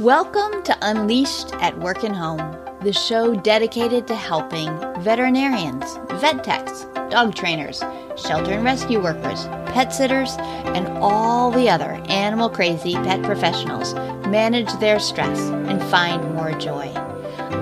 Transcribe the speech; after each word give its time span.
Welcome 0.00 0.64
to 0.64 0.76
Unleashed 0.82 1.54
at 1.54 1.78
Work 1.78 2.02
and 2.02 2.16
Home, 2.16 2.56
the 2.82 2.92
show 2.92 3.32
dedicated 3.32 4.08
to 4.08 4.16
helping 4.16 4.76
veterinarians, 5.00 5.84
vet 6.20 6.42
techs, 6.42 6.86
dog 7.10 7.36
trainers, 7.36 7.78
shelter 8.16 8.54
and 8.54 8.64
rescue 8.64 9.00
workers, 9.00 9.46
pet 9.72 9.92
sitters, 9.92 10.34
and 10.38 10.88
all 10.98 11.52
the 11.52 11.70
other 11.70 11.92
animal 12.08 12.50
crazy 12.50 12.94
pet 12.94 13.22
professionals 13.22 13.94
manage 14.26 14.72
their 14.80 14.98
stress 14.98 15.38
and 15.38 15.80
find 15.84 16.34
more 16.34 16.50
joy. 16.58 16.88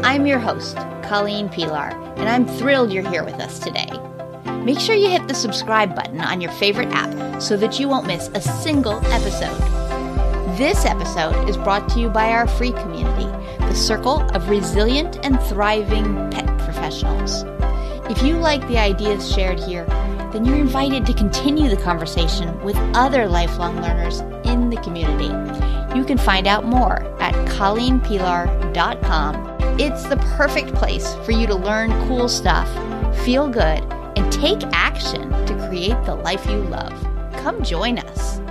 I'm 0.03 0.25
your 0.25 0.39
host, 0.39 0.77
Colleen 1.03 1.51
Pelar, 1.51 1.93
and 2.17 2.31
I'm 2.31 2.47
thrilled 2.47 2.95
you're 2.95 3.11
here 3.11 3.25
with 3.25 3.41
us 3.41 3.59
today. 3.59 3.91
Make 4.65 4.81
sure 4.81 4.97
you 4.97 5.11
hit 5.11 5.29
the 5.29 5.35
subscribe 5.35 5.95
button 5.95 6.23
on 6.23 6.41
your 6.41 6.53
favorite 6.53 6.93
app 6.93 7.43
so 7.43 7.59
that 7.59 7.79
you 7.79 7.91
won't 7.91 8.07
miss 8.07 8.29
a 8.29 8.41
single 8.41 9.05
episode. 9.09 9.82
This 10.63 10.85
episode 10.85 11.49
is 11.49 11.57
brought 11.57 11.89
to 11.89 11.99
you 11.99 12.09
by 12.09 12.31
our 12.31 12.47
free 12.47 12.71
community, 12.71 13.27
the 13.59 13.75
Circle 13.75 14.21
of 14.31 14.49
Resilient 14.49 15.19
and 15.27 15.43
Thriving 15.43 16.31
Pet 16.31 16.47
Professionals. 16.61 17.43
If 18.09 18.23
you 18.23 18.37
like 18.37 18.65
the 18.69 18.79
ideas 18.79 19.29
shared 19.29 19.59
here, 19.59 19.87
then 20.33 20.45
you're 20.45 20.55
invited 20.55 21.05
to 21.07 21.15
continue 21.15 21.69
the 21.69 21.83
conversation 21.83 22.63
with 22.63 22.77
other 22.95 23.27
lifelong 23.27 23.83
learners 23.83 24.21
in 24.45 24.71
the 24.71 24.81
community. 24.83 25.35
You 25.99 26.05
can 26.05 26.17
find 26.17 26.47
out 26.47 26.65
more 26.65 27.03
at 27.21 27.35
colleenpelar.com. 27.49 29.81
It's 29.81 30.05
the 30.05 30.19
perfect 30.37 30.77
place 30.77 31.13
for 31.25 31.33
you 31.33 31.49
to 31.49 31.57
learn 31.57 31.91
cool 32.07 32.29
stuff, 32.29 32.69
feel 33.25 33.49
good, 33.49 33.83
and 34.17 34.33
take 34.33 34.63
action 34.73 35.29
to 35.45 35.69
create 35.69 36.01
the 36.05 36.15
life 36.15 36.47
you 36.47 36.59
love. 36.59 36.93
Come 37.43 37.65
join 37.65 37.99
us. 37.99 38.42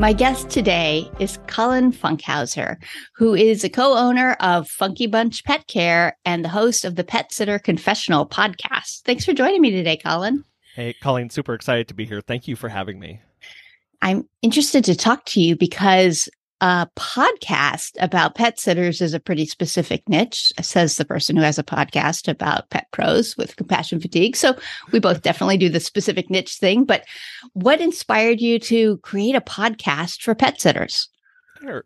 My 0.00 0.14
guest 0.14 0.48
today 0.48 1.10
is 1.18 1.38
Colin 1.46 1.92
Funkhouser, 1.92 2.82
who 3.16 3.34
is 3.34 3.64
a 3.64 3.68
co 3.68 3.98
owner 3.98 4.32
of 4.40 4.66
Funky 4.66 5.06
Bunch 5.06 5.44
Pet 5.44 5.66
Care 5.66 6.16
and 6.24 6.42
the 6.42 6.48
host 6.48 6.86
of 6.86 6.96
the 6.96 7.04
Pet 7.04 7.30
Sitter 7.30 7.58
Confessional 7.58 8.26
podcast. 8.26 9.02
Thanks 9.02 9.26
for 9.26 9.34
joining 9.34 9.60
me 9.60 9.70
today, 9.70 9.98
Colin. 9.98 10.42
Hey, 10.74 10.94
Colleen, 11.02 11.28
super 11.28 11.52
excited 11.52 11.86
to 11.88 11.94
be 11.94 12.06
here. 12.06 12.22
Thank 12.22 12.48
you 12.48 12.56
for 12.56 12.70
having 12.70 12.98
me. 12.98 13.20
I'm 14.00 14.26
interested 14.40 14.84
to 14.84 14.96
talk 14.96 15.26
to 15.26 15.40
you 15.42 15.54
because 15.54 16.30
a 16.60 16.88
podcast 16.96 17.92
about 18.00 18.34
pet 18.34 18.58
sitters 18.60 19.00
is 19.00 19.14
a 19.14 19.20
pretty 19.20 19.46
specific 19.46 20.08
niche, 20.08 20.52
says 20.60 20.96
the 20.96 21.04
person 21.04 21.36
who 21.36 21.42
has 21.42 21.58
a 21.58 21.64
podcast 21.64 22.28
about 22.28 22.68
pet 22.70 22.86
pros 22.92 23.36
with 23.36 23.56
compassion 23.56 24.00
fatigue. 24.00 24.36
So 24.36 24.54
we 24.92 24.98
both 24.98 25.22
definitely 25.22 25.56
do 25.56 25.68
the 25.68 25.80
specific 25.80 26.30
niche 26.30 26.56
thing. 26.56 26.84
But 26.84 27.04
what 27.54 27.80
inspired 27.80 28.40
you 28.40 28.58
to 28.60 28.98
create 28.98 29.34
a 29.34 29.40
podcast 29.40 30.22
for 30.22 30.34
pet 30.34 30.60
sitters? 30.60 31.08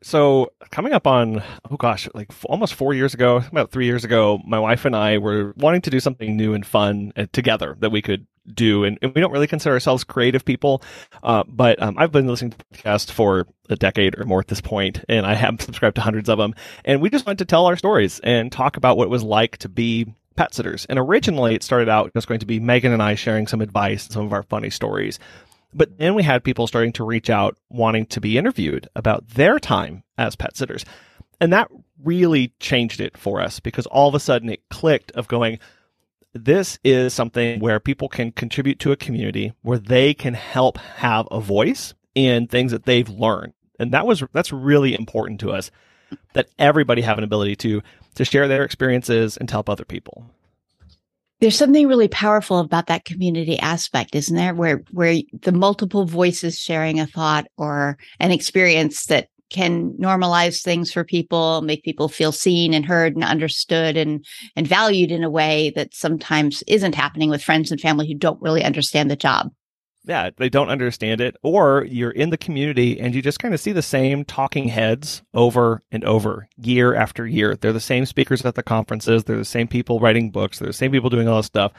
So 0.02 0.52
coming 0.70 0.92
up 0.92 1.06
on 1.06 1.42
oh 1.70 1.76
gosh, 1.76 2.08
like 2.14 2.28
f- 2.30 2.46
almost 2.48 2.74
four 2.74 2.94
years 2.94 3.12
ago, 3.12 3.38
about 3.50 3.72
three 3.72 3.86
years 3.86 4.04
ago, 4.04 4.40
my 4.46 4.58
wife 4.58 4.84
and 4.84 4.94
I 4.94 5.18
were 5.18 5.52
wanting 5.56 5.80
to 5.82 5.90
do 5.90 5.98
something 5.98 6.36
new 6.36 6.54
and 6.54 6.64
fun 6.64 7.12
uh, 7.16 7.26
together 7.32 7.76
that 7.80 7.90
we 7.90 8.00
could 8.00 8.26
do, 8.52 8.84
and, 8.84 8.98
and, 9.02 9.14
we 9.14 9.20
don't 9.20 9.32
really 9.32 9.46
consider 9.46 9.74
ourselves 9.74 10.04
creative 10.04 10.44
people. 10.44 10.82
Uh, 11.22 11.44
but 11.46 11.80
um, 11.82 11.96
I've 11.98 12.12
been 12.12 12.26
listening 12.26 12.52
to 12.52 12.58
podcasts 12.72 13.10
for 13.10 13.46
a 13.68 13.76
decade 13.76 14.18
or 14.18 14.24
more 14.24 14.40
at 14.40 14.48
this 14.48 14.60
point, 14.60 15.04
and 15.08 15.26
I 15.26 15.34
have 15.34 15.60
subscribed 15.60 15.96
to 15.96 16.02
hundreds 16.02 16.28
of 16.28 16.38
them. 16.38 16.54
And 16.84 17.00
we 17.00 17.10
just 17.10 17.26
wanted 17.26 17.38
to 17.38 17.44
tell 17.46 17.66
our 17.66 17.76
stories 17.76 18.20
and 18.20 18.50
talk 18.52 18.76
about 18.76 18.96
what 18.96 19.04
it 19.04 19.10
was 19.10 19.22
like 19.22 19.58
to 19.58 19.68
be 19.68 20.12
pet 20.36 20.54
sitters. 20.54 20.84
And 20.86 20.98
originally, 20.98 21.54
it 21.54 21.62
started 21.62 21.88
out 21.88 22.12
just 22.14 22.28
going 22.28 22.40
to 22.40 22.46
be 22.46 22.60
Megan 22.60 22.92
and 22.92 23.02
I 23.02 23.14
sharing 23.14 23.46
some 23.46 23.60
advice 23.60 24.06
and 24.06 24.12
some 24.12 24.26
of 24.26 24.32
our 24.32 24.42
funny 24.42 24.70
stories. 24.70 25.18
But 25.72 25.98
then 25.98 26.14
we 26.14 26.22
had 26.22 26.44
people 26.44 26.66
starting 26.66 26.92
to 26.94 27.04
reach 27.04 27.30
out 27.30 27.56
wanting 27.68 28.06
to 28.06 28.20
be 28.20 28.38
interviewed 28.38 28.88
about 28.94 29.28
their 29.28 29.58
time 29.58 30.04
as 30.16 30.36
pet 30.36 30.56
sitters. 30.56 30.84
And 31.40 31.52
that 31.52 31.68
really 32.02 32.52
changed 32.60 33.00
it 33.00 33.16
for 33.16 33.40
us 33.40 33.60
because 33.60 33.86
all 33.86 34.08
of 34.08 34.14
a 34.14 34.20
sudden 34.20 34.50
it 34.50 34.62
clicked 34.70 35.10
of 35.12 35.26
going, 35.26 35.58
this 36.34 36.78
is 36.84 37.14
something 37.14 37.60
where 37.60 37.80
people 37.80 38.08
can 38.08 38.32
contribute 38.32 38.78
to 38.80 38.92
a 38.92 38.96
community 38.96 39.52
where 39.62 39.78
they 39.78 40.12
can 40.12 40.34
help 40.34 40.78
have 40.78 41.26
a 41.30 41.40
voice 41.40 41.94
in 42.14 42.46
things 42.46 42.72
that 42.72 42.84
they've 42.84 43.08
learned. 43.08 43.52
And 43.78 43.92
that 43.92 44.06
was 44.06 44.22
that's 44.32 44.52
really 44.52 44.94
important 44.94 45.40
to 45.40 45.52
us 45.52 45.70
that 46.34 46.48
everybody 46.58 47.02
have 47.02 47.18
an 47.18 47.24
ability 47.24 47.56
to 47.56 47.82
to 48.16 48.24
share 48.24 48.48
their 48.48 48.64
experiences 48.64 49.36
and 49.36 49.48
to 49.48 49.54
help 49.54 49.68
other 49.68 49.84
people 49.84 50.26
there's 51.40 51.58
something 51.58 51.88
really 51.88 52.08
powerful 52.08 52.58
about 52.58 52.86
that 52.86 53.04
community 53.04 53.58
aspect 53.58 54.14
isn't 54.14 54.36
there 54.36 54.54
where 54.54 54.82
where 54.92 55.20
the 55.42 55.52
multiple 55.52 56.06
voices 56.06 56.58
sharing 56.58 57.00
a 57.00 57.06
thought 57.06 57.46
or 57.58 57.98
an 58.20 58.30
experience 58.30 59.06
that 59.06 59.28
can 59.54 59.92
normalize 59.92 60.62
things 60.62 60.92
for 60.92 61.04
people 61.04 61.62
make 61.62 61.84
people 61.84 62.08
feel 62.08 62.32
seen 62.32 62.74
and 62.74 62.84
heard 62.84 63.14
and 63.14 63.24
understood 63.24 63.96
and 63.96 64.24
and 64.56 64.66
valued 64.66 65.10
in 65.10 65.24
a 65.24 65.30
way 65.30 65.72
that 65.76 65.94
sometimes 65.94 66.62
isn't 66.66 66.94
happening 66.94 67.30
with 67.30 67.42
friends 67.42 67.70
and 67.70 67.80
family 67.80 68.06
who 68.06 68.14
don't 68.14 68.42
really 68.42 68.64
understand 68.64 69.10
the 69.10 69.16
job 69.16 69.50
yeah, 70.06 70.30
they 70.36 70.50
don't 70.50 70.68
understand 70.68 71.22
it, 71.22 71.36
or 71.42 71.86
you're 71.88 72.10
in 72.10 72.28
the 72.28 72.36
community 72.36 73.00
and 73.00 73.14
you 73.14 73.22
just 73.22 73.38
kind 73.38 73.54
of 73.54 73.60
see 73.60 73.72
the 73.72 73.80
same 73.80 74.24
talking 74.24 74.68
heads 74.68 75.22
over 75.32 75.82
and 75.90 76.04
over 76.04 76.46
year 76.58 76.94
after 76.94 77.26
year. 77.26 77.56
They're 77.56 77.72
the 77.72 77.80
same 77.80 78.04
speakers 78.04 78.44
at 78.44 78.54
the 78.54 78.62
conferences, 78.62 79.24
they're 79.24 79.38
the 79.38 79.44
same 79.46 79.66
people 79.66 80.00
writing 80.00 80.30
books, 80.30 80.58
they're 80.58 80.68
the 80.68 80.74
same 80.74 80.92
people 80.92 81.08
doing 81.08 81.26
all 81.26 81.38
this 81.38 81.46
stuff. 81.46 81.72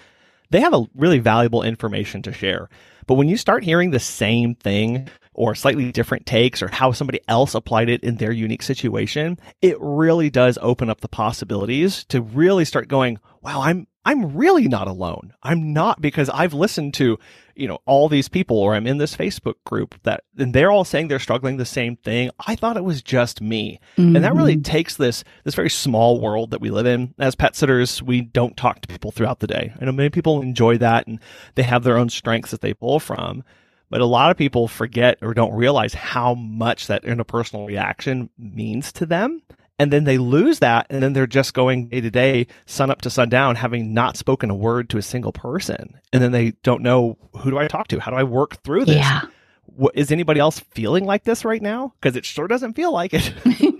They 0.49 0.59
have 0.59 0.73
a 0.73 0.85
really 0.95 1.19
valuable 1.19 1.61
information 1.61 2.21
to 2.23 2.33
share. 2.33 2.69
But 3.05 3.15
when 3.15 3.29
you 3.29 3.37
start 3.37 3.63
hearing 3.63 3.91
the 3.91 3.99
same 3.99 4.55
thing 4.55 5.07
or 5.35 5.53
slightly 5.53 5.91
different 5.91 6.25
takes 6.25 6.61
or 6.61 6.69
how 6.69 6.91
somebody 6.91 7.19
else 7.27 7.53
applied 7.53 7.89
it 7.89 8.03
in 8.03 8.15
their 8.15 8.31
unique 8.31 8.63
situation, 8.63 9.37
it 9.61 9.77
really 9.79 10.29
does 10.29 10.57
open 10.61 10.89
up 10.89 11.01
the 11.01 11.07
possibilities 11.07 12.03
to 12.05 12.21
really 12.21 12.65
start 12.65 12.87
going, 12.87 13.19
wow, 13.41 13.61
I'm 13.61 13.87
I'm 14.07 14.37
really 14.37 14.67
not 14.67 14.87
alone. 14.87 15.33
I'm 15.41 15.73
not 15.73 15.99
because 15.99 16.29
I've 16.29 16.53
listened 16.53 16.93
to, 16.95 17.17
you 17.55 17.67
know, 17.67 17.79
all 17.87 18.07
these 18.07 18.29
people 18.29 18.57
or 18.59 18.75
I'm 18.75 18.85
in 18.85 18.99
this 18.99 19.17
Facebook 19.17 19.55
group 19.65 19.95
that 20.03 20.23
and 20.37 20.53
they're 20.53 20.71
all 20.71 20.85
saying 20.85 21.07
they're 21.07 21.17
struggling 21.17 21.57
the 21.57 21.65
same 21.65 21.95
thing. 21.97 22.29
I 22.45 22.55
thought 22.55 22.77
it 22.77 22.83
was 22.83 23.01
just 23.01 23.41
me. 23.41 23.79
Mm-hmm. 23.97 24.15
And 24.15 24.23
that 24.23 24.35
really 24.35 24.53
mm-hmm. 24.53 24.61
takes 24.61 24.95
this 24.95 25.23
this 25.43 25.55
very 25.55 25.71
small 25.71 26.21
world 26.21 26.51
that 26.51 26.61
we 26.61 26.69
live 26.69 26.85
in. 26.85 27.15
As 27.17 27.33
pet 27.33 27.55
sitters, 27.55 28.01
we 28.01 28.21
don't 28.21 28.55
talk 28.55 28.81
to 28.81 28.87
people 28.87 29.11
throughout 29.11 29.39
the 29.39 29.47
day. 29.47 29.73
I 29.81 29.85
know 29.85 29.91
many 29.91 30.11
people 30.11 30.41
enjoy 30.41 30.77
that 30.77 31.07
and 31.07 31.19
they 31.55 31.63
have 31.63 31.83
their 31.83 31.97
own 31.97 32.09
strengths 32.09 32.51
that 32.51 32.61
they 32.61 32.75
pull 32.75 32.99
from. 32.99 33.43
But 33.89 34.01
a 34.01 34.05
lot 34.05 34.31
of 34.31 34.37
people 34.37 34.67
forget 34.67 35.17
or 35.21 35.33
don't 35.33 35.53
realize 35.53 35.93
how 35.93 36.33
much 36.33 36.87
that 36.87 37.03
interpersonal 37.03 37.67
reaction 37.67 38.29
means 38.37 38.91
to 38.93 39.05
them. 39.05 39.41
And 39.77 39.91
then 39.91 40.05
they 40.05 40.17
lose 40.17 40.59
that 40.59 40.87
and 40.89 41.03
then 41.03 41.13
they're 41.13 41.27
just 41.27 41.53
going 41.53 41.89
day 41.89 42.01
to 42.01 42.09
day 42.09 42.47
sun 42.65 42.89
up 42.89 43.01
to 43.01 43.09
sundown 43.09 43.55
having 43.55 43.93
not 43.93 44.15
spoken 44.15 44.49
a 44.49 44.55
word 44.55 44.89
to 44.91 44.97
a 44.97 45.01
single 45.01 45.33
person. 45.33 45.99
And 46.13 46.23
then 46.23 46.31
they 46.31 46.51
don't 46.63 46.81
know 46.81 47.17
who 47.37 47.51
do 47.51 47.57
i 47.57 47.67
talk 47.67 47.89
to? 47.89 47.99
How 47.99 48.11
do 48.11 48.17
i 48.17 48.23
work 48.23 48.63
through 48.63 48.85
this? 48.85 48.95
Yeah. 48.95 49.23
what, 49.65 49.93
is 49.95 50.11
anybody 50.11 50.39
else 50.39 50.59
feeling 50.59 51.03
like 51.05 51.25
this 51.25 51.43
right 51.43 51.61
now? 51.61 51.93
Because 51.99 52.15
it 52.15 52.25
sure 52.25 52.47
doesn't 52.47 52.73
feel 52.73 52.93
like 52.93 53.11
it 53.13 53.33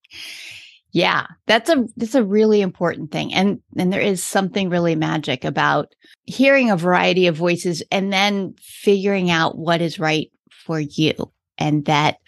yeah 0.92 1.26
that's 1.46 1.68
a 1.68 1.84
that's 1.96 2.14
a 2.14 2.24
really 2.24 2.60
important 2.60 3.10
thing 3.10 3.32
and 3.34 3.60
and 3.76 3.92
there 3.92 4.00
is 4.00 4.22
something 4.22 4.68
really 4.68 4.94
magic 4.94 5.44
about 5.44 5.94
hearing 6.24 6.70
a 6.70 6.76
variety 6.76 7.26
of 7.26 7.36
voices 7.36 7.82
and 7.90 8.12
then 8.12 8.54
figuring 8.60 9.30
out 9.30 9.58
what 9.58 9.80
is 9.80 9.98
right 9.98 10.30
for 10.50 10.78
you 10.78 11.14
and 11.58 11.84
that 11.86 12.18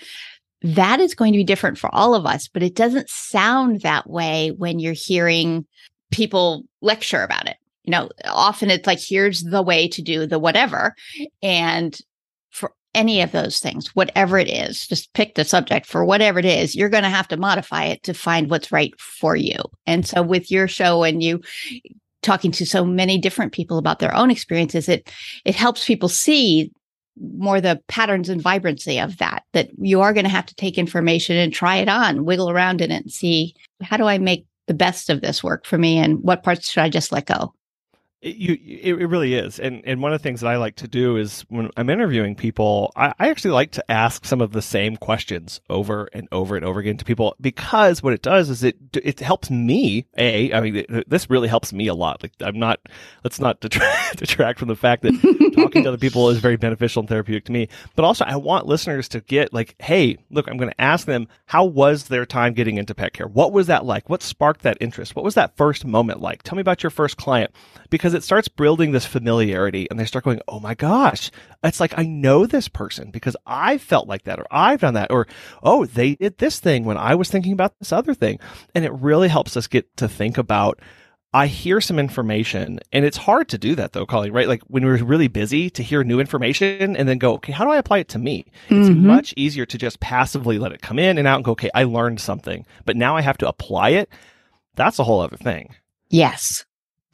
that 0.64 0.98
is 0.98 1.14
going 1.14 1.32
to 1.32 1.38
be 1.38 1.44
different 1.44 1.76
for 1.76 1.94
all 1.94 2.14
of 2.14 2.24
us, 2.24 2.48
but 2.48 2.62
it 2.62 2.74
doesn't 2.74 3.10
sound 3.10 3.82
that 3.82 4.08
way 4.08 4.50
when 4.56 4.78
you're 4.78 4.94
hearing 4.94 5.66
people 6.10 6.64
lecture 6.80 7.22
about 7.22 7.46
it. 7.46 7.58
You 7.84 7.90
know, 7.90 8.08
often 8.24 8.70
it's 8.70 8.86
like, 8.86 8.98
here's 8.98 9.42
the 9.42 9.60
way 9.60 9.88
to 9.88 10.00
do 10.00 10.26
the 10.26 10.38
whatever. 10.38 10.94
And 11.42 11.98
any 12.94 13.20
of 13.20 13.32
those 13.32 13.58
things, 13.58 13.94
whatever 13.94 14.38
it 14.38 14.48
is, 14.48 14.86
just 14.86 15.12
pick 15.12 15.34
the 15.34 15.44
subject 15.44 15.86
for 15.86 16.04
whatever 16.04 16.38
it 16.38 16.44
is, 16.44 16.74
you're 16.74 16.88
going 16.88 17.02
to 17.02 17.10
have 17.10 17.28
to 17.28 17.36
modify 17.36 17.84
it 17.84 18.02
to 18.04 18.14
find 18.14 18.50
what's 18.50 18.72
right 18.72 18.98
for 18.98 19.36
you. 19.36 19.56
And 19.86 20.06
so 20.06 20.22
with 20.22 20.50
your 20.50 20.68
show 20.68 21.02
and 21.02 21.22
you 21.22 21.40
talking 22.22 22.50
to 22.52 22.66
so 22.66 22.84
many 22.84 23.18
different 23.18 23.52
people 23.52 23.78
about 23.78 23.98
their 23.98 24.14
own 24.14 24.30
experiences, 24.30 24.88
it, 24.88 25.10
it 25.44 25.54
helps 25.54 25.84
people 25.84 26.08
see 26.08 26.72
more 27.16 27.60
the 27.60 27.80
patterns 27.86 28.28
and 28.28 28.42
vibrancy 28.42 28.98
of 28.98 29.18
that 29.18 29.44
that 29.52 29.70
you 29.78 30.00
are 30.00 30.12
going 30.12 30.24
to 30.24 30.30
have 30.30 30.46
to 30.46 30.54
take 30.56 30.76
information 30.76 31.36
and 31.36 31.52
try 31.52 31.76
it 31.76 31.88
on 31.88 32.24
wiggle 32.24 32.50
around 32.50 32.80
in 32.80 32.90
it 32.90 33.02
and 33.02 33.12
see 33.12 33.54
how 33.82 33.96
do 33.96 34.04
i 34.04 34.18
make 34.18 34.46
the 34.66 34.74
best 34.74 35.08
of 35.08 35.20
this 35.20 35.40
work 35.40 35.64
for 35.64 35.78
me 35.78 35.96
and 35.96 36.20
what 36.22 36.42
parts 36.42 36.68
should 36.68 36.82
i 36.82 36.88
just 36.88 37.12
let 37.12 37.26
go 37.26 37.54
It, 38.24 38.36
you, 38.36 38.52
it, 38.54 39.02
it 39.02 39.06
really 39.06 39.34
is, 39.34 39.60
and 39.60 39.82
and 39.84 40.00
one 40.00 40.12
of 40.14 40.20
the 40.20 40.22
things 40.22 40.40
that 40.40 40.48
I 40.48 40.56
like 40.56 40.76
to 40.76 40.88
do 40.88 41.16
is 41.16 41.44
when 41.48 41.70
I'm 41.76 41.90
interviewing 41.90 42.34
people, 42.34 42.90
I, 42.96 43.12
I 43.18 43.28
actually 43.28 43.50
like 43.50 43.72
to 43.72 43.90
ask 43.90 44.24
some 44.24 44.40
of 44.40 44.52
the 44.52 44.62
same 44.62 44.96
questions 44.96 45.60
over 45.68 46.08
and 46.14 46.26
over 46.32 46.56
and 46.56 46.64
over 46.64 46.80
again 46.80 46.96
to 46.96 47.04
people 47.04 47.36
because 47.40 48.02
what 48.02 48.14
it 48.14 48.22
does 48.22 48.48
is 48.48 48.64
it 48.64 48.76
it 48.96 49.20
helps 49.20 49.50
me. 49.50 50.06
A, 50.16 50.52
I 50.54 50.60
mean, 50.60 50.76
it, 50.76 51.08
this 51.08 51.28
really 51.28 51.48
helps 51.48 51.72
me 51.72 51.86
a 51.86 51.94
lot. 51.94 52.22
Like 52.22 52.32
I'm 52.40 52.58
not, 52.58 52.80
let's 53.24 53.40
not 53.40 53.60
detract, 53.60 54.16
detract 54.20 54.58
from 54.58 54.68
the 54.68 54.76
fact 54.76 55.02
that 55.02 55.52
talking 55.54 55.82
to 55.82 55.88
other 55.90 55.98
people 55.98 56.30
is 56.30 56.38
very 56.38 56.56
beneficial 56.56 57.00
and 57.00 57.08
therapeutic 57.08 57.44
to 57.44 57.52
me, 57.52 57.68
but 57.94 58.04
also 58.04 58.24
I 58.24 58.36
want 58.36 58.66
listeners 58.66 59.08
to 59.10 59.20
get 59.20 59.52
like, 59.52 59.74
hey, 59.80 60.16
look, 60.30 60.48
I'm 60.48 60.56
going 60.56 60.70
to 60.70 60.80
ask 60.80 61.06
them 61.06 61.28
how 61.46 61.64
was 61.64 62.04
their 62.04 62.24
time 62.24 62.54
getting 62.54 62.78
into 62.78 62.94
pet 62.94 63.12
care? 63.12 63.26
What 63.26 63.52
was 63.52 63.66
that 63.66 63.84
like? 63.84 64.08
What 64.08 64.22
sparked 64.22 64.62
that 64.62 64.78
interest? 64.80 65.14
What 65.14 65.24
was 65.24 65.34
that 65.34 65.56
first 65.56 65.84
moment 65.84 66.20
like? 66.20 66.42
Tell 66.42 66.56
me 66.56 66.60
about 66.60 66.82
your 66.82 66.90
first 66.90 67.16
client 67.16 67.50
because 67.90 68.13
it 68.14 68.22
starts 68.22 68.48
building 68.48 68.92
this 68.92 69.06
familiarity 69.06 69.88
and 69.90 69.98
they 69.98 70.04
start 70.04 70.24
going, 70.24 70.40
Oh 70.48 70.60
my 70.60 70.74
gosh, 70.74 71.30
it's 71.62 71.80
like, 71.80 71.98
I 71.98 72.04
know 72.04 72.46
this 72.46 72.68
person 72.68 73.10
because 73.10 73.36
I 73.46 73.78
felt 73.78 74.08
like 74.08 74.24
that 74.24 74.38
or 74.38 74.46
I've 74.50 74.80
done 74.80 74.94
that 74.94 75.10
or, 75.10 75.26
Oh, 75.62 75.84
they 75.84 76.14
did 76.14 76.38
this 76.38 76.60
thing 76.60 76.84
when 76.84 76.96
I 76.96 77.14
was 77.14 77.30
thinking 77.30 77.52
about 77.52 77.78
this 77.78 77.92
other 77.92 78.14
thing. 78.14 78.38
And 78.74 78.84
it 78.84 78.92
really 78.92 79.28
helps 79.28 79.56
us 79.56 79.66
get 79.66 79.96
to 79.98 80.08
think 80.08 80.38
about, 80.38 80.80
I 81.32 81.48
hear 81.48 81.80
some 81.80 81.98
information 81.98 82.78
and 82.92 83.04
it's 83.04 83.16
hard 83.16 83.48
to 83.48 83.58
do 83.58 83.74
that 83.74 83.92
though, 83.92 84.06
Colleen, 84.06 84.32
right? 84.32 84.46
Like 84.46 84.62
when 84.68 84.84
we're 84.84 85.02
really 85.02 85.26
busy 85.26 85.68
to 85.70 85.82
hear 85.82 86.04
new 86.04 86.20
information 86.20 86.94
and 86.94 87.08
then 87.08 87.18
go, 87.18 87.34
okay, 87.34 87.52
how 87.52 87.64
do 87.64 87.72
I 87.72 87.78
apply 87.78 87.98
it 87.98 88.08
to 88.10 88.20
me? 88.20 88.46
Mm-hmm. 88.68 88.80
It's 88.80 88.90
much 88.90 89.34
easier 89.36 89.66
to 89.66 89.76
just 89.76 89.98
passively 89.98 90.58
let 90.58 90.72
it 90.72 90.80
come 90.80 90.98
in 90.98 91.18
and 91.18 91.26
out 91.26 91.36
and 91.36 91.44
go, 91.44 91.52
okay, 91.52 91.70
I 91.74 91.84
learned 91.84 92.20
something, 92.20 92.64
but 92.84 92.96
now 92.96 93.16
I 93.16 93.20
have 93.20 93.38
to 93.38 93.48
apply 93.48 93.90
it. 93.90 94.08
That's 94.76 95.00
a 95.00 95.04
whole 95.04 95.20
other 95.20 95.36
thing. 95.36 95.74
Yes. 96.08 96.64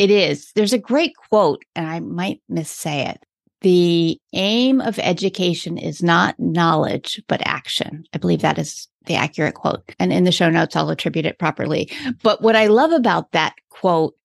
It 0.01 0.11
is. 0.11 0.51
There's 0.55 0.73
a 0.73 0.79
great 0.79 1.15
quote, 1.15 1.63
and 1.77 1.87
I 1.87 2.01
might 2.01 2.41
missay 2.51 3.11
it. 3.11 3.23
The 3.61 4.19
aim 4.33 4.81
of 4.81 4.99
education 4.99 5.77
is 5.77 6.03
not 6.03 6.41
knowledge, 6.41 7.23
but 7.29 7.47
action. 7.47 8.05
I 8.15 8.19
believe 8.19 8.41
that 8.41 8.59
is 8.59 8.89
the 9.05 9.17
accurate 9.17 9.57
quote. 9.57 9.95
And 9.99 10.11
in 10.11 10.25
the 10.25 10.33
show 10.33 10.49
notes, 10.49 10.75
I'll 10.75 10.89
attribute 10.89 11.27
it 11.27 11.39
properly. 11.39 11.93
But 12.23 12.41
what 12.41 12.57
I 12.57 12.69
love 12.69 12.93
about 12.93 13.33
that 13.33 13.57
quote 13.69 14.17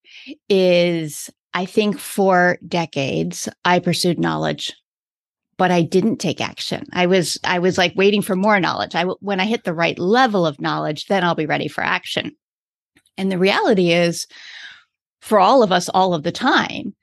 is 0.48 1.30
I 1.54 1.66
think 1.66 2.00
for 2.00 2.57
decades, 2.66 3.50
I 3.66 3.80
pursued 3.80 4.18
knowledge 4.18 4.74
but 5.57 5.72
I 5.72 5.83
didn't 5.83 6.18
take 6.18 6.42
action. 6.42 6.86
I 6.92 7.06
was 7.06 7.38
I 7.45 7.60
was 7.60 7.77
like 7.77 7.94
waiting 7.95 8.22
for 8.22 8.36
more 8.36 8.60
knowledge. 8.60 8.94
I 8.94 9.04
when 9.04 9.39
I 9.39 9.45
hit 9.45 9.63
the 9.63 9.74
right 9.74 9.98
level 9.98 10.45
of 10.45 10.60
knowledge, 10.60 11.06
then 11.06 11.24
I'll 11.24 11.33
be 11.33 11.45
ready 11.45 11.69
for 11.69 11.81
action. 11.81 12.36
And 13.18 13.31
the 13.31 13.38
reality 13.38 13.94
is 13.94 14.27
for 15.25 15.39
all 15.39 15.63
of 15.63 15.72
us 15.72 15.89
all 15.89 16.13
of 16.13 16.22
the 16.22 16.31
time, 16.31 16.94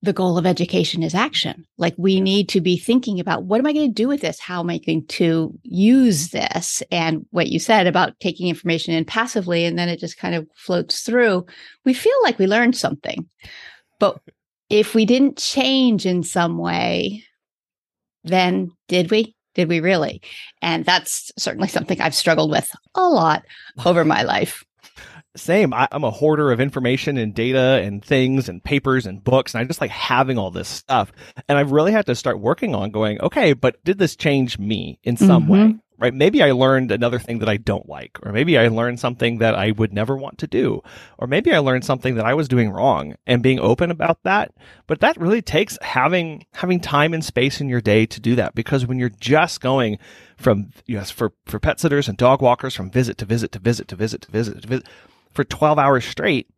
the 0.00 0.12
goal 0.12 0.38
of 0.38 0.46
education 0.46 1.02
is 1.02 1.16
action. 1.16 1.66
Like 1.78 1.94
we 1.96 2.20
need 2.20 2.48
to 2.50 2.60
be 2.60 2.78
thinking 2.78 3.18
about 3.18 3.42
what 3.42 3.58
am 3.58 3.66
I 3.66 3.72
going 3.72 3.88
to 3.88 4.02
do 4.02 4.06
with 4.06 4.20
this? 4.20 4.38
How 4.38 4.60
am 4.60 4.70
I 4.70 4.78
going 4.78 5.04
to 5.04 5.52
use 5.64 6.28
this? 6.28 6.80
And 6.92 7.26
what 7.30 7.48
you 7.48 7.58
said 7.58 7.88
about 7.88 8.20
taking 8.20 8.46
information 8.46 8.94
in 8.94 9.04
passively 9.04 9.64
and 9.64 9.76
then 9.76 9.88
it 9.88 9.98
just 9.98 10.16
kind 10.16 10.36
of 10.36 10.46
floats 10.54 11.00
through. 11.00 11.44
We 11.84 11.92
feel 11.92 12.16
like 12.22 12.38
we 12.38 12.46
learned 12.46 12.76
something. 12.76 13.28
But 13.98 14.20
if 14.70 14.94
we 14.94 15.04
didn't 15.04 15.36
change 15.36 16.06
in 16.06 16.22
some 16.22 16.58
way, 16.58 17.24
then 18.22 18.70
did 18.86 19.10
we? 19.10 19.34
Did 19.56 19.68
we 19.68 19.80
really? 19.80 20.22
And 20.62 20.84
that's 20.84 21.32
certainly 21.36 21.68
something 21.68 22.00
I've 22.00 22.14
struggled 22.14 22.52
with 22.52 22.70
a 22.94 23.08
lot 23.08 23.42
over 23.84 24.04
my 24.04 24.22
life 24.22 24.62
same. 25.38 25.72
I, 25.72 25.88
am 25.92 26.04
a 26.04 26.10
hoarder 26.10 26.50
of 26.52 26.60
information 26.60 27.16
and 27.16 27.34
data 27.34 27.80
and 27.82 28.04
things 28.04 28.48
and 28.48 28.62
papers 28.62 29.06
and 29.06 29.22
books, 29.22 29.54
and 29.54 29.60
I 29.60 29.64
just 29.64 29.80
like 29.80 29.90
having 29.90 30.38
all 30.38 30.50
this 30.50 30.68
stuff. 30.68 31.12
And 31.48 31.58
I've 31.58 31.72
really 31.72 31.92
had 31.92 32.06
to 32.06 32.14
start 32.14 32.40
working 32.40 32.74
on 32.74 32.90
going, 32.90 33.20
okay, 33.20 33.52
but 33.52 33.82
did 33.84 33.98
this 33.98 34.16
change 34.16 34.58
me 34.58 34.98
in 35.02 35.16
some 35.16 35.44
mm-hmm. 35.44 35.52
way? 35.52 35.76
Right? 35.98 36.12
Maybe 36.12 36.42
I 36.42 36.52
learned 36.52 36.92
another 36.92 37.18
thing 37.18 37.38
that 37.38 37.48
I 37.48 37.56
don't 37.56 37.88
like, 37.88 38.18
or 38.22 38.30
maybe 38.30 38.58
I 38.58 38.68
learned 38.68 39.00
something 39.00 39.38
that 39.38 39.54
I 39.54 39.70
would 39.70 39.94
never 39.94 40.16
want 40.16 40.36
to 40.38 40.46
do, 40.46 40.82
or 41.16 41.26
maybe 41.26 41.54
I 41.54 41.58
learned 41.58 41.86
something 41.86 42.16
that 42.16 42.26
I 42.26 42.34
was 42.34 42.48
doing 42.48 42.70
wrong 42.70 43.16
and 43.26 43.42
being 43.42 43.58
open 43.58 43.90
about 43.90 44.22
that. 44.24 44.52
But 44.86 45.00
that 45.00 45.16
really 45.18 45.40
takes 45.40 45.78
having 45.80 46.44
having 46.52 46.80
time 46.80 47.14
and 47.14 47.24
space 47.24 47.60
in 47.60 47.68
your 47.68 47.80
day 47.80 48.04
to 48.06 48.20
do 48.20 48.34
that 48.36 48.54
because 48.54 48.84
when 48.84 48.98
you're 48.98 49.08
just 49.08 49.60
going 49.60 49.98
from 50.36 50.70
yes 50.86 51.10
for 51.10 51.32
for 51.46 51.58
pet 51.58 51.80
sitters 51.80 52.08
and 52.08 52.18
dog 52.18 52.42
walkers 52.42 52.74
from 52.74 52.90
visit 52.90 53.16
to 53.18 53.24
visit 53.24 53.52
to 53.52 53.58
visit 53.58 53.88
to 53.88 53.96
visit 53.96 54.20
to 54.22 54.30
visit 54.30 54.62
to 54.62 54.68
visit 54.68 54.86
for 55.36 55.44
12 55.44 55.78
hours 55.78 56.04
straight, 56.04 56.48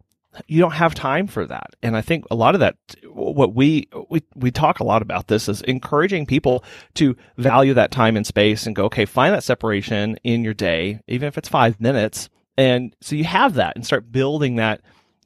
you 0.47 0.61
don't 0.61 0.73
have 0.73 0.95
time 0.95 1.27
for 1.27 1.47
that. 1.47 1.75
And 1.83 1.97
I 1.97 2.03
think 2.03 2.25
a 2.31 2.35
lot 2.35 2.55
of 2.55 2.61
that, 2.61 2.77
what 3.05 3.55
we, 3.55 3.89
we, 4.09 4.23
we 4.35 4.51
talk 4.51 4.81
a 4.81 4.85
lot 4.85 5.03
about 5.03 5.29
this 5.29 5.49
is 5.49 5.63
encouraging 5.63 6.27
people 6.27 6.65
to 6.95 7.17
value 7.37 7.75
that 7.75 7.91
time 7.91 8.17
and 8.17 8.27
space 8.27 8.67
and 8.67 8.77
go, 8.77 8.85
okay, 8.85 9.05
find 9.05 9.35
that 9.35 9.45
separation 9.45 10.17
in 10.25 10.45
your 10.45 10.55
day, 10.55 11.01
even 11.09 11.29
if 11.29 11.39
it's 11.39 11.49
five 11.49 11.81
minutes. 11.81 12.29
And 12.57 12.95
so 13.01 13.17
you 13.17 13.25
have 13.25 13.55
that 13.55 13.77
and 13.77 13.87
start 13.87 14.11
building 14.11 14.57
that 14.57 14.81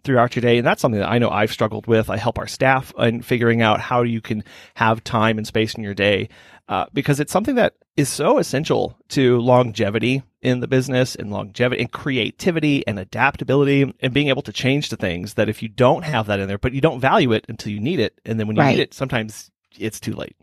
throughout 0.04 0.34
your 0.34 0.40
day. 0.40 0.58
And 0.58 0.66
that's 0.66 0.80
something 0.80 1.00
that 1.00 1.10
I 1.10 1.18
know 1.18 1.30
I've 1.30 1.52
struggled 1.52 1.86
with. 1.86 2.10
I 2.10 2.16
help 2.16 2.38
our 2.38 2.46
staff 2.46 2.92
in 2.98 3.22
figuring 3.22 3.62
out 3.62 3.80
how 3.80 4.02
you 4.02 4.20
can 4.20 4.44
have 4.74 5.04
time 5.04 5.38
and 5.38 5.46
space 5.46 5.74
in 5.74 5.82
your 5.82 5.94
day 5.94 6.28
uh, 6.68 6.86
because 6.92 7.20
it's 7.20 7.32
something 7.32 7.54
that 7.56 7.74
is 7.96 8.08
so 8.08 8.38
essential 8.38 8.98
to 9.10 9.40
longevity 9.40 10.22
in 10.42 10.60
the 10.60 10.68
business 10.68 11.14
and 11.14 11.30
longevity 11.30 11.80
and 11.80 11.92
creativity 11.92 12.86
and 12.86 12.98
adaptability 12.98 13.94
and 14.00 14.12
being 14.12 14.28
able 14.28 14.42
to 14.42 14.52
change 14.52 14.88
to 14.88 14.96
things 14.96 15.34
that 15.34 15.48
if 15.48 15.62
you 15.62 15.68
don't 15.68 16.02
have 16.02 16.26
that 16.26 16.40
in 16.40 16.48
there, 16.48 16.58
but 16.58 16.72
you 16.72 16.80
don't 16.80 17.00
value 17.00 17.32
it 17.32 17.46
until 17.48 17.72
you 17.72 17.80
need 17.80 18.00
it. 18.00 18.20
And 18.24 18.40
then 18.40 18.48
when 18.48 18.56
you 18.56 18.62
right. 18.62 18.76
need 18.76 18.82
it, 18.82 18.92
sometimes 18.92 19.50
it's 19.78 20.00
too 20.00 20.14
late. 20.14 20.36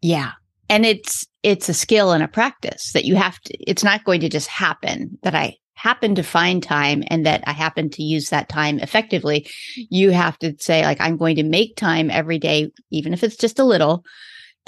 Yeah. 0.00 0.32
And 0.68 0.86
it's, 0.86 1.26
it's 1.42 1.68
a 1.68 1.74
skill 1.74 2.12
and 2.12 2.22
a 2.22 2.28
practice 2.28 2.92
that 2.92 3.04
you 3.04 3.16
have 3.16 3.40
to, 3.40 3.56
it's 3.58 3.82
not 3.82 4.04
going 4.04 4.20
to 4.20 4.28
just 4.28 4.46
happen 4.46 5.18
that 5.22 5.34
I 5.34 5.56
happen 5.74 6.14
to 6.14 6.22
find 6.22 6.62
time 6.62 7.02
and 7.08 7.26
that 7.26 7.42
I 7.46 7.52
happen 7.52 7.90
to 7.90 8.02
use 8.02 8.28
that 8.28 8.48
time 8.48 8.78
effectively. 8.78 9.48
You 9.74 10.10
have 10.10 10.38
to 10.40 10.54
say, 10.60 10.82
like, 10.82 11.00
I'm 11.00 11.16
going 11.16 11.36
to 11.36 11.42
make 11.42 11.74
time 11.74 12.10
every 12.10 12.38
day, 12.38 12.70
even 12.90 13.12
if 13.12 13.24
it's 13.24 13.36
just 13.36 13.58
a 13.58 13.64
little, 13.64 14.04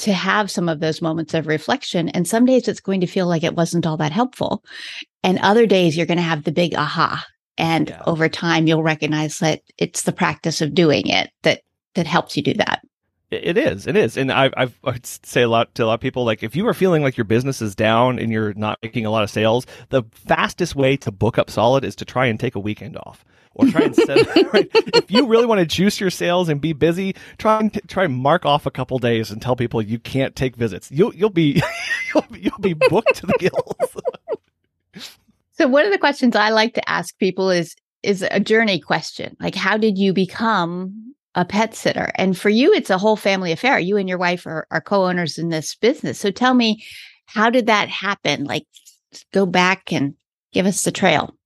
to 0.03 0.13
have 0.13 0.51
some 0.51 0.69
of 0.69 0.81
those 0.81 1.01
moments 1.01 1.33
of 1.33 1.47
reflection. 1.47 2.09
And 2.09 2.27
some 2.27 2.45
days 2.45 2.67
it's 2.67 2.81
going 2.81 3.01
to 3.01 3.07
feel 3.07 3.29
like 3.29 3.45
it 3.45 3.55
wasn't 3.55 3.87
all 3.87 3.97
that 3.99 4.13
helpful. 4.13 4.65
And 5.23 5.39
other 5.39 5.65
days 5.65 5.97
you're 5.97 6.07
going 6.07 6.19
to 6.19 6.23
have 6.23 6.43
the 6.43 6.53
big 6.53 6.75
aha. 6.75 7.25
And 7.57 7.89
yeah. 7.89 8.03
over 8.07 8.29
time, 8.29 8.67
you'll 8.67 8.83
recognize 8.83 9.39
that 9.39 9.63
it's 9.79 10.03
the 10.03 10.13
practice 10.13 10.61
of 10.61 10.75
doing 10.75 11.07
it 11.07 11.31
that, 11.43 11.61
that 11.95 12.07
helps 12.07 12.37
you 12.37 12.43
do 12.43 12.55
that. 12.55 12.83
It 13.31 13.57
is. 13.57 13.87
It 13.87 13.97
is. 13.97 14.17
And 14.17 14.33
I, 14.33 14.51
I've, 14.57 14.79
I 14.85 14.99
say 15.03 15.43
a 15.43 15.49
lot 15.49 15.75
to 15.77 15.85
a 15.85 15.87
lot 15.87 15.95
of 15.95 16.01
people, 16.01 16.25
like 16.25 16.43
if 16.43 16.57
you 16.57 16.67
are 16.67 16.75
feeling 16.75 17.03
like 17.03 17.17
your 17.17 17.25
business 17.25 17.63
is 17.63 17.75
down 17.75 18.19
and 18.19 18.33
you're 18.33 18.53
not 18.55 18.79
making 18.83 19.07
a 19.07 19.11
lot 19.11 19.23
of 19.23 19.31
sales, 19.31 19.67
the 19.91 20.03
fastest 20.13 20.75
way 20.75 20.97
to 20.99 21.13
book 21.13 21.39
up 21.39 21.49
solid 21.49 21.85
is 21.85 21.97
to 21.97 22.05
try 22.05 22.27
and 22.27 22.41
take 22.41 22.57
a 22.57 22.61
weekend 22.61 22.97
off 22.99 23.25
or 23.55 23.67
try 23.67 23.83
and 23.83 23.95
set 23.95 24.27
right? 24.53 24.71
if 24.73 25.11
you 25.11 25.27
really 25.27 25.47
want 25.47 25.59
to 25.59 25.67
juice 25.67 26.01
your 26.01 26.11
sales 26.11 26.49
and 26.49 26.61
be 26.61 26.73
busy 26.73 27.15
try 27.39 27.59
and 27.61 27.81
try 27.89 28.05
and 28.05 28.15
mark 28.15 28.45
off 28.45 28.67
a 28.67 28.71
couple 28.71 28.99
days 28.99 29.31
and 29.31 29.43
tell 29.43 29.57
people 29.57 29.81
you 29.83 29.99
can't 29.99 30.37
take 30.37 30.57
visits. 30.57 30.91
You'll 30.91 31.15
you'll 31.15 31.31
be 31.31 31.63
you'll, 32.15 32.27
you'll 32.37 32.59
be 32.59 32.75
booked 32.75 33.15
to 33.17 33.27
the 33.27 33.35
gills. 33.39 33.97
So 35.55 35.69
one 35.69 35.85
of 35.85 35.93
the 35.93 35.99
questions 35.99 36.35
i 36.35 36.49
like 36.49 36.75
to 36.75 36.91
ask 36.91 37.17
people 37.19 37.51
is 37.51 37.77
is 38.03 38.27
a 38.29 38.41
journey 38.41 38.81
question. 38.81 39.37
Like 39.39 39.55
how 39.55 39.77
did 39.77 39.97
you 39.97 40.13
become 40.13 41.15
a 41.37 41.45
pet 41.45 41.75
sitter? 41.75 42.11
And 42.17 42.37
for 42.37 42.49
you 42.49 42.73
it's 42.73 42.91
a 42.91 42.99
whole 42.99 43.17
family 43.17 43.53
affair. 43.53 43.79
You 43.79 43.97
and 43.97 44.09
your 44.09 44.19
wife 44.19 44.47
are, 44.47 44.67
are 44.71 44.81
co-owners 44.81 45.39
in 45.39 45.51
this 45.51 45.77
business. 45.77 46.19
So 46.19 46.31
tell 46.31 46.55
me 46.55 46.83
how 47.27 47.49
did 47.51 47.67
that 47.67 47.91
happen? 47.91 48.45
Like 48.45 48.67
go 49.33 49.47
back 49.47 49.93
and 49.93 50.15
give 50.53 50.67
us 50.67 50.83
the 50.83 50.91
trail 50.91 51.37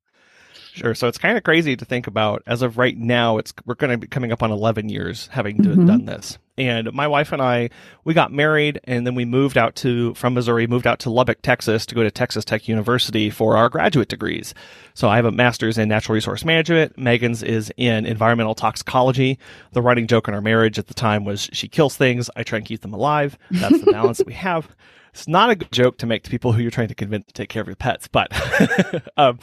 Sure. 0.76 0.95
So 0.95 1.09
it's 1.09 1.16
kind 1.16 1.38
of 1.38 1.42
crazy 1.42 1.75
to 1.75 1.85
think 1.87 2.06
about. 2.06 2.42
As 2.47 2.61
of 2.61 2.76
right 2.76 2.97
now, 2.97 3.38
it's 3.38 3.54
we're 3.64 3.75
going 3.75 3.92
to 3.92 3.97
be 3.97 4.06
coming 4.06 4.30
up 4.30 4.42
on 4.42 4.50
11 4.50 4.90
years 4.90 5.28
having 5.33 5.56
mm-hmm. 5.56 5.87
done 5.87 6.04
this. 6.04 6.37
And 6.59 6.92
my 6.92 7.06
wife 7.06 7.33
and 7.33 7.40
I, 7.40 7.71
we 8.04 8.12
got 8.12 8.33
married, 8.33 8.80
and 8.85 9.06
then 9.06 9.14
we 9.14 9.25
moved 9.25 9.56
out 9.56 9.75
to 9.76 10.12
from 10.14 10.35
Missouri, 10.35 10.66
moved 10.66 10.87
out 10.87 10.99
to 11.00 11.11
Lubbock, 11.11 11.40
Texas, 11.42 11.87
to 11.87 11.95
go 11.95 12.02
to 12.02 12.11
Texas 12.11 12.45
Tech 12.45 12.68
University 12.68 13.30
for 13.30 13.56
our 13.56 13.71
graduate 13.71 14.09
degrees. 14.09 14.52
So 14.92 15.09
I 15.09 15.16
have 15.16 15.25
a 15.25 15.33
master's 15.33 15.78
in 15.78 15.88
natural 15.88 16.14
resource 16.14 16.45
management. 16.45 16.99
Megan's 16.99 17.42
is 17.42 17.73
in 17.78 18.04
environmental 18.04 18.54
toxicology. 18.54 19.38
The 19.73 19.83
running 19.83 20.06
joke 20.06 20.28
in 20.28 20.35
our 20.35 20.42
marriage 20.42 20.78
at 20.78 20.88
the 20.88 20.95
time 20.95 21.25
was 21.25 21.49
she 21.52 21.68
kills 21.68 21.97
things. 21.97 22.28
I 22.37 22.42
try 22.42 22.59
and 22.59 22.66
keep 22.66 22.83
them 22.83 22.95
alive. 22.95 23.38
That's 23.50 23.80
the 23.80 23.92
balance 23.92 24.18
that 24.18 24.26
we 24.26 24.35
have. 24.35 24.68
It's 25.16 25.26
not 25.26 25.49
a 25.49 25.54
good 25.54 25.73
joke 25.73 25.96
to 25.99 26.06
make 26.06 26.25
to 26.25 26.30
people 26.30 26.52
who 26.52 26.61
you're 26.61 26.70
trying 26.70 26.88
to 26.88 26.94
convince 26.94 27.25
to 27.28 27.32
take 27.32 27.49
care 27.49 27.62
of 27.62 27.66
your 27.66 27.75
pets, 27.75 28.06
but 28.06 28.30
um, 29.16 29.38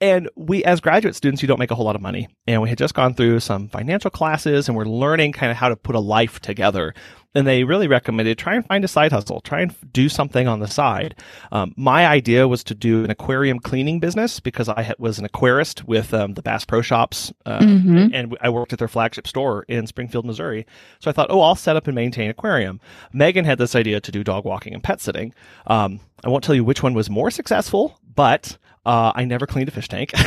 and 0.00 0.30
we 0.36 0.64
as 0.64 0.80
graduate 0.80 1.14
students, 1.14 1.42
you 1.42 1.48
don't 1.48 1.58
make 1.58 1.70
a 1.70 1.74
whole 1.74 1.84
lot 1.84 1.96
of 1.96 2.00
money, 2.00 2.28
and 2.46 2.62
we 2.62 2.70
had 2.70 2.78
just 2.78 2.94
gone 2.94 3.12
through 3.12 3.40
some 3.40 3.68
financial 3.68 4.10
classes, 4.10 4.68
and 4.68 4.76
we're 4.76 4.86
learning 4.86 5.32
kind 5.32 5.52
of 5.52 5.58
how 5.58 5.68
to 5.68 5.76
put 5.76 5.94
a 5.94 6.00
life 6.00 6.40
together. 6.40 6.94
And 7.34 7.46
they 7.46 7.64
really 7.64 7.88
recommended 7.88 8.38
try 8.38 8.54
and 8.54 8.66
find 8.66 8.84
a 8.84 8.88
side 8.88 9.12
hustle, 9.12 9.40
try 9.40 9.60
and 9.60 9.74
do 9.92 10.08
something 10.08 10.46
on 10.46 10.60
the 10.60 10.68
side. 10.68 11.14
Um, 11.50 11.74
my 11.76 12.06
idea 12.06 12.46
was 12.48 12.62
to 12.64 12.74
do 12.74 13.04
an 13.04 13.10
aquarium 13.10 13.58
cleaning 13.58 14.00
business 14.00 14.40
because 14.40 14.68
I 14.68 14.94
was 14.98 15.18
an 15.18 15.26
aquarist 15.26 15.84
with 15.84 16.12
um, 16.12 16.34
the 16.34 16.42
Bass 16.42 16.64
Pro 16.64 16.82
Shops, 16.82 17.32
uh, 17.46 17.60
mm-hmm. 17.60 18.08
and 18.12 18.36
I 18.40 18.48
worked 18.48 18.72
at 18.72 18.78
their 18.78 18.88
flagship 18.88 19.26
store 19.26 19.64
in 19.64 19.86
Springfield, 19.86 20.24
Missouri. 20.24 20.66
So 21.00 21.10
I 21.10 21.12
thought, 21.12 21.28
oh, 21.30 21.40
I'll 21.40 21.54
set 21.54 21.76
up 21.76 21.86
and 21.86 21.94
maintain 21.94 22.30
aquarium. 22.30 22.80
Megan 23.12 23.44
had 23.44 23.58
this 23.58 23.74
idea 23.74 24.00
to 24.00 24.12
do 24.12 24.22
dog 24.24 24.44
walking 24.44 24.74
and 24.74 24.82
pet 24.82 25.00
sitting. 25.00 25.34
Um, 25.66 26.00
I 26.24 26.28
won't 26.28 26.44
tell 26.44 26.54
you 26.54 26.64
which 26.64 26.82
one 26.82 26.94
was 26.94 27.10
more 27.10 27.30
successful, 27.30 27.98
but 28.14 28.56
uh, 28.84 29.12
I 29.14 29.24
never 29.24 29.46
cleaned 29.46 29.68
a 29.68 29.72
fish 29.72 29.88
tank. 29.88 30.12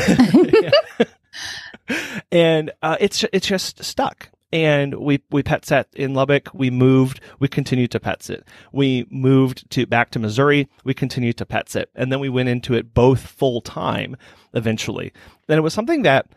and 2.32 2.72
uh, 2.82 2.98
it's 3.00 3.24
it's 3.34 3.48
just 3.48 3.84
stuck 3.84 4.30
and 4.52 4.96
we 4.96 5.22
we 5.32 5.44
pet 5.44 5.66
sat 5.66 5.88
in 5.94 6.14
Lubbock. 6.14 6.50
We 6.54 6.70
moved. 6.70 7.20
We 7.40 7.48
continued 7.48 7.92
to 7.92 8.00
pet 8.00 8.24
sit. 8.24 8.48
We 8.72 9.06
moved 9.10 9.70
to 9.72 9.86
back 9.86 10.12
to 10.12 10.20
Missouri. 10.20 10.70
We 10.84 10.94
continued 10.94 11.38
to 11.38 11.46
pet 11.46 11.70
sit, 11.70 11.90
and 11.96 12.12
then 12.12 12.20
we 12.20 12.30
went 12.30 12.50
into 12.50 12.74
it 12.74 12.94
both 12.94 13.26
full 13.26 13.62
time 13.62 14.16
eventually. 14.54 15.12
And 15.50 15.58
it 15.58 15.62
was 15.62 15.74
something 15.74 16.04
that 16.04 16.28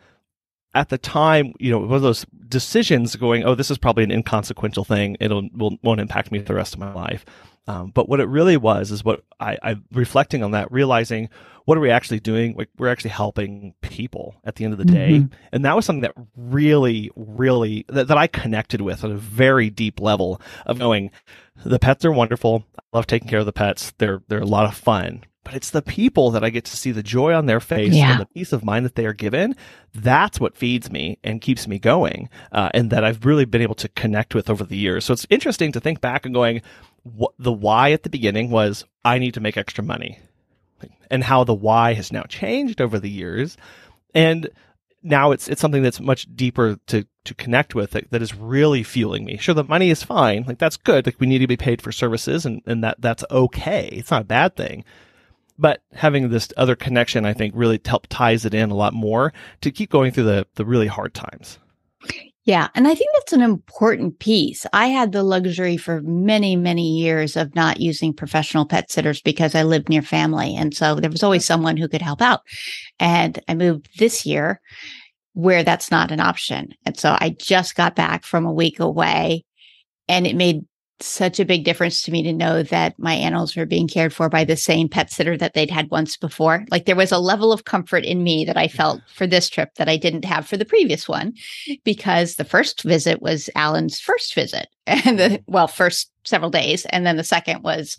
at 0.75 0.89
the 0.89 0.99
time, 0.99 1.55
you 1.59 1.71
know, 1.71 1.79
one 1.79 1.95
of 1.95 2.03
those 2.03 2.27
decisions 2.49 3.17
going, 3.17 3.45
oh, 3.45 3.55
this 3.55 3.71
is 3.71 3.79
probably 3.79 4.05
an 4.05 4.11
inconsequential 4.11 4.85
thing. 4.85 5.17
It'll 5.21 5.49
will, 5.55 5.79
won't 5.83 6.01
impact 6.01 6.31
me 6.31 6.39
the 6.39 6.55
rest 6.55 6.75
of 6.75 6.81
my 6.81 6.93
life. 6.93 7.25
Um, 7.67 7.91
but 7.91 8.09
what 8.09 8.21
it 8.21 8.29
really 8.29 8.57
was 8.57 8.91
is 8.91 9.05
what 9.05 9.23
I, 9.41 9.59
I 9.63 9.77
reflecting 9.93 10.43
on 10.43 10.53
that, 10.53 10.73
realizing 10.73 11.29
what 11.67 11.77
are 11.77 11.83
we 11.83 11.91
actually 11.91 12.21
doing? 12.21 12.55
Like 12.57 12.71
we're 12.79 12.89
actually 12.89 13.11
helping 13.11 13.75
people 13.83 14.37
at 14.45 14.55
the 14.55 14.65
end 14.65 14.73
of 14.73 14.79
the 14.79 14.87
day, 14.87 15.19
mm-hmm. 15.19 15.35
and 15.53 15.67
that 15.67 15.77
was 15.77 15.85
something 15.85 16.01
that 16.01 16.15
really, 16.35 17.11
really 17.15 17.85
that, 17.89 18.09
that 18.09 18.17
I 18.17 18.27
connected 18.27 18.81
with 18.81 19.05
at 19.05 19.11
a 19.11 19.17
very 19.17 19.69
deep 19.69 20.01
level 20.01 20.41
of 20.65 20.79
going. 20.79 21.11
The 21.67 21.79
pets 21.79 22.07
are 22.07 22.13
wonderful. 22.13 22.65
I 22.79 22.97
love 22.97 23.07
taking 23.07 23.29
care 23.29 23.41
of 23.41 23.47
the 23.47 23.53
pets. 23.53 23.93
They're 23.99 24.23
they're 24.29 24.41
a 24.41 24.47
lot 24.47 24.65
of 24.65 24.75
fun 24.75 25.25
but 25.49 25.57
it's 25.57 25.71
the 25.71 25.81
people 25.81 26.31
that 26.33 26.45
I 26.45 26.51
get 26.51 26.67
to 26.67 26.77
see 26.77 26.93
the 26.93 27.03
joy 27.03 27.33
on 27.33 27.47
their 27.47 27.59
face 27.59 27.95
yeah. 27.95 28.11
and 28.11 28.21
the 28.21 28.27
peace 28.27 28.53
of 28.53 28.63
mind 28.63 28.85
that 28.85 28.97
they 28.97 29.07
are 29.07 29.15
given. 29.15 29.57
That's 29.95 30.39
what 30.39 30.55
feeds 30.55 30.91
me 30.91 31.19
and 31.25 31.41
keeps 31.41 31.67
me 31.67 31.79
going, 31.79 32.29
uh, 32.53 32.69
and 32.75 32.91
that 32.91 33.03
I've 33.03 33.25
really 33.25 33.47
been 33.47 33.63
able 33.63 33.75
to 33.77 33.89
connect 33.89 34.35
with 34.35 34.51
over 34.51 34.63
the 34.63 34.77
years. 34.77 35.07
So 35.07 35.15
it's 35.15 35.27
interesting 35.31 35.73
to 35.73 35.81
think 35.81 36.03
back 36.03 36.27
and 36.27 36.35
going, 36.35 36.61
what 37.03 37.33
the 37.39 37.51
why 37.51 37.93
at 37.93 38.03
the 38.03 38.11
beginning 38.11 38.51
was 38.51 38.85
I 39.07 39.19
need 39.19 39.33
to 39.35 39.41
make 39.41 39.57
extra 39.57 39.83
money, 39.83 40.19
and 41.11 41.25
how 41.25 41.45
the 41.45 41.55
why 41.55 41.95
has 41.95 42.13
now 42.13 42.25
changed 42.25 42.83
over 42.83 42.99
the 42.99 43.09
years, 43.09 43.57
and 44.15 44.51
now 45.03 45.31
it's 45.31 45.49
it's 45.49 45.63
something 45.63 45.83
that's 45.83 45.99
much 45.99 46.27
deeper 46.37 46.79
to 46.89 47.07
to 47.25 47.35
connect 47.37 47.75
with 47.75 47.93
that, 47.93 48.11
that 48.11 48.21
is 48.21 48.35
really 48.35 48.83
fueling 48.83 49.25
me. 49.25 49.39
Sure, 49.39 49.55
the 49.55 49.65
money 49.65 49.89
is 49.89 50.03
fine, 50.03 50.45
like 50.47 50.59
that's 50.59 50.77
good. 50.77 51.07
Like 51.07 51.19
we 51.19 51.27
need 51.27 51.39
to 51.39 51.47
be 51.47 51.57
paid 51.57 51.81
for 51.81 51.91
services, 51.91 52.45
and 52.45 52.61
and 52.67 52.85
that 52.85 53.01
that's 53.01 53.25
okay. 53.31 53.89
It's 53.93 54.11
not 54.11 54.21
a 54.21 54.27
bad 54.27 54.55
thing. 54.55 54.85
But 55.59 55.83
having 55.93 56.29
this 56.29 56.53
other 56.57 56.77
connection, 56.77 57.25
I 57.25 57.33
think, 57.33 57.53
really 57.57 57.81
help 57.85 58.07
ties 58.09 58.45
it 58.45 58.55
in 58.55 58.71
a 58.71 58.77
lot 58.77 58.95
more 58.95 59.33
to 59.61 59.71
keep 59.71 59.91
going 59.91 60.13
through 60.13 60.25
the 60.25 60.47
the 60.55 60.65
really 60.65 60.87
hard 60.87 61.15
times. 61.15 61.59
Yeah. 62.49 62.69
And 62.75 62.89
I 62.89 62.95
think 62.95 63.11
that's 63.13 63.35
an 63.35 63.43
important 63.43 64.21
piece. 64.21 64.65
I 64.73 64.87
had 64.87 65.13
the 65.13 65.23
luxury 65.23 65.77
for 65.77 66.01
many, 66.01 66.57
many 66.57 66.97
years 66.97 67.37
of 67.37 67.55
not 67.55 67.79
using 67.79 68.15
professional 68.15 68.65
pet 68.65 68.91
sitters 68.91 69.21
because 69.21 69.55
I 69.55 69.65
lived 69.65 69.91
near 69.91 70.01
family. 70.01 70.57
And 70.57 70.75
so 70.75 70.95
there 70.95 71.11
was 71.11 71.23
always 71.23 71.43
mm-hmm. 71.43 71.47
someone 71.47 71.77
who 71.77 71.89
could 71.89 72.01
help 72.01 72.23
out. 72.23 72.41
And 72.99 73.39
I 73.49 73.55
moved 73.55 73.91
this 73.99 74.25
year 74.25 74.63
where 75.35 75.63
that's 75.63 75.91
not 75.91 76.11
an 76.11 76.21
option. 76.21 76.73
And 76.87 76.99
so 76.99 77.19
I 77.21 77.37
just 77.39 77.75
got 77.75 77.95
back 77.95 78.25
from 78.25 78.47
a 78.47 78.53
week 78.53 78.81
away 78.81 79.45
and 80.09 80.27
it 80.27 80.35
made 80.35 80.65
such 81.01 81.39
a 81.39 81.45
big 81.45 81.65
difference 81.65 82.03
to 82.03 82.11
me 82.11 82.23
to 82.23 82.33
know 82.33 82.63
that 82.63 82.99
my 82.99 83.15
animals 83.15 83.55
were 83.55 83.67
being 83.67 83.87
cared 83.87 84.13
for 84.13 84.29
by 84.29 84.45
the 84.45 84.57
same 84.57 84.89
pet 84.89 85.11
sitter 85.11 85.37
that 85.37 85.55
they'd 85.55 85.71
had 85.71 85.91
once 85.91 86.17
before. 86.17 86.65
Like 86.71 86.87
there 86.87 86.97
was 86.97 87.13
a 87.13 87.19
level 87.19 87.53
of 87.53 87.65
comfort 87.65 88.05
in 88.05 88.23
me 88.23 88.45
that 88.45 88.57
I 88.57 88.69
felt 88.69 89.01
for 89.13 89.27
this 89.27 89.49
trip 89.49 89.75
that 89.77 89.89
I 89.89 89.97
didn't 89.97 90.25
have 90.25 90.47
for 90.47 90.57
the 90.57 90.65
previous 90.65 91.09
one 91.09 91.35
because 91.85 92.35
the 92.35 92.45
first 92.45 92.83
visit 92.83 93.23
was 93.23 93.49
Alan's 93.55 94.01
first 94.01 94.35
visit 94.35 94.69
and 94.87 95.19
the, 95.19 95.25
mm-hmm. 95.25 95.53
well, 95.53 95.69
first 95.69 96.11
several 96.25 96.51
days. 96.51 96.85
And 96.87 97.07
then 97.07 97.17
the 97.17 97.25
second 97.25 97.63
was, 97.63 97.97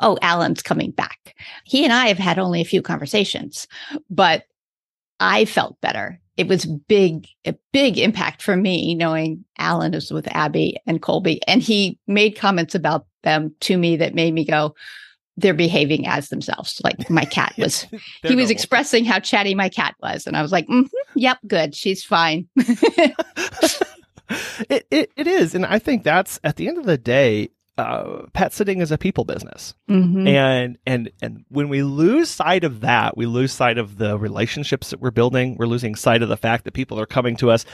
oh, 0.00 0.18
Alan's 0.22 0.62
coming 0.62 0.90
back. 0.90 1.34
He 1.64 1.84
and 1.84 1.92
I 1.92 2.06
have 2.08 2.18
had 2.18 2.38
only 2.38 2.60
a 2.60 2.66
few 2.66 2.82
conversations, 2.82 3.66
but 4.10 4.44
I 5.20 5.44
felt 5.44 5.80
better 5.80 6.20
it 6.38 6.46
was 6.46 6.64
big, 6.64 7.26
a 7.44 7.54
big 7.72 7.98
impact 7.98 8.42
for 8.42 8.56
me 8.56 8.94
knowing 8.94 9.44
Alan 9.58 9.92
is 9.92 10.12
with 10.12 10.28
Abby 10.28 10.78
and 10.86 11.02
Colby. 11.02 11.40
And 11.48 11.60
he 11.60 11.98
made 12.06 12.38
comments 12.38 12.76
about 12.76 13.06
them 13.24 13.54
to 13.60 13.76
me 13.76 13.96
that 13.96 14.14
made 14.14 14.32
me 14.32 14.44
go, 14.44 14.76
they're 15.36 15.52
behaving 15.52 16.06
as 16.06 16.28
themselves. 16.28 16.80
Like 16.84 17.10
my 17.10 17.24
cat 17.24 17.54
was, 17.58 17.82
he 17.90 17.96
was 18.22 18.30
normal. 18.30 18.50
expressing 18.52 19.04
how 19.04 19.18
chatty 19.18 19.56
my 19.56 19.68
cat 19.68 19.96
was. 20.00 20.28
And 20.28 20.36
I 20.36 20.42
was 20.42 20.52
like, 20.52 20.68
mm-hmm, 20.68 20.86
yep, 21.16 21.38
good. 21.48 21.74
She's 21.74 22.04
fine. 22.04 22.48
it, 22.56 23.16
it, 24.92 25.10
it 25.16 25.26
is. 25.26 25.56
And 25.56 25.66
I 25.66 25.80
think 25.80 26.04
that's 26.04 26.38
at 26.44 26.54
the 26.54 26.68
end 26.68 26.78
of 26.78 26.86
the 26.86 26.98
day, 26.98 27.50
uh, 27.78 28.26
pet 28.32 28.52
sitting 28.52 28.80
is 28.80 28.90
a 28.90 28.98
people 28.98 29.24
business, 29.24 29.74
mm-hmm. 29.88 30.26
and 30.26 30.78
and 30.86 31.10
and 31.22 31.44
when 31.48 31.68
we 31.68 31.82
lose 31.82 32.28
sight 32.28 32.64
of 32.64 32.80
that, 32.80 33.16
we 33.16 33.26
lose 33.26 33.52
sight 33.52 33.78
of 33.78 33.98
the 33.98 34.18
relationships 34.18 34.90
that 34.90 35.00
we're 35.00 35.10
building. 35.10 35.56
We're 35.56 35.66
losing 35.66 35.94
sight 35.94 36.22
of 36.22 36.28
the 36.28 36.36
fact 36.36 36.64
that 36.64 36.72
people 36.72 36.98
are 37.00 37.06
coming 37.06 37.36
to 37.36 37.50
us 37.50 37.64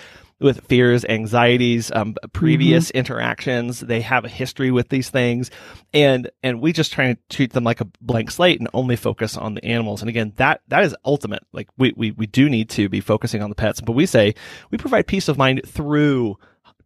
with 0.41 0.67
fears, 0.67 1.05
anxieties, 1.05 1.93
um, 1.93 2.17
previous 2.33 2.89
mm-hmm. 2.89 2.99
interactions. 2.99 3.81
They 3.81 4.01
have 4.01 4.25
a 4.25 4.29
history 4.29 4.71
with 4.71 4.89
these 4.89 5.11
things, 5.11 5.51
and 5.93 6.31
and 6.43 6.61
we 6.61 6.73
just 6.73 6.93
try 6.93 7.15
to 7.15 7.21
treat 7.31 7.53
them 7.53 7.65
like 7.65 7.81
a 7.81 7.87
blank 8.01 8.31
slate 8.31 8.61
and 8.61 8.69
only 8.75 8.97
focus 8.97 9.37
on 9.37 9.55
the 9.55 9.65
animals. 9.65 10.03
And 10.03 10.09
again, 10.09 10.33
that 10.37 10.61
that 10.69 10.85
is 10.85 10.95
ultimate. 11.05 11.45
Like 11.53 11.69
we 11.79 11.93
we 11.97 12.11
we 12.13 12.27
do 12.27 12.49
need 12.49 12.69
to 12.71 12.89
be 12.89 13.01
focusing 13.01 13.43
on 13.43 13.49
the 13.49 13.57
pets, 13.57 13.81
but 13.81 13.93
we 13.93 14.07
say 14.07 14.35
we 14.71 14.79
provide 14.79 15.07
peace 15.07 15.29
of 15.29 15.39
mind 15.39 15.63
through 15.67 16.37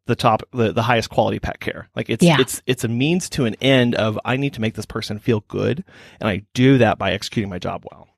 the 0.08 0.16
top 0.16 0.42
the, 0.52 0.72
the 0.72 0.82
highest 0.82 1.10
quality 1.10 1.38
pet 1.38 1.60
care. 1.60 1.88
Like 1.94 2.08
it's 2.08 2.24
yeah. 2.24 2.38
it's 2.40 2.62
it's 2.66 2.82
a 2.82 2.88
means 2.88 3.28
to 3.30 3.44
an 3.44 3.54
end 3.60 3.94
of 3.94 4.18
i 4.24 4.36
need 4.36 4.54
to 4.54 4.60
make 4.60 4.74
this 4.74 4.86
person 4.86 5.18
feel 5.18 5.44
good 5.48 5.84
and 6.18 6.28
i 6.28 6.42
do 6.54 6.78
that 6.78 6.98
by 6.98 7.12
executing 7.12 7.50
my 7.50 7.58
job 7.58 7.84
well. 7.92 8.08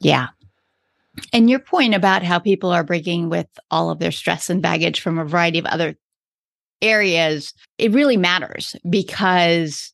Yeah. 0.00 0.28
And 1.32 1.48
your 1.48 1.60
point 1.60 1.94
about 1.94 2.24
how 2.24 2.40
people 2.40 2.70
are 2.70 2.82
bringing 2.82 3.30
with 3.30 3.46
all 3.70 3.90
of 3.90 4.00
their 4.00 4.10
stress 4.10 4.50
and 4.50 4.60
baggage 4.60 5.00
from 5.00 5.18
a 5.18 5.24
variety 5.24 5.60
of 5.60 5.66
other 5.66 5.94
areas 6.82 7.54
it 7.78 7.92
really 7.92 8.16
matters 8.16 8.74
because 8.90 9.92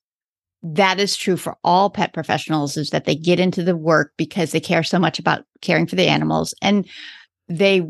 that 0.63 0.99
is 0.99 1.17
true 1.17 1.37
for 1.37 1.57
all 1.63 1.91
pet 1.91 2.15
professionals 2.15 2.79
is 2.79 2.91
that 2.91 3.05
they 3.05 3.15
get 3.15 3.39
into 3.39 3.63
the 3.63 3.77
work 3.77 4.13
because 4.17 4.53
they 4.53 4.61
care 4.61 4.83
so 4.83 4.99
much 4.99 5.19
about 5.19 5.45
caring 5.61 5.87
for 5.87 5.97
the 5.97 6.09
animals 6.09 6.55
and 6.63 6.89
they 7.49 7.83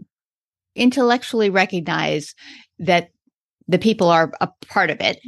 intellectually 0.75 1.51
recognize 1.51 2.35
that 2.81 3.11
the 3.71 3.79
people 3.79 4.09
are 4.09 4.33
a 4.41 4.49
part 4.69 4.91
of 4.91 5.01
it. 5.01 5.19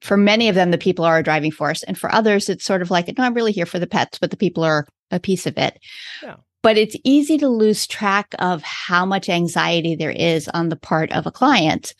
For 0.00 0.16
many 0.16 0.48
of 0.48 0.54
them, 0.54 0.70
the 0.70 0.78
people 0.78 1.04
are 1.04 1.18
a 1.18 1.22
driving 1.22 1.50
force. 1.50 1.82
And 1.84 1.98
for 1.98 2.14
others, 2.14 2.48
it's 2.48 2.64
sort 2.64 2.82
of 2.82 2.90
like, 2.90 3.06
no, 3.16 3.24
I'm 3.24 3.34
really 3.34 3.52
here 3.52 3.66
for 3.66 3.78
the 3.78 3.86
pets, 3.86 4.18
but 4.18 4.30
the 4.30 4.36
people 4.36 4.62
are 4.62 4.86
a 5.10 5.20
piece 5.20 5.46
of 5.46 5.56
it. 5.56 5.78
Yeah. 6.22 6.36
But 6.62 6.76
it's 6.76 6.96
easy 7.04 7.38
to 7.38 7.48
lose 7.48 7.86
track 7.86 8.34
of 8.38 8.62
how 8.62 9.06
much 9.06 9.28
anxiety 9.28 9.94
there 9.94 10.10
is 10.10 10.48
on 10.48 10.68
the 10.68 10.76
part 10.76 11.12
of 11.12 11.26
a 11.26 11.32
client 11.32 11.94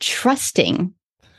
trusting 0.00 0.92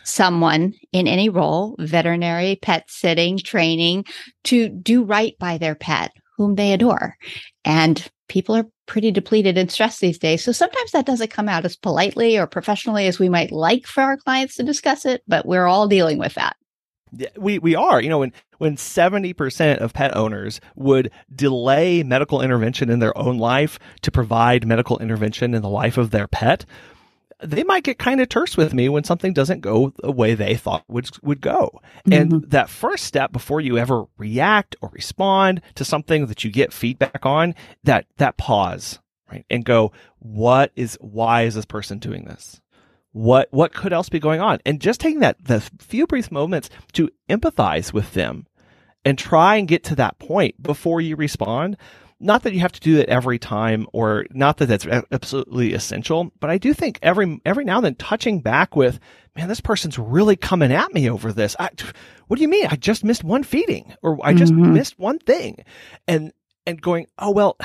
someone 0.04 0.74
in 0.92 1.08
any 1.08 1.30
role, 1.30 1.76
veterinary, 1.80 2.58
pet 2.62 2.86
sitting, 2.90 3.38
training, 3.38 4.06
to 4.46 4.70
do 4.70 5.04
right 5.04 5.38
by 5.40 5.58
their 5.58 5.76
pet, 5.76 6.12
whom 6.38 6.56
they 6.56 6.74
adore. 6.74 7.18
And 7.66 8.06
people 8.28 8.56
are 8.56 8.68
pretty 8.86 9.12
depleted 9.12 9.58
and 9.58 9.72
stressed 9.72 10.02
these 10.02 10.18
days. 10.18 10.44
So 10.44 10.52
sometimes 10.52 10.92
that 10.92 11.06
doesn't 11.06 11.32
come 11.32 11.50
out 11.50 11.66
as 11.66 11.76
politely 11.76 12.38
or 12.38 12.48
professionally 12.48 13.08
as 13.08 13.20
we 13.20 13.30
might 13.30 13.52
like 13.52 13.88
for 13.88 14.02
our 14.02 14.18
clients 14.18 14.56
to 14.56 14.64
discuss 14.64 15.06
it, 15.06 15.24
but 15.28 15.46
we're 15.46 15.68
all 15.68 15.88
dealing 15.88 16.18
with 16.18 16.34
that. 16.36 16.56
We 17.38 17.60
we 17.60 17.76
are. 17.76 18.02
You 18.02 18.10
know, 18.10 18.20
when 18.20 18.34
when 18.58 18.76
70% 18.76 19.78
of 19.78 19.94
pet 19.94 20.16
owners 20.16 20.60
would 20.76 21.12
delay 21.36 22.02
medical 22.02 22.42
intervention 22.42 22.90
in 22.90 23.00
their 23.00 23.16
own 23.18 23.38
life 23.38 23.78
to 24.02 24.12
provide 24.12 24.66
medical 24.66 24.98
intervention 24.98 25.54
in 25.54 25.62
the 25.62 25.70
life 25.70 25.98
of 25.98 26.12
their 26.12 26.28
pet, 26.28 26.66
they 27.44 27.64
might 27.64 27.84
get 27.84 28.00
kind 28.00 28.22
of 28.22 28.30
terse 28.30 28.58
with 28.58 28.74
me 28.74 28.90
when 28.90 29.04
something 29.04 29.34
doesn't 29.34 29.62
go 29.62 29.94
the 30.02 30.12
way 30.12 30.34
they 30.34 30.56
thought 30.56 30.84
would 30.88 31.10
would 31.22 31.42
go. 31.42 31.82
Mm-hmm. 32.08 32.14
And 32.14 32.52
that 32.52 32.70
first 32.70 33.06
step 33.06 33.32
before 33.32 33.62
you 33.62 33.78
ever 33.78 34.06
react 34.18 34.76
or 34.82 34.90
respond 34.90 35.62
to 35.76 35.86
something 35.86 36.28
that 36.28 36.44
you 36.44 36.52
get 36.52 36.74
feedback 36.74 37.26
on, 37.26 37.56
that 37.84 38.06
that 38.18 38.38
pause, 38.38 39.00
right? 39.32 39.46
And 39.50 39.66
go, 39.66 39.92
what 40.20 40.72
is 40.76 40.98
why 41.02 41.44
is 41.44 41.56
this 41.56 41.66
person 41.66 42.00
doing 42.00 42.26
this? 42.26 42.62
What 43.12 43.50
what 43.52 43.74
could 43.74 43.94
else 43.94 44.10
be 44.10 44.20
going 44.20 44.42
on? 44.42 44.60
And 44.66 44.82
just 44.82 45.00
taking 45.00 45.20
that 45.20 45.44
the 45.44 45.62
few 45.80 46.08
brief 46.08 46.32
moments 46.32 46.70
to 46.94 47.10
empathize 47.30 47.94
with 47.94 48.14
them 48.14 48.48
and 49.06 49.18
try 49.18 49.58
and 49.58 49.68
get 49.68 49.84
to 49.86 49.96
that 49.96 50.18
point 50.20 50.62
before 50.62 51.02
you 51.02 51.16
respond 51.16 51.78
not 52.24 52.44
that 52.44 52.54
you 52.54 52.62
have 52.62 52.72
to 52.72 52.80
do 52.80 53.00
it 53.00 53.10
every 53.10 53.38
time 53.38 53.88
or 53.94 54.26
not 54.32 54.58
that 54.58 54.68
that's 54.68 54.88
absolutely 55.12 55.74
essential, 55.74 56.32
but 56.40 56.50
I 56.50 56.58
do 56.58 56.74
think 56.74 57.00
every 57.02 57.42
every 57.46 57.66
now 57.66 57.78
and 57.78 57.86
then 57.86 57.96
touching 57.96 58.40
back 58.40 58.76
with, 58.76 59.00
man, 59.36 59.48
this 59.48 59.62
person's 59.62 60.00
really 60.00 60.36
coming 60.36 60.72
at 60.72 60.94
me 60.94 61.10
over 61.10 61.32
this. 61.32 61.56
I, 61.60 61.70
what 62.28 62.38
do 62.38 62.42
you 62.42 62.50
mean? 62.50 62.68
I 62.70 62.76
just 62.76 63.04
missed 63.04 63.24
one 63.24 63.44
feeding 63.44 63.94
or 64.02 64.18
I 64.24 64.34
just 64.34 64.54
mm-hmm. 64.54 64.74
missed 64.74 64.98
one 64.98 65.20
thing. 65.20 65.64
And 66.08 66.32
and 66.66 66.82
going, 66.82 67.08
"Oh, 67.20 67.32
well, 67.32 67.58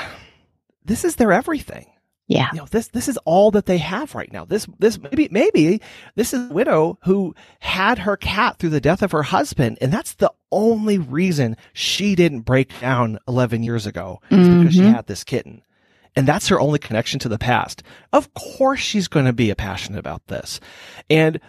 this 0.83 1.05
is 1.05 1.15
their 1.15 1.31
everything." 1.31 1.87
Yeah. 2.27 2.49
You 2.53 2.59
know, 2.59 2.67
this 2.69 2.89
this 2.89 3.07
is 3.07 3.17
all 3.25 3.51
that 3.51 3.65
they 3.65 3.79
have 3.79 4.13
right 4.13 4.31
now. 4.31 4.45
This 4.45 4.67
this 4.77 4.99
maybe 4.99 5.29
maybe 5.31 5.81
this 6.15 6.33
is 6.33 6.49
a 6.49 6.53
widow 6.53 6.99
who 7.03 7.33
had 7.59 7.99
her 7.99 8.17
cat 8.17 8.59
through 8.59 8.69
the 8.69 8.79
death 8.79 9.01
of 9.01 9.11
her 9.11 9.23
husband, 9.23 9.79
and 9.81 9.91
that's 9.91 10.13
the 10.13 10.31
only 10.51 10.97
reason 10.97 11.57
she 11.73 12.15
didn't 12.15 12.41
break 12.41 12.77
down 12.79 13.19
11 13.27 13.63
years 13.63 13.85
ago. 13.85 14.21
Mm-hmm. 14.29 14.59
because 14.59 14.75
she 14.75 14.83
had 14.83 15.07
this 15.07 15.23
kitten. 15.23 15.61
And 16.15 16.27
that's 16.27 16.47
her 16.47 16.59
only 16.59 16.79
connection 16.79 17.19
to 17.19 17.29
the 17.29 17.37
past. 17.37 17.83
Of 18.11 18.33
course 18.33 18.79
she's 18.79 19.07
going 19.07 19.25
to 19.25 19.33
be 19.33 19.53
passionate 19.53 19.99
about 19.99 20.27
this. 20.27 20.59
And 21.09 21.39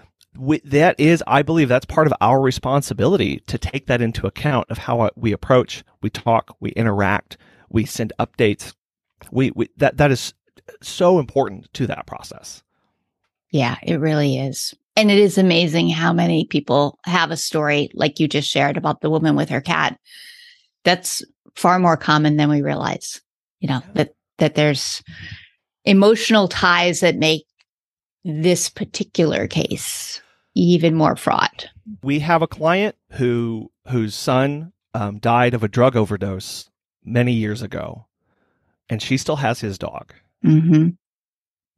that 0.65 0.99
is, 1.01 1.25
I 1.27 1.43
believe 1.43 1.69
that's 1.69 1.87
part 1.87 2.07
of 2.07 2.13
our 2.21 2.41
responsibility 2.41 3.41
to 3.47 3.59
take 3.59 3.87
that 3.87 4.01
into 4.01 4.27
account 4.27 4.71
of 4.71 4.79
how 4.79 5.11
we 5.17 5.33
approach, 5.33 5.83
we 6.03 6.11
talk, 6.11 6.57
we 6.61 6.71
interact, 6.71 7.37
we 7.69 7.85
send 7.85 8.13
updates. 8.19 8.75
We, 9.31 9.51
we 9.55 9.69
that 9.77 9.97
that 9.99 10.11
is 10.11 10.35
so 10.83 11.19
important 11.19 11.73
to 11.75 11.87
that 11.89 12.07
process. 12.07 12.63
Yeah, 13.51 13.77
it 13.83 13.97
really 13.97 14.39
is. 14.39 14.75
And 14.97 15.11
it 15.11 15.19
is 15.19 15.39
amazing 15.39 15.89
how 15.89 16.13
many 16.13 16.45
people 16.47 16.99
have 17.05 17.31
a 17.31 17.37
story 17.37 17.91
like 17.95 18.21
you 18.21 18.29
just 18.29 18.51
shared 18.51 18.77
about 18.77 19.01
the 19.01 19.11
woman 19.11 19.37
with 19.37 19.49
her 19.49 19.61
cat. 19.61 19.99
That's 20.85 21.25
far 21.55 21.79
more 21.79 21.97
common 21.97 22.37
than 22.37 22.49
we 22.49 22.63
realize. 22.63 23.21
You 23.61 23.69
know, 23.69 23.83
that 23.95 24.15
that 24.39 24.55
there's 24.55 25.03
emotional 25.85 26.49
ties 26.49 27.01
that 27.01 27.17
make 27.17 27.45
this 28.25 28.69
particular 28.69 29.47
case 29.47 30.21
even 30.55 30.95
more 30.95 31.17
fraught. 31.17 31.67
We 32.03 32.21
have 32.21 32.43
a 32.43 32.49
client 32.49 32.97
who 33.13 33.71
whose 33.89 34.15
son 34.15 34.73
um, 34.95 35.19
died 35.19 35.55
of 35.55 35.63
a 35.63 35.69
drug 35.69 35.97
overdose 35.97 36.69
many 37.05 37.33
years 37.33 37.63
ago, 37.63 38.07
and 38.89 39.01
she 39.01 39.17
still 39.17 39.37
has 39.37 39.61
his 39.61 39.79
dog. 39.79 40.13
Mm-hmm. 40.45 40.91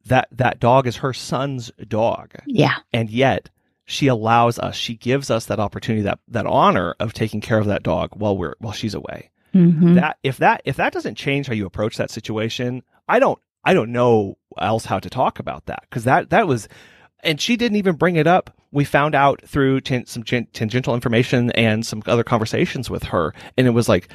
That 0.05 0.27
that 0.31 0.59
dog 0.59 0.87
is 0.87 0.97
her 0.97 1.13
son's 1.13 1.71
dog. 1.87 2.33
Yeah. 2.45 2.75
And 2.91 3.09
yet 3.09 3.49
she 3.85 4.07
allows 4.07 4.59
us, 4.59 4.75
she 4.75 4.95
gives 4.95 5.29
us 5.29 5.45
that 5.45 5.59
opportunity, 5.59 6.03
that 6.03 6.19
that 6.29 6.45
honor 6.45 6.95
of 6.99 7.13
taking 7.13 7.41
care 7.41 7.57
of 7.57 7.67
that 7.67 7.83
dog 7.83 8.09
while 8.13 8.37
we're 8.37 8.55
while 8.59 8.73
she's 8.73 8.93
away. 8.93 9.29
Mm-hmm. 9.53 9.95
That 9.95 10.17
if 10.23 10.37
that 10.37 10.61
if 10.65 10.77
that 10.77 10.93
doesn't 10.93 11.15
change 11.15 11.47
how 11.47 11.53
you 11.53 11.65
approach 11.65 11.97
that 11.97 12.11
situation, 12.11 12.83
I 13.07 13.19
don't 13.19 13.39
I 13.63 13.73
don't 13.73 13.91
know 13.91 14.37
else 14.57 14.85
how 14.85 14.99
to 14.99 15.09
talk 15.09 15.39
about 15.39 15.65
that 15.67 15.83
because 15.83 16.03
that 16.03 16.29
that 16.31 16.47
was, 16.47 16.67
and 17.23 17.39
she 17.39 17.55
didn't 17.55 17.77
even 17.77 17.95
bring 17.95 18.15
it 18.15 18.27
up. 18.27 18.55
We 18.71 18.85
found 18.85 19.15
out 19.15 19.41
through 19.45 19.81
t- 19.81 20.05
some 20.05 20.23
t- 20.23 20.47
tangential 20.53 20.95
information 20.95 21.51
and 21.51 21.85
some 21.85 22.01
other 22.07 22.23
conversations 22.23 22.89
with 22.89 23.03
her, 23.03 23.33
and 23.57 23.67
it 23.67 23.71
was 23.71 23.87
like, 23.87 24.09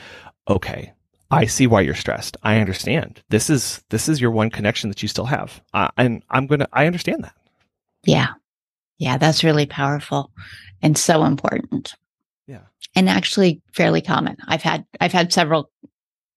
okay, 0.49 0.92
I 1.30 1.47
see 1.47 1.66
why 1.66 1.82
you're 1.82 1.94
stressed. 1.94 2.37
I 2.42 2.58
understand. 2.58 3.23
This 3.28 3.50
is 3.50 3.82
this 3.90 4.08
is 4.08 4.20
your 4.20 4.30
one 4.30 4.50
connection 4.50 4.88
that 4.88 5.02
you 5.02 5.08
still 5.08 5.26
have, 5.26 5.61
uh, 5.75 5.88
and 5.97 6.23
I'm 6.30 6.47
gonna. 6.47 6.68
I 6.73 6.87
understand 6.87 7.25
that. 7.25 7.35
Yeah, 8.04 8.28
yeah, 8.99 9.18
that's 9.18 9.44
really 9.44 9.66
powerful 9.66 10.32
and 10.80 10.97
so 10.97 11.25
important. 11.25 11.94
Yeah, 12.47 12.62
and 12.97 13.08
actually 13.11 13.61
fairly 13.75 14.00
common. 14.00 14.38
I've 14.47 14.62
had 14.62 14.87
I've 15.00 15.12
had 15.12 15.32
several 15.32 15.70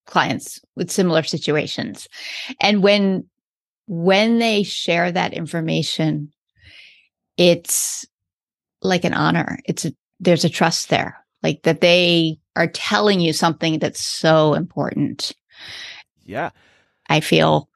clients 0.05 0.59
with 0.75 0.91
similar 0.91 1.23
situations, 1.23 2.09
and 2.59 2.83
when 2.83 3.29
when 3.87 4.39
they 4.39 4.63
share 4.63 5.09
that 5.11 5.33
information, 5.33 6.33
it's 7.37 8.05
like 8.81 9.05
an 9.05 9.13
honor. 9.13 9.59
It's 9.65 9.85
a, 9.85 9.93
there's 10.19 10.43
a 10.43 10.49
trust 10.49 10.89
there, 10.89 11.17
like 11.43 11.61
that 11.63 11.79
they 11.79 12.40
are 12.55 12.67
telling 12.67 13.19
you 13.19 13.33
something 13.33 13.79
that's 13.79 14.01
so 14.01 14.53
important. 14.53 15.31
Yeah. 16.23 16.51
I 17.09 17.19
feel 17.19 17.69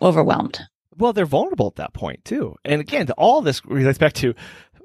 overwhelmed. 0.00 0.60
Well, 0.96 1.12
they're 1.12 1.26
vulnerable 1.26 1.68
at 1.68 1.76
that 1.76 1.94
point 1.94 2.24
too. 2.24 2.56
And 2.64 2.80
again, 2.80 3.08
all 3.16 3.40
this 3.40 3.64
relates 3.64 3.98
back 3.98 4.14
to 4.14 4.34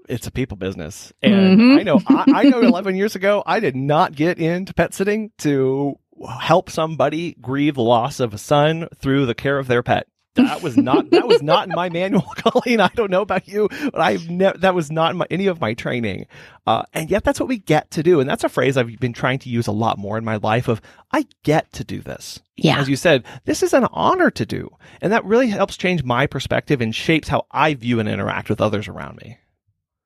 it's 0.08 0.28
a 0.28 0.32
people 0.32 0.58
business. 0.58 1.14
And 1.22 1.60
mm-hmm. 1.60 1.80
I 1.80 1.84
know, 1.84 2.02
I, 2.08 2.26
I 2.28 2.44
know 2.44 2.62
11 2.62 2.96
years 2.96 3.16
ago, 3.16 3.42
I 3.46 3.60
did 3.60 3.76
not 3.76 4.14
get 4.14 4.38
into 4.38 4.74
pet 4.74 4.94
sitting 4.94 5.32
to 5.40 5.98
help 6.40 6.70
somebody 6.70 7.36
grieve 7.42 7.76
the 7.76 7.82
loss 7.82 8.20
of 8.20 8.34
a 8.34 8.38
son 8.38 8.88
through 8.98 9.26
the 9.26 9.36
care 9.36 9.58
of 9.58 9.68
their 9.68 9.84
pet 9.84 10.08
that 10.36 10.64
was 10.64 10.78
not 10.78 11.10
that 11.12 11.28
was 11.28 11.44
not 11.44 11.70
in 11.70 11.76
my 11.76 11.90
manual, 11.90 12.22
Colleen. 12.38 12.80
I 12.80 12.90
don't 12.96 13.12
know 13.12 13.22
about 13.22 13.48
you, 13.48 13.70
but 13.70 14.02
I've 14.02 14.30
never 14.30 14.58
that 14.60 14.74
was 14.74 14.92
not 14.92 15.16
my, 15.16 15.28
any 15.30 15.48
of 15.48 15.62
my 15.62 15.74
training. 15.74 16.26
Uh, 16.66 16.84
and 16.94 17.12
yet 17.12 17.24
that's 17.24 17.40
what 17.40 17.50
we 17.50 17.58
get 17.60 17.92
to 17.92 18.04
do, 18.04 18.20
and 18.20 18.30
that's 18.30 18.44
a 18.44 18.50
phrase 18.50 18.78
I've 18.78 19.00
been 19.00 19.14
trying 19.14 19.40
to 19.40 19.50
use 19.50 19.68
a 19.68 19.72
lot 19.72 19.98
more 19.98 20.18
in 20.18 20.26
my 20.26 20.38
life. 20.38 20.68
Of 20.68 20.82
I 21.12 21.28
get 21.44 21.72
to 21.74 21.84
do 21.84 22.02
this. 22.02 22.40
Yeah, 22.56 22.80
as 22.80 22.90
you 22.90 22.96
said, 22.96 23.26
this 23.46 23.62
is 23.62 23.74
an 23.74 23.86
honor 23.92 24.32
to 24.32 24.46
do, 24.46 24.70
and 25.02 25.12
that 25.12 25.26
really 25.26 25.48
helps 25.48 25.78
change 25.78 26.04
my 26.04 26.26
perspective 26.26 26.82
and 26.82 26.96
shapes 26.96 27.28
how 27.28 27.46
I 27.52 27.76
view 27.76 28.00
and 28.00 28.10
interact 28.10 28.50
with 28.50 28.62
others 28.62 28.88
around 28.88 29.18
me. 29.18 29.38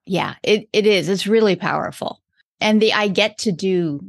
Yeah, 0.05 0.35
it 0.43 0.67
it 0.73 0.85
is. 0.85 1.09
It's 1.09 1.27
really 1.27 1.55
powerful, 1.55 2.21
and 2.59 2.81
the 2.81 2.93
I 2.93 3.07
get 3.07 3.37
to 3.39 3.51
do 3.51 4.01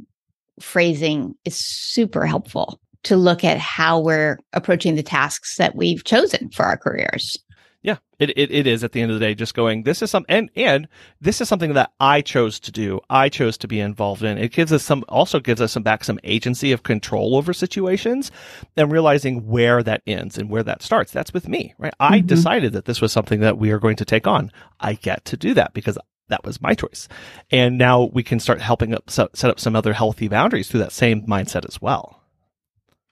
phrasing 0.59 1.35
is 1.45 1.55
super 1.57 2.25
helpful 2.25 2.81
to 3.03 3.15
look 3.15 3.43
at 3.43 3.57
how 3.57 3.99
we're 3.99 4.39
approaching 4.53 4.95
the 4.95 5.03
tasks 5.03 5.57
that 5.57 5.75
we've 5.75 6.03
chosen 6.03 6.49
for 6.49 6.65
our 6.65 6.77
careers. 6.77 7.37
Yeah, 7.81 7.95
it, 8.19 8.31
it, 8.31 8.51
it 8.51 8.67
is 8.67 8.83
at 8.83 8.91
the 8.91 9.01
end 9.01 9.09
of 9.09 9.17
the 9.17 9.25
day 9.25 9.33
just 9.33 9.53
going, 9.53 9.83
this 9.83 10.01
is 10.01 10.11
some, 10.11 10.25
and, 10.27 10.49
and 10.57 10.85
this 11.21 11.39
is 11.39 11.47
something 11.47 11.75
that 11.75 11.93
I 12.01 12.19
chose 12.19 12.59
to 12.59 12.73
do. 12.73 12.99
I 13.09 13.29
chose 13.29 13.57
to 13.59 13.69
be 13.69 13.79
involved 13.79 14.21
in. 14.21 14.37
It 14.37 14.51
gives 14.51 14.73
us 14.73 14.83
some, 14.83 15.05
also 15.07 15.39
gives 15.39 15.61
us 15.61 15.71
some 15.71 15.83
back 15.83 16.03
some 16.03 16.19
agency 16.25 16.73
of 16.73 16.83
control 16.83 17.37
over 17.37 17.53
situations 17.53 18.31
and 18.75 18.91
realizing 18.91 19.47
where 19.47 19.81
that 19.81 20.01
ends 20.05 20.37
and 20.37 20.49
where 20.49 20.63
that 20.63 20.81
starts. 20.81 21.13
That's 21.13 21.33
with 21.33 21.47
me, 21.47 21.73
right? 21.77 21.93
Mm-hmm. 22.01 22.13
I 22.15 22.19
decided 22.19 22.73
that 22.73 22.83
this 22.83 22.99
was 22.99 23.13
something 23.13 23.39
that 23.39 23.57
we 23.57 23.71
are 23.71 23.79
going 23.79 23.95
to 23.95 24.05
take 24.05 24.27
on. 24.27 24.51
I 24.81 24.95
get 24.95 25.23
to 25.25 25.37
do 25.37 25.53
that 25.53 25.73
because 25.73 25.97
that 26.27 26.43
was 26.43 26.61
my 26.61 26.73
choice. 26.73 27.07
And 27.49 27.77
now 27.77 28.09
we 28.11 28.23
can 28.23 28.41
start 28.41 28.59
helping 28.59 28.93
up, 28.93 29.09
set 29.09 29.45
up 29.45 29.59
some 29.59 29.77
other 29.77 29.93
healthy 29.93 30.27
boundaries 30.27 30.67
through 30.67 30.81
that 30.81 30.91
same 30.91 31.25
mindset 31.25 31.65
as 31.65 31.81
well. 31.81 32.18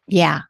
Yeah. 0.07 0.41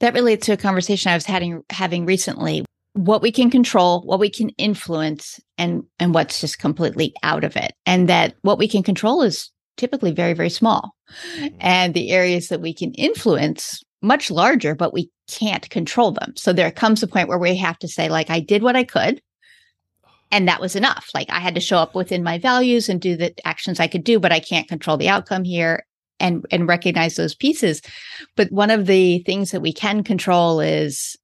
That 0.00 0.14
relates 0.14 0.46
to 0.46 0.52
a 0.52 0.56
conversation 0.56 1.10
I 1.10 1.14
was 1.16 1.26
having 1.26 1.62
having 1.70 2.06
recently. 2.06 2.64
What 2.94 3.22
we 3.22 3.30
can 3.30 3.50
control, 3.50 4.02
what 4.02 4.20
we 4.20 4.30
can 4.30 4.50
influence, 4.50 5.40
and 5.56 5.84
and 5.98 6.14
what's 6.14 6.40
just 6.40 6.58
completely 6.58 7.14
out 7.22 7.44
of 7.44 7.56
it. 7.56 7.72
And 7.86 8.08
that 8.08 8.34
what 8.42 8.58
we 8.58 8.68
can 8.68 8.82
control 8.82 9.22
is 9.22 9.50
typically 9.76 10.12
very, 10.12 10.34
very 10.34 10.50
small. 10.50 10.94
Mm-hmm. 11.36 11.56
And 11.60 11.94
the 11.94 12.10
areas 12.10 12.48
that 12.48 12.60
we 12.60 12.74
can 12.74 12.92
influence 12.94 13.82
much 14.02 14.30
larger, 14.30 14.74
but 14.74 14.92
we 14.92 15.10
can't 15.28 15.68
control 15.70 16.12
them. 16.12 16.34
So 16.36 16.52
there 16.52 16.70
comes 16.70 17.02
a 17.02 17.08
point 17.08 17.28
where 17.28 17.38
we 17.38 17.56
have 17.56 17.78
to 17.80 17.88
say, 17.88 18.08
like, 18.08 18.30
I 18.30 18.40
did 18.40 18.62
what 18.62 18.76
I 18.76 18.84
could. 18.84 19.20
And 20.30 20.46
that 20.46 20.60
was 20.60 20.76
enough. 20.76 21.08
Like 21.14 21.30
I 21.30 21.40
had 21.40 21.54
to 21.54 21.60
show 21.60 21.78
up 21.78 21.94
within 21.94 22.22
my 22.22 22.38
values 22.38 22.88
and 22.88 23.00
do 23.00 23.16
the 23.16 23.34
actions 23.46 23.80
I 23.80 23.86
could 23.86 24.04
do, 24.04 24.20
but 24.20 24.32
I 24.32 24.40
can't 24.40 24.68
control 24.68 24.98
the 24.98 25.08
outcome 25.08 25.42
here 25.42 25.86
and 26.20 26.44
and 26.50 26.68
recognize 26.68 27.16
those 27.16 27.34
pieces. 27.34 27.82
But 28.36 28.52
one 28.52 28.70
of 28.70 28.86
the 28.86 29.20
things 29.20 29.50
that 29.50 29.62
we 29.62 29.72
can 29.72 30.04
control 30.04 30.60
is 30.60 31.16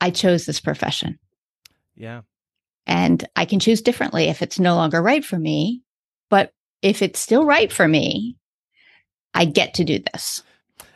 i 0.00 0.10
chose 0.10 0.46
this 0.46 0.60
profession. 0.60 1.18
Yeah. 1.94 2.22
And 2.86 3.26
i 3.36 3.44
can 3.44 3.60
choose 3.60 3.82
differently 3.82 4.24
if 4.24 4.42
it's 4.42 4.58
no 4.58 4.76
longer 4.76 5.02
right 5.02 5.24
for 5.24 5.38
me 5.38 5.82
but 6.28 6.52
if 6.82 7.02
it's 7.02 7.20
still 7.20 7.44
right 7.44 7.72
for 7.72 7.88
me 7.88 8.36
i 9.34 9.44
get 9.44 9.74
to 9.74 9.84
do 9.84 9.98
this. 10.12 10.42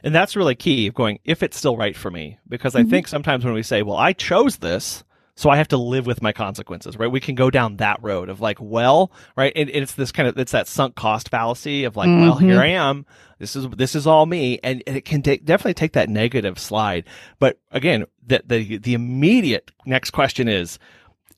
And 0.03 0.15
that's 0.15 0.37
really 0.37 0.55
key 0.55 0.87
of 0.87 0.95
going 0.95 1.19
if 1.25 1.43
it's 1.43 1.59
still 1.59 1.77
right 1.77 1.97
for 1.97 2.11
me 2.11 2.39
because 2.49 2.75
i 2.75 2.81
mm-hmm. 2.81 2.91
think 2.91 3.09
sometimes 3.09 3.45
when 3.45 3.55
we 3.55 3.63
say 3.63 3.83
well 3.83 3.97
i 3.97 4.13
chose 4.13 4.59
this 4.59 5.05
so 5.41 5.49
I 5.49 5.57
have 5.57 5.69
to 5.69 5.79
live 5.79 6.05
with 6.05 6.21
my 6.21 6.33
consequences, 6.33 6.99
right? 6.99 7.11
We 7.11 7.19
can 7.19 7.35
go 7.35 7.49
down 7.49 7.79
that 7.79 8.03
road 8.03 8.29
of 8.29 8.43
like, 8.43 8.59
well, 8.61 9.11
right, 9.39 9.51
and, 9.57 9.71
and 9.71 9.85
it's 9.85 9.95
this 9.95 10.13
kind 10.13 10.29
of 10.29 10.37
it's 10.37 10.53
that 10.53 10.69
sunk 10.69 10.97
cost 10.97 11.31
fallacy 11.31 11.85
of 11.85 11.97
like, 11.97 12.11
mm-hmm. 12.11 12.21
well, 12.21 12.37
here 12.37 12.61
I 12.61 12.67
am. 12.67 13.07
This 13.39 13.57
is 13.57 13.67
this 13.71 13.95
is 13.95 14.07
all 14.07 14.27
me, 14.27 14.61
and, 14.63 14.83
and 14.87 14.99
it 14.99 15.07
can 15.07 15.23
take, 15.23 15.47
definitely 15.47 15.73
take 15.73 15.95
that 15.95 16.11
negative 16.11 16.59
slide. 16.59 17.07
But 17.39 17.59
again, 17.71 18.05
the 18.27 18.43
the 18.45 18.77
the 18.77 18.93
immediate 18.93 19.71
next 19.87 20.11
question 20.11 20.47
is, 20.47 20.79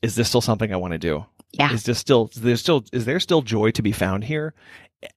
is 0.01 0.15
this 0.15 0.27
still 0.27 0.41
something 0.41 0.73
I 0.73 0.75
want 0.75 0.91
to 0.91 0.99
do? 0.99 1.25
Yeah. 1.53 1.71
Is 1.71 1.83
this 1.83 1.97
still 1.97 2.29
is 2.33 2.41
there 2.41 2.57
still 2.57 2.83
is 2.91 3.05
there 3.05 3.21
still 3.21 3.41
joy 3.41 3.71
to 3.71 3.81
be 3.81 3.93
found 3.93 4.25
here? 4.25 4.53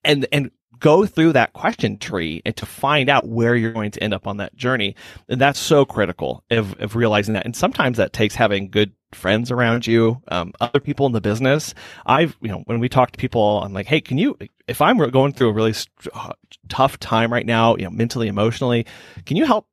And 0.04 0.28
and 0.30 0.52
go 0.78 1.06
through 1.06 1.32
that 1.32 1.52
question 1.52 1.98
tree 1.98 2.42
and 2.44 2.56
to 2.56 2.66
find 2.66 3.08
out 3.08 3.26
where 3.26 3.54
you're 3.54 3.72
going 3.72 3.90
to 3.90 4.02
end 4.02 4.14
up 4.14 4.26
on 4.26 4.38
that 4.38 4.54
journey. 4.56 4.94
And 5.28 5.40
that's 5.40 5.58
so 5.58 5.84
critical 5.84 6.44
of, 6.50 6.78
of 6.80 6.96
realizing 6.96 7.34
that. 7.34 7.44
And 7.44 7.56
sometimes 7.56 7.96
that 7.98 8.12
takes 8.12 8.34
having 8.34 8.70
good 8.70 8.92
friends 9.12 9.50
around 9.50 9.86
you, 9.86 10.20
um, 10.28 10.52
other 10.60 10.80
people 10.80 11.06
in 11.06 11.12
the 11.12 11.20
business. 11.20 11.74
I've, 12.04 12.36
you 12.40 12.48
know, 12.48 12.62
when 12.66 12.80
we 12.80 12.88
talk 12.88 13.12
to 13.12 13.18
people, 13.18 13.62
I'm 13.62 13.72
like, 13.72 13.86
Hey, 13.86 14.00
can 14.00 14.18
you, 14.18 14.36
if 14.66 14.82
I'm 14.82 14.98
going 15.10 15.32
through 15.32 15.50
a 15.50 15.52
really 15.52 15.72
st- 15.72 16.08
uh, 16.12 16.32
tough 16.68 16.98
time 16.98 17.32
right 17.32 17.46
now, 17.46 17.76
you 17.76 17.84
know, 17.84 17.90
mentally, 17.90 18.28
emotionally, 18.28 18.86
can 19.24 19.36
you 19.36 19.46
help 19.46 19.66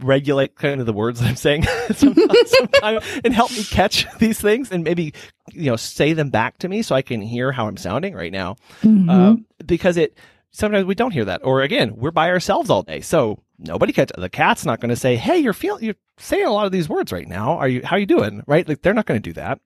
regulate 0.00 0.54
kind 0.54 0.80
of 0.80 0.86
the 0.86 0.92
words 0.92 1.20
that 1.20 1.28
I'm 1.28 1.36
saying 1.36 1.64
sometimes, 1.94 3.20
and 3.24 3.34
help 3.34 3.50
me 3.50 3.64
catch 3.64 4.06
these 4.18 4.40
things 4.40 4.70
and 4.70 4.84
maybe 4.84 5.12
you 5.52 5.70
know 5.70 5.76
say 5.76 6.12
them 6.12 6.30
back 6.30 6.58
to 6.58 6.68
me 6.68 6.82
so 6.82 6.94
I 6.94 7.02
can 7.02 7.20
hear 7.20 7.52
how 7.52 7.66
I'm 7.66 7.76
sounding 7.76 8.14
right 8.14 8.32
now. 8.32 8.56
Mm-hmm. 8.82 9.10
Um, 9.10 9.46
because 9.64 9.96
it 9.96 10.16
sometimes 10.50 10.86
we 10.86 10.94
don't 10.94 11.12
hear 11.12 11.24
that, 11.24 11.40
or 11.44 11.62
again 11.62 11.94
we're 11.96 12.10
by 12.10 12.30
ourselves 12.30 12.70
all 12.70 12.82
day, 12.82 13.00
so 13.00 13.42
nobody 13.58 13.92
catch 13.92 14.10
the 14.16 14.28
cat's 14.28 14.64
not 14.64 14.80
going 14.80 14.90
to 14.90 14.96
say, 14.96 15.16
"Hey, 15.16 15.38
you're 15.38 15.52
feeling 15.52 15.84
you're 15.84 15.94
saying 16.18 16.46
a 16.46 16.52
lot 16.52 16.66
of 16.66 16.72
these 16.72 16.88
words 16.88 17.12
right 17.12 17.28
now. 17.28 17.56
Are 17.58 17.68
you 17.68 17.82
how 17.84 17.96
are 17.96 18.00
you 18.00 18.06
doing?" 18.06 18.42
Right? 18.46 18.68
Like 18.68 18.82
they're 18.82 18.94
not 18.94 19.06
going 19.06 19.20
to 19.20 19.28
do 19.28 19.34
that. 19.34 19.60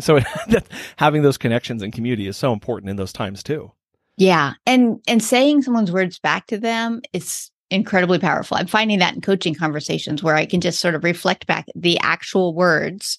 So 0.00 0.20
having 0.96 1.22
those 1.22 1.38
connections 1.38 1.82
and 1.82 1.92
community 1.92 2.26
is 2.26 2.36
so 2.36 2.52
important 2.52 2.90
in 2.90 2.96
those 2.96 3.12
times 3.12 3.42
too. 3.42 3.72
Yeah, 4.16 4.54
and 4.66 5.00
and 5.08 5.22
saying 5.22 5.62
someone's 5.62 5.92
words 5.92 6.18
back 6.18 6.46
to 6.48 6.58
them 6.58 7.00
is 7.12 7.50
incredibly 7.70 8.18
powerful. 8.18 8.56
I'm 8.56 8.66
finding 8.66 8.98
that 8.98 9.14
in 9.14 9.20
coaching 9.20 9.54
conversations 9.54 10.22
where 10.22 10.34
I 10.34 10.44
can 10.44 10.60
just 10.60 10.80
sort 10.80 10.94
of 10.94 11.04
reflect 11.04 11.46
back 11.46 11.66
the 11.74 11.98
actual 12.00 12.54
words 12.54 13.18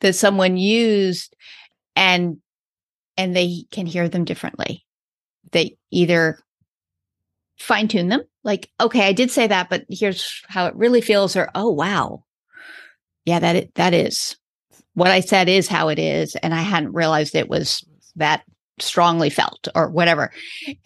that 0.00 0.14
someone 0.14 0.56
used 0.56 1.36
and 1.94 2.38
and 3.16 3.36
they 3.36 3.64
can 3.70 3.86
hear 3.86 4.08
them 4.08 4.24
differently. 4.24 4.84
They 5.52 5.76
either 5.90 6.38
fine 7.58 7.88
tune 7.88 8.08
them 8.08 8.22
like 8.42 8.70
okay, 8.80 9.06
I 9.06 9.12
did 9.12 9.30
say 9.30 9.46
that 9.46 9.68
but 9.68 9.84
here's 9.88 10.42
how 10.48 10.66
it 10.66 10.74
really 10.74 11.00
feels 11.00 11.36
or 11.36 11.50
oh 11.54 11.70
wow. 11.70 12.24
Yeah, 13.24 13.38
that 13.38 13.74
that 13.74 13.94
is 13.94 14.36
what 14.94 15.10
I 15.10 15.20
said 15.20 15.48
is 15.48 15.68
how 15.68 15.88
it 15.88 15.98
is 15.98 16.36
and 16.36 16.54
I 16.54 16.62
hadn't 16.62 16.92
realized 16.92 17.34
it 17.34 17.48
was 17.48 17.84
that 18.16 18.44
strongly 18.78 19.30
felt 19.30 19.68
or 19.74 19.90
whatever. 19.90 20.32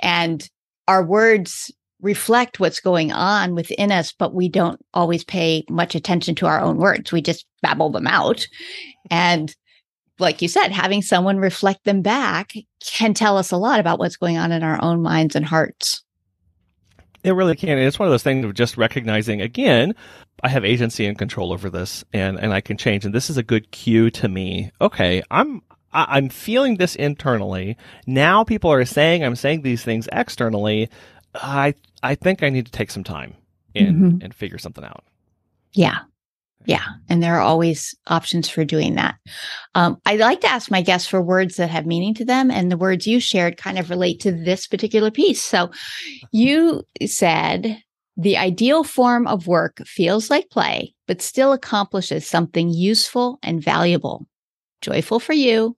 And 0.01 0.49
our 0.89 1.05
words 1.05 1.73
reflect 2.01 2.61
what's 2.61 2.81
going 2.81 3.13
on 3.13 3.55
within 3.55 3.91
us, 3.91 4.13
but 4.13 4.35
we 4.35 4.49
don't 4.49 4.81
always 4.93 5.25
pay 5.25 5.65
much 5.71 5.95
attention 5.95 6.35
to 6.35 6.47
our 6.47 6.61
own 6.61 6.77
words. 6.77 7.11
We 7.11 7.23
just 7.23 7.47
babble 7.63 7.91
them 7.91 8.07
out. 8.07 8.47
And 9.11 9.55
like 10.19 10.43
you 10.43 10.49
said, 10.49 10.69
having 10.69 11.03
someone 11.03 11.39
reflect 11.39 11.85
them 11.85 12.03
back 12.03 12.53
can 12.85 13.15
tell 13.15 13.37
us 13.37 13.51
a 13.51 13.57
lot 13.57 13.81
about 13.81 13.99
what's 13.99 14.17
going 14.17 14.39
on 14.39 14.53
in 14.53 14.63
our 14.63 14.83
own 14.83 15.03
minds 15.03 15.35
and 15.35 15.45
hearts. 15.45 16.03
It 17.25 17.33
really 17.33 17.57
can. 17.57 17.71
And 17.71 17.81
it's 17.81 17.99
one 17.99 18.07
of 18.07 18.13
those 18.13 18.23
things 18.23 18.45
of 18.45 18.55
just 18.55 18.77
recognizing 18.77 19.41
again, 19.41 19.95
I 20.43 20.49
have 20.51 20.65
agency 20.65 21.07
and 21.07 21.19
control 21.19 21.53
over 21.53 21.71
this 21.71 22.05
and, 22.13 22.39
and 22.39 22.53
I 22.53 22.61
can 22.61 22.77
change. 22.77 23.05
And 23.05 23.15
this 23.15 23.31
is 23.31 23.39
a 23.39 23.43
good 23.43 23.71
cue 23.71 24.11
to 24.11 24.29
me. 24.29 24.71
Okay, 24.81 25.23
I'm 25.31 25.63
I'm 25.93 26.29
feeling 26.29 26.77
this 26.77 26.97
internally. 26.97 27.77
Now 28.07 28.45
people 28.45 28.71
are 28.71 28.85
saying 28.85 29.25
I'm 29.25 29.37
saying 29.37 29.63
these 29.63 29.85
things 29.85 30.09
externally. 30.13 30.91
I 31.35 31.75
I 32.03 32.15
think 32.15 32.43
I 32.43 32.51
need 32.51 32.67
to 32.67 32.73
take 32.73 32.91
some 32.91 33.05
time 33.05 33.35
and 33.75 33.97
mm-hmm. 33.97 34.19
and 34.23 34.35
figure 34.35 34.59
something 34.59 34.85
out. 34.85 35.05
Yeah. 35.73 36.01
Yeah. 36.67 36.85
And 37.09 37.23
there 37.23 37.35
are 37.35 37.41
always 37.41 37.95
options 38.07 38.49
for 38.49 38.65
doing 38.65 38.95
that. 38.95 39.17
Um, 39.75 39.99
I 40.07 40.17
like 40.17 40.41
to 40.43 40.51
ask 40.51 40.71
my 40.71 40.83
guests 40.83 41.07
for 41.07 41.21
words 41.21 41.57
that 41.57 41.69
have 41.71 41.87
meaning 41.87 42.15
to 42.15 42.25
them. 42.25 42.51
And 42.51 42.71
the 42.71 42.77
words 42.77 43.07
you 43.07 43.21
shared 43.21 43.57
kind 43.57 43.79
of 43.79 43.91
relate 43.91 44.21
to 44.21 44.33
this 44.33 44.67
particular 44.67 45.11
piece. 45.11 45.43
So 45.43 45.71
you 46.33 46.83
said 47.07 47.83
the 48.17 48.37
ideal 48.37 48.85
form 48.85 49.27
of 49.27 49.47
work 49.47 49.83
feels 49.87 50.31
like 50.31 50.49
play, 50.51 50.95
but 51.07 51.21
still 51.21 51.53
accomplishes 51.53 52.29
something 52.29 52.71
useful 52.71 53.39
and 53.43 53.63
valuable, 53.63 54.27
joyful 54.81 55.21
for 55.21 55.33
you, 55.33 55.77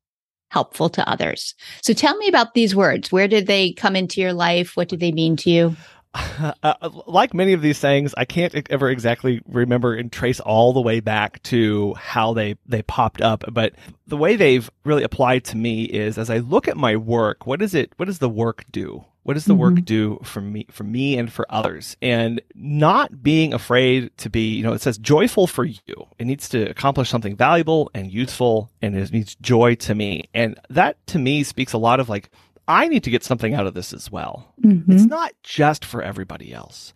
helpful 0.50 0.88
to 0.90 1.08
others. 1.08 1.54
So 1.82 1.92
tell 1.92 2.16
me 2.18 2.28
about 2.28 2.54
these 2.54 2.76
words. 2.76 3.10
Where 3.10 3.28
did 3.28 3.46
they 3.46 3.72
come 3.72 3.96
into 3.96 4.20
your 4.20 4.32
life? 4.32 4.76
What 4.76 4.88
do 4.88 4.96
they 4.96 5.12
mean 5.12 5.36
to 5.38 5.50
you? 5.50 5.76
Uh, 6.62 6.90
like 7.06 7.32
many 7.32 7.52
of 7.52 7.62
these 7.62 7.78
things, 7.78 8.14
I 8.16 8.24
can't 8.24 8.54
ever 8.70 8.90
exactly 8.90 9.40
remember 9.46 9.94
and 9.94 10.10
trace 10.10 10.40
all 10.40 10.72
the 10.72 10.80
way 10.80 11.00
back 11.00 11.42
to 11.44 11.94
how 11.94 12.34
they, 12.34 12.56
they 12.66 12.82
popped 12.82 13.20
up. 13.20 13.44
But 13.52 13.74
the 14.06 14.16
way 14.16 14.36
they've 14.36 14.70
really 14.84 15.02
applied 15.02 15.44
to 15.44 15.56
me 15.56 15.84
is 15.84 16.18
as 16.18 16.28
I 16.28 16.38
look 16.38 16.68
at 16.68 16.76
my 16.76 16.96
work, 16.96 17.46
what 17.46 17.62
is 17.62 17.74
it, 17.74 17.92
what 17.96 18.06
does 18.06 18.18
the 18.18 18.28
work 18.28 18.64
do? 18.70 19.04
What 19.22 19.34
does 19.34 19.44
the 19.44 19.54
mm-hmm. 19.54 19.60
work 19.60 19.84
do 19.84 20.20
for 20.22 20.40
me, 20.40 20.66
for 20.70 20.84
me 20.84 21.18
and 21.18 21.32
for 21.32 21.46
others? 21.48 21.96
And 22.00 22.40
not 22.54 23.24
being 23.24 23.52
afraid 23.52 24.16
to 24.18 24.30
be, 24.30 24.54
you 24.54 24.62
know, 24.62 24.72
it 24.72 24.80
says 24.80 24.98
joyful 24.98 25.46
for 25.46 25.64
you. 25.64 26.06
It 26.18 26.26
needs 26.26 26.48
to 26.50 26.62
accomplish 26.70 27.08
something 27.08 27.34
valuable 27.34 27.90
and 27.92 28.12
useful 28.12 28.70
and 28.80 28.96
it 28.96 29.12
needs 29.12 29.34
joy 29.36 29.74
to 29.76 29.94
me. 29.94 30.28
And 30.32 30.58
that 30.70 31.04
to 31.08 31.18
me 31.18 31.42
speaks 31.42 31.72
a 31.72 31.78
lot 31.78 31.98
of 31.98 32.08
like, 32.08 32.30
I 32.68 32.88
need 32.88 33.04
to 33.04 33.10
get 33.10 33.22
something 33.22 33.54
out 33.54 33.66
of 33.66 33.74
this 33.74 33.92
as 33.92 34.10
well. 34.10 34.54
Mm-hmm. 34.62 34.90
It's 34.92 35.04
not 35.04 35.32
just 35.42 35.84
for 35.84 36.02
everybody 36.02 36.52
else. 36.52 36.92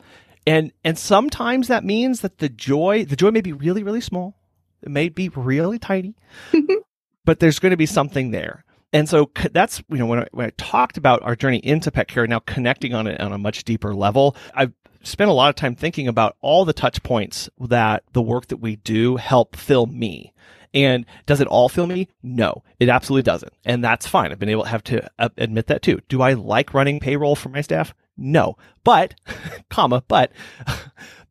And 0.46 0.72
and 0.84 0.98
sometimes 0.98 1.68
that 1.68 1.84
means 1.84 2.22
that 2.22 2.38
the 2.38 2.48
joy, 2.48 3.04
the 3.04 3.16
joy 3.16 3.30
may 3.30 3.40
be 3.40 3.52
really 3.52 3.82
really 3.82 4.00
small. 4.00 4.36
It 4.82 4.90
may 4.90 5.08
be 5.08 5.28
really 5.28 5.78
tiny. 5.78 6.14
but 7.24 7.38
there's 7.38 7.58
going 7.58 7.70
to 7.70 7.76
be 7.76 7.86
something 7.86 8.30
there. 8.30 8.64
And 8.92 9.08
so 9.08 9.30
that's 9.52 9.82
you 9.88 9.98
know 9.98 10.06
when 10.06 10.20
I, 10.20 10.26
when 10.32 10.46
I 10.46 10.52
talked 10.56 10.96
about 10.96 11.22
our 11.22 11.36
journey 11.36 11.58
into 11.58 11.90
pet 11.90 12.08
care 12.08 12.26
now 12.26 12.40
connecting 12.40 12.94
on 12.94 13.06
it 13.06 13.20
on 13.20 13.32
a 13.32 13.38
much 13.38 13.64
deeper 13.64 13.94
level, 13.94 14.36
I've 14.54 14.72
spent 15.02 15.30
a 15.30 15.34
lot 15.34 15.48
of 15.48 15.54
time 15.54 15.74
thinking 15.74 16.08
about 16.08 16.36
all 16.40 16.64
the 16.64 16.72
touch 16.72 17.02
points 17.02 17.48
that 17.58 18.02
the 18.12 18.22
work 18.22 18.48
that 18.48 18.58
we 18.58 18.76
do 18.76 19.16
help 19.16 19.56
fill 19.56 19.86
me. 19.86 20.32
And 20.72 21.04
does 21.26 21.40
it 21.40 21.48
all 21.48 21.68
fill 21.68 21.86
me? 21.86 22.08
No, 22.22 22.62
it 22.78 22.88
absolutely 22.88 23.24
doesn't. 23.24 23.52
And 23.64 23.82
that's 23.82 24.06
fine. 24.06 24.30
I've 24.30 24.38
been 24.38 24.48
able 24.48 24.64
to 24.64 24.68
have 24.68 24.84
to 24.84 25.10
uh, 25.18 25.28
admit 25.36 25.66
that 25.66 25.82
too. 25.82 26.00
Do 26.08 26.22
I 26.22 26.34
like 26.34 26.74
running 26.74 27.00
payroll 27.00 27.34
for 27.34 27.48
my 27.48 27.60
staff? 27.60 27.94
No, 28.16 28.56
but, 28.84 29.14
comma, 29.70 30.04
but 30.06 30.30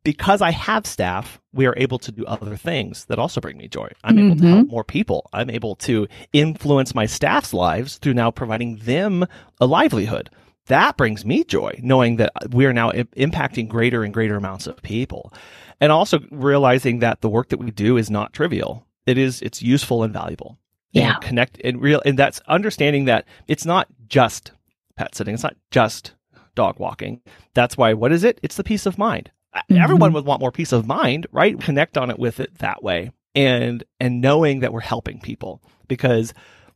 because 0.04 0.42
I 0.42 0.50
have 0.50 0.86
staff, 0.86 1.40
we 1.52 1.66
are 1.66 1.74
able 1.76 1.98
to 2.00 2.12
do 2.12 2.26
other 2.26 2.56
things 2.56 3.06
that 3.06 3.18
also 3.18 3.40
bring 3.40 3.56
me 3.56 3.68
joy. 3.68 3.88
I'm 4.04 4.16
mm-hmm. 4.16 4.26
able 4.26 4.36
to 4.36 4.46
help 4.46 4.60
mm-hmm. 4.60 4.70
more 4.70 4.84
people. 4.84 5.30
I'm 5.32 5.50
able 5.50 5.76
to 5.76 6.08
influence 6.32 6.94
my 6.94 7.06
staff's 7.06 7.54
lives 7.54 7.98
through 7.98 8.14
now 8.14 8.30
providing 8.30 8.76
them 8.76 9.26
a 9.60 9.66
livelihood. 9.66 10.30
That 10.66 10.96
brings 10.96 11.24
me 11.24 11.44
joy, 11.44 11.78
knowing 11.82 12.16
that 12.16 12.32
we 12.50 12.66
are 12.66 12.72
now 12.72 12.90
I- 12.90 13.04
impacting 13.16 13.68
greater 13.68 14.04
and 14.04 14.12
greater 14.12 14.36
amounts 14.36 14.66
of 14.66 14.82
people. 14.82 15.32
And 15.80 15.90
also 15.90 16.20
realizing 16.30 16.98
that 16.98 17.22
the 17.22 17.30
work 17.30 17.48
that 17.48 17.58
we 17.58 17.70
do 17.70 17.96
is 17.96 18.10
not 18.10 18.32
trivial 18.32 18.86
it 19.10 19.18
is 19.18 19.42
it's 19.42 19.62
useful 19.62 20.02
and 20.02 20.12
valuable. 20.12 20.58
Yeah. 20.92 21.14
And 21.14 21.22
connect 21.22 21.60
and 21.62 21.80
real 21.80 22.00
and 22.04 22.18
that's 22.18 22.40
understanding 22.46 23.04
that 23.06 23.26
it's 23.46 23.64
not 23.64 23.88
just 24.08 24.52
pet 24.96 25.14
sitting, 25.14 25.34
it's 25.34 25.42
not 25.42 25.56
just 25.70 26.14
dog 26.54 26.78
walking. 26.78 27.20
That's 27.54 27.76
why 27.76 27.94
what 27.94 28.12
is 28.12 28.24
it? 28.24 28.38
It's 28.42 28.56
the 28.56 28.64
peace 28.64 28.86
of 28.86 28.98
mind. 28.98 29.30
Mm-hmm. 29.54 29.82
Everyone 29.82 30.12
would 30.12 30.24
want 30.24 30.40
more 30.40 30.52
peace 30.52 30.72
of 30.72 30.86
mind, 30.86 31.26
right? 31.32 31.60
Connect 31.60 31.98
on 31.98 32.10
it 32.10 32.18
with 32.18 32.40
it 32.40 32.58
that 32.58 32.82
way. 32.82 33.10
And 33.34 33.84
and 33.98 34.20
knowing 34.20 34.60
that 34.60 34.72
we're 34.72 34.80
helping 34.80 35.20
people 35.20 35.62
because 35.88 36.32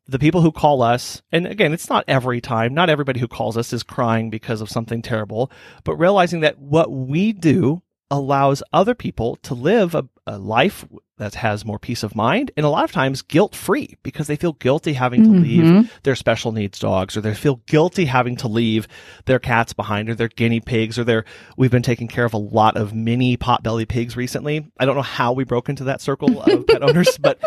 the 0.06 0.18
people 0.18 0.42
who 0.42 0.52
call 0.52 0.82
us, 0.82 1.22
and 1.32 1.46
again, 1.46 1.72
it's 1.72 1.88
not 1.88 2.04
every 2.06 2.40
time, 2.40 2.74
not 2.74 2.90
everybody 2.90 3.20
who 3.20 3.28
calls 3.28 3.56
us 3.56 3.72
is 3.72 3.82
crying 3.82 4.28
because 4.28 4.60
of 4.60 4.68
something 4.68 5.00
terrible, 5.00 5.50
but 5.82 5.96
realizing 5.96 6.40
that 6.40 6.58
what 6.58 6.90
we 6.90 7.32
do 7.32 7.82
allows 8.10 8.62
other 8.72 8.94
people 8.94 9.36
to 9.36 9.54
live 9.54 9.94
a, 9.94 10.06
a, 10.26 10.38
life 10.38 10.84
that 11.16 11.34
has 11.36 11.64
more 11.64 11.78
peace 11.78 12.02
of 12.02 12.14
mind 12.14 12.50
and 12.56 12.66
a 12.66 12.68
lot 12.68 12.84
of 12.84 12.92
times 12.92 13.22
guilt 13.22 13.54
free 13.54 13.96
because 14.02 14.26
they 14.26 14.36
feel 14.36 14.52
guilty 14.54 14.92
having 14.92 15.22
to 15.22 15.30
mm-hmm. 15.30 15.42
leave 15.42 16.00
their 16.02 16.16
special 16.16 16.50
needs 16.52 16.78
dogs 16.78 17.16
or 17.16 17.20
they 17.20 17.34
feel 17.34 17.62
guilty 17.66 18.04
having 18.04 18.36
to 18.36 18.48
leave 18.48 18.88
their 19.26 19.38
cats 19.38 19.72
behind 19.72 20.10
or 20.10 20.14
their 20.14 20.28
guinea 20.28 20.60
pigs 20.60 20.98
or 20.98 21.04
their 21.04 21.24
we've 21.56 21.70
been 21.70 21.82
taking 21.82 22.08
care 22.08 22.24
of 22.24 22.34
a 22.34 22.38
lot 22.38 22.76
of 22.76 22.92
mini 22.92 23.36
potbelly 23.36 23.86
pigs 23.86 24.16
recently 24.16 24.70
i 24.78 24.84
don't 24.84 24.96
know 24.96 25.02
how 25.02 25.32
we 25.32 25.44
broke 25.44 25.68
into 25.68 25.84
that 25.84 26.00
circle 26.00 26.42
of 26.42 26.66
pet 26.66 26.82
owners 26.82 27.16
but 27.18 27.40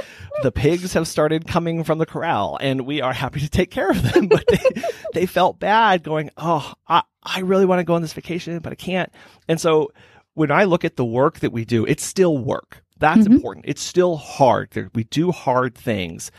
the 0.43 0.51
pigs 0.51 0.93
have 0.93 1.07
started 1.07 1.45
coming 1.45 1.83
from 1.83 1.97
the 1.97 2.05
corral 2.05 2.57
and 2.61 2.81
we 2.81 3.01
are 3.01 3.13
happy 3.13 3.41
to 3.41 3.49
take 3.49 3.69
care 3.69 3.91
of 3.91 4.13
them 4.13 4.27
but 4.27 4.45
they, 4.47 4.81
they 5.13 5.25
felt 5.25 5.59
bad 5.59 6.03
going 6.03 6.31
oh 6.37 6.73
i, 6.87 7.03
I 7.21 7.41
really 7.41 7.65
want 7.65 7.79
to 7.79 7.83
go 7.83 7.95
on 7.95 8.01
this 8.01 8.13
vacation 8.13 8.57
but 8.59 8.71
i 8.71 8.75
can't 8.75 9.11
and 9.49 9.59
so 9.59 9.91
when 10.37 10.51
I 10.51 10.65
look 10.65 10.85
at 10.85 10.97
the 10.97 11.05
work 11.05 11.39
that 11.39 11.51
we 11.51 11.65
do, 11.65 11.83
it's 11.85 12.03
still 12.03 12.37
work. 12.37 12.83
That's 12.99 13.21
mm-hmm. 13.21 13.33
important. 13.33 13.65
It's 13.67 13.81
still 13.81 14.17
hard. 14.17 14.91
We 14.93 15.03
do 15.05 15.31
hard 15.31 15.73
things. 15.73 16.29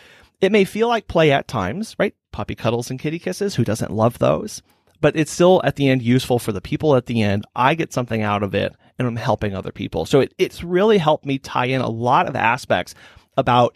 It 0.40 0.52
may 0.52 0.64
feel 0.64 0.86
like 0.86 1.08
play 1.08 1.32
at 1.32 1.48
times, 1.48 1.96
right? 1.98 2.14
Puppy 2.30 2.54
cuddles 2.54 2.90
and 2.90 3.00
kitty 3.00 3.18
kisses. 3.18 3.56
Who 3.56 3.64
doesn't 3.64 3.90
love 3.90 4.20
those? 4.20 4.62
But 5.00 5.16
it's 5.16 5.32
still 5.32 5.60
at 5.64 5.74
the 5.74 5.88
end 5.88 6.02
useful 6.02 6.38
for 6.38 6.52
the 6.52 6.60
people 6.60 6.94
at 6.94 7.06
the 7.06 7.22
end. 7.22 7.44
I 7.56 7.74
get 7.74 7.92
something 7.92 8.22
out 8.22 8.44
of 8.44 8.54
it 8.54 8.72
and 9.00 9.08
I'm 9.08 9.16
helping 9.16 9.56
other 9.56 9.72
people. 9.72 10.06
So 10.06 10.20
it, 10.20 10.32
it's 10.38 10.62
really 10.62 10.98
helped 10.98 11.26
me 11.26 11.38
tie 11.40 11.66
in 11.66 11.80
a 11.80 11.88
lot 11.88 12.28
of 12.28 12.36
aspects 12.36 12.94
about 13.36 13.74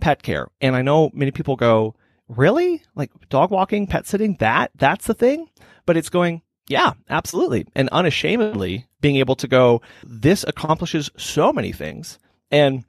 pet 0.00 0.22
care. 0.22 0.46
And 0.60 0.76
I 0.76 0.82
know 0.82 1.10
many 1.12 1.32
people 1.32 1.56
go, 1.56 1.96
really? 2.28 2.80
Like 2.94 3.10
dog 3.28 3.50
walking, 3.50 3.88
pet 3.88 4.06
sitting, 4.06 4.36
that, 4.38 4.70
that's 4.76 5.06
the 5.06 5.14
thing? 5.14 5.48
But 5.84 5.96
it's 5.96 6.10
going, 6.10 6.42
Yeah, 6.68 6.92
absolutely. 7.10 7.66
And 7.74 7.88
unashamedly 7.90 8.86
being 9.00 9.16
able 9.16 9.36
to 9.36 9.48
go, 9.48 9.82
this 10.02 10.44
accomplishes 10.44 11.10
so 11.16 11.52
many 11.52 11.72
things. 11.72 12.18
And 12.50 12.84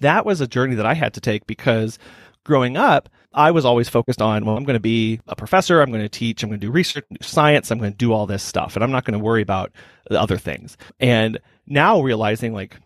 that 0.00 0.24
was 0.24 0.40
a 0.40 0.46
journey 0.46 0.74
that 0.76 0.86
I 0.86 0.94
had 0.94 1.14
to 1.14 1.20
take 1.20 1.46
because 1.46 1.98
growing 2.44 2.76
up, 2.76 3.08
I 3.34 3.50
was 3.50 3.64
always 3.64 3.88
focused 3.88 4.22
on, 4.22 4.44
well, 4.44 4.56
I'm 4.56 4.64
going 4.64 4.74
to 4.74 4.80
be 4.80 5.20
a 5.26 5.34
professor, 5.34 5.80
I'm 5.80 5.90
going 5.90 6.02
to 6.02 6.08
teach, 6.08 6.42
I'm 6.42 6.50
going 6.50 6.60
to 6.60 6.66
do 6.66 6.70
research, 6.70 7.04
science, 7.20 7.70
I'm 7.70 7.78
going 7.78 7.92
to 7.92 7.96
do 7.96 8.12
all 8.12 8.26
this 8.26 8.44
stuff, 8.44 8.76
and 8.76 8.84
I'm 8.84 8.92
not 8.92 9.04
going 9.04 9.18
to 9.18 9.24
worry 9.24 9.42
about 9.42 9.72
the 10.08 10.20
other 10.20 10.38
things. 10.38 10.76
And 11.00 11.40
now 11.66 12.00
realizing 12.00 12.52
like 12.52 12.78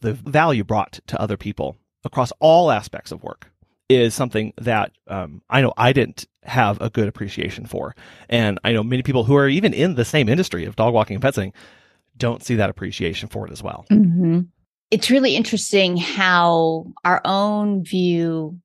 the 0.00 0.12
value 0.12 0.64
brought 0.64 0.98
to 1.06 1.20
other 1.20 1.36
people 1.36 1.76
across 2.04 2.32
all 2.40 2.72
aspects 2.72 3.12
of 3.12 3.22
work 3.22 3.52
is 3.88 4.14
something 4.14 4.52
that 4.58 4.92
um, 5.08 5.42
I 5.50 5.60
know 5.60 5.72
I 5.76 5.92
didn't 5.92 6.26
have 6.44 6.80
a 6.80 6.90
good 6.90 7.08
appreciation 7.08 7.66
for. 7.66 7.94
And 8.28 8.58
I 8.64 8.72
know 8.72 8.82
many 8.82 9.02
people 9.02 9.24
who 9.24 9.36
are 9.36 9.48
even 9.48 9.72
in 9.72 9.94
the 9.94 10.04
same 10.04 10.28
industry 10.28 10.64
of 10.64 10.76
dog 10.76 10.94
walking 10.94 11.16
and 11.16 11.22
pet 11.22 11.34
sitting 11.34 11.52
don't 12.16 12.42
see 12.42 12.56
that 12.56 12.70
appreciation 12.70 13.28
for 13.28 13.46
it 13.46 13.52
as 13.52 13.62
well. 13.62 13.86
Mm-hmm. 13.90 14.40
It's 14.90 15.10
really 15.10 15.36
interesting 15.36 15.96
how 15.96 16.86
our 17.04 17.20
own 17.24 17.84
view 17.84 18.58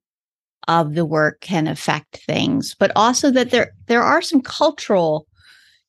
of 0.68 0.96
the 0.96 1.06
work 1.06 1.40
can 1.40 1.68
affect 1.68 2.18
things, 2.26 2.76
but 2.78 2.92
also 2.96 3.32
that 3.32 3.52
there 3.52 3.72
there 3.88 4.04
are 4.04 4.22
some 4.22 4.42
cultural 4.42 5.26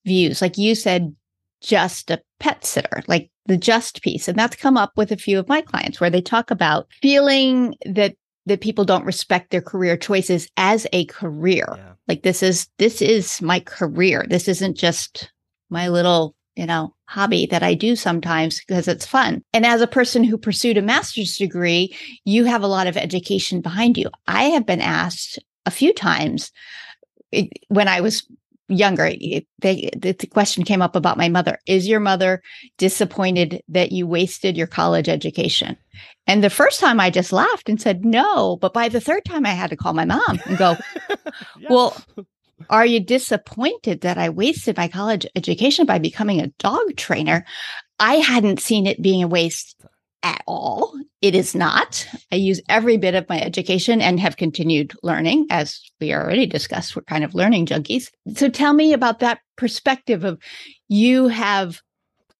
views, 0.07 0.41
like 0.41 0.57
you 0.57 0.77
said, 0.77 1.15
just 1.61 2.11
a 2.11 2.23
pet 2.39 2.65
sitter, 2.65 3.03
like 3.09 3.31
the 3.47 3.57
just 3.57 4.03
piece, 4.03 4.29
and 4.29 4.39
that's 4.39 4.55
come 4.55 4.77
up 4.77 4.93
with 4.97 5.11
a 5.11 5.17
few 5.17 5.39
of 5.39 5.49
my 5.49 5.61
clients 5.61 6.01
where 6.01 6.11
they 6.11 6.21
talk 6.21 6.53
about 6.53 6.87
feeling 7.03 7.75
that 7.85 8.15
that 8.49 8.61
people 8.61 8.85
don't 8.85 9.05
respect 9.05 9.51
their 9.51 9.63
career 9.63 9.97
choices 9.97 10.49
as 10.57 10.87
a 10.93 11.05
career. 11.07 11.67
Yeah. 11.77 11.93
Like 12.07 12.23
this 12.23 12.43
is 12.43 12.69
this 12.79 13.01
is 13.03 13.41
my 13.43 13.61
career. 13.61 14.27
This 14.29 14.49
isn't 14.49 14.77
just 14.77 15.31
my 15.71 15.89
little 15.89 16.35
you 16.59 16.67
know, 16.67 16.93
hobby 17.05 17.47
that 17.47 17.63
I 17.63 17.75
do 17.75 17.95
sometimes 17.95 18.59
because 18.59 18.89
it's 18.89 19.07
fun. 19.07 19.45
And 19.55 19.65
as 19.65 19.81
a 19.81 19.87
person 19.87 20.25
who 20.25 20.37
pursued 20.37 20.77
a 20.77 20.83
master's 20.83 21.37
degree, 21.37 21.97
you 22.25 22.47
have 22.47 22.65
a 22.65 22.67
lot 22.67 22.89
of 22.89 22.97
education 22.97 23.61
behind 23.61 23.97
you. 23.97 24.11
I 24.27 24.43
have 24.47 24.67
been 24.67 24.81
asked 24.81 25.39
a 25.67 25.71
few 25.71 25.95
times 25.95 26.51
when 27.69 27.87
I 27.87 28.01
was 28.01 28.27
younger, 28.69 29.11
they, 29.61 29.91
the 29.97 30.15
question 30.31 30.65
came 30.65 30.83
up 30.83 30.95
about 30.95 31.17
my 31.17 31.29
mother. 31.29 31.59
Is 31.67 31.89
your 31.89 32.01
mother 32.01 32.43
disappointed 32.77 33.63
that 33.69 33.93
you 33.93 34.07
wasted 34.07 34.57
your 34.57 34.67
college 34.67 35.09
education? 35.09 35.77
And 36.27 36.45
the 36.45 36.51
first 36.51 36.79
time 36.79 37.01
I 37.01 37.11
just 37.11 37.33
laughed 37.33 37.69
and 37.69 37.81
said 37.81 38.05
no. 38.05 38.57
But 38.57 38.75
by 38.75 38.89
the 38.89 39.01
third 39.01 39.25
time, 39.25 39.47
I 39.47 39.51
had 39.51 39.71
to 39.71 39.77
call 39.77 39.95
my 39.95 40.05
mom 40.05 40.41
and 40.45 40.59
go, 40.59 40.77
yeah. 41.59 41.69
well, 41.71 41.97
are 42.71 42.87
you 42.87 43.01
disappointed 43.01 44.03
that 44.03 44.19
I 44.19 44.29
wasted 44.29 44.77
my 44.77 44.89
college 44.89 45.27
education 45.35 45.87
by 45.87 45.99
becoming 45.99 46.41
a 46.41 46.49
dog 46.59 46.97
trainer? 46.97 47.45
I 47.99 48.15
hadn't 48.17 48.61
seen 48.61 48.87
it 48.87 49.03
being 49.03 49.23
a 49.23 49.29
waste 49.29 49.77
at 50.23 50.43
all. 50.47 50.93
It 51.21 51.35
is 51.35 51.55
not. 51.55 52.07
I 52.33 52.37
use 52.37 52.61
every 52.69 52.97
bit 52.97 53.15
of 53.15 53.29
my 53.29 53.41
education 53.41 54.01
and 54.01 54.21
have 54.21 54.37
continued 54.37 54.93
learning, 55.03 55.47
as 55.51 55.81
we 56.01 56.15
already 56.15 56.47
discussed. 56.47 56.95
We're 56.95 57.03
kind 57.03 57.25
of 57.25 57.35
learning 57.35 57.67
junkies. 57.67 58.11
So 58.35 58.49
tell 58.49 58.73
me 58.73 58.93
about 58.93 59.21
that 59.21 59.41
perspective 59.57 60.25
of 60.25 60.39
you 60.89 61.29
have 61.29 61.81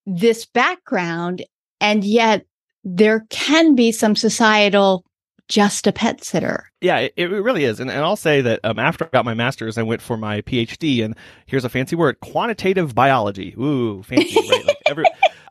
this 0.07 0.47
background, 0.47 1.45
and 1.81 2.05
yet 2.05 2.47
there 2.85 3.27
can 3.31 3.75
be 3.75 3.93
some 3.93 4.17
societal 4.17 5.05
just 5.49 5.87
a 5.87 5.93
pet 5.93 6.23
sitter. 6.23 6.71
Yeah, 6.81 6.99
it, 6.99 7.15
it 7.17 7.29
really 7.29 7.65
is. 7.65 7.81
And, 7.81 7.91
and 7.91 8.01
I'll 8.01 8.17
say 8.17 8.43
that 8.43 8.61
um, 8.65 8.79
after 8.79 9.07
I 9.07 9.09
got 9.09 9.25
my 9.25 9.35
master's, 9.35 9.79
I 9.79 9.83
went 9.83 10.03
for 10.03 10.17
my 10.17 10.43
PhD, 10.43 11.05
and 11.05 11.17
here's 11.47 11.65
a 11.65 11.69
fancy 11.69 11.97
word 11.97 12.21
quantitative 12.21 12.95
biology. 12.95 13.55
Ooh, 13.59 14.03
fancy, 14.03 14.37
right? 14.49 14.67
Like 14.67 14.77
every, 14.87 15.05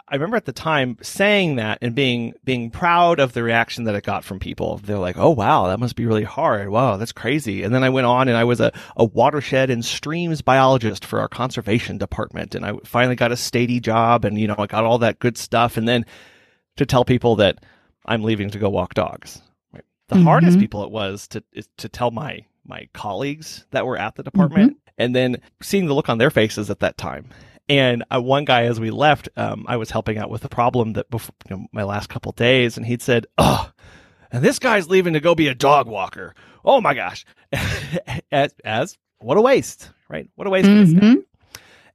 I 0.09 0.15
remember 0.15 0.37
at 0.37 0.45
the 0.45 0.53
time 0.53 0.97
saying 1.01 1.57
that 1.57 1.79
and 1.81 1.93
being 1.93 2.33
being 2.43 2.69
proud 2.71 3.19
of 3.19 3.33
the 3.33 3.43
reaction 3.43 3.83
that 3.85 3.95
it 3.95 4.03
got 4.03 4.23
from 4.23 4.39
people. 4.39 4.77
They're 4.77 4.97
like, 4.97 5.17
"Oh 5.17 5.31
wow, 5.31 5.67
that 5.67 5.79
must 5.79 5.95
be 5.95 6.05
really 6.05 6.23
hard. 6.23 6.69
Wow, 6.69 6.97
that's 6.97 7.11
crazy." 7.11 7.63
And 7.63 7.73
then 7.73 7.83
I 7.83 7.89
went 7.89 8.07
on 8.07 8.27
and 8.27 8.37
I 8.37 8.43
was 8.45 8.61
a, 8.61 8.71
a 8.95 9.03
watershed 9.03 9.69
and 9.69 9.83
streams 9.83 10.41
biologist 10.41 11.03
for 11.03 11.19
our 11.19 11.27
conservation 11.27 11.97
department, 11.97 12.55
and 12.55 12.65
I 12.65 12.73
finally 12.83 13.15
got 13.15 13.31
a 13.31 13.35
statey 13.35 13.81
job, 13.81 14.23
and 14.23 14.39
you 14.39 14.47
know 14.47 14.55
I 14.57 14.67
got 14.67 14.85
all 14.85 14.99
that 14.99 15.19
good 15.19 15.37
stuff. 15.37 15.77
And 15.77 15.87
then 15.87 16.05
to 16.77 16.85
tell 16.85 17.03
people 17.03 17.35
that 17.37 17.63
I'm 18.05 18.23
leaving 18.23 18.49
to 18.51 18.59
go 18.59 18.69
walk 18.69 18.93
dogs 18.93 19.41
the 20.07 20.15
mm-hmm. 20.15 20.25
hardest 20.25 20.59
people 20.59 20.83
it 20.83 20.91
was 20.91 21.27
to 21.27 21.43
to 21.77 21.89
tell 21.89 22.11
my 22.11 22.45
my 22.65 22.87
colleagues 22.93 23.65
that 23.71 23.85
were 23.85 23.97
at 23.97 24.15
the 24.15 24.23
department, 24.23 24.73
mm-hmm. 24.73 24.89
and 24.97 25.15
then 25.15 25.41
seeing 25.61 25.85
the 25.87 25.93
look 25.93 26.09
on 26.09 26.17
their 26.17 26.29
faces 26.29 26.69
at 26.69 26.79
that 26.79 26.97
time. 26.97 27.29
And 27.69 28.05
uh, 28.13 28.21
one 28.21 28.45
guy, 28.45 28.63
as 28.63 28.79
we 28.79 28.91
left, 28.91 29.29
um, 29.35 29.65
I 29.67 29.77
was 29.77 29.91
helping 29.91 30.17
out 30.17 30.29
with 30.29 30.45
a 30.45 30.49
problem 30.49 30.93
that 30.93 31.09
before 31.09 31.35
you 31.49 31.57
know, 31.57 31.67
my 31.71 31.83
last 31.83 32.09
couple 32.09 32.31
days, 32.31 32.77
and 32.77 32.85
he'd 32.85 33.01
said, 33.01 33.27
"Oh, 33.37 33.71
and 34.31 34.43
this 34.43 34.59
guy's 34.59 34.89
leaving 34.89 35.13
to 35.13 35.19
go 35.19 35.35
be 35.35 35.47
a 35.47 35.55
dog 35.55 35.87
walker. 35.87 36.33
Oh 36.63 36.79
my 36.79 36.93
gosh!" 36.93 37.25
as, 38.31 38.55
as 38.63 38.97
what 39.19 39.37
a 39.37 39.41
waste, 39.41 39.89
right? 40.07 40.29
What 40.35 40.47
a 40.47 40.49
waste 40.49 40.69
mm-hmm. 40.69 41.15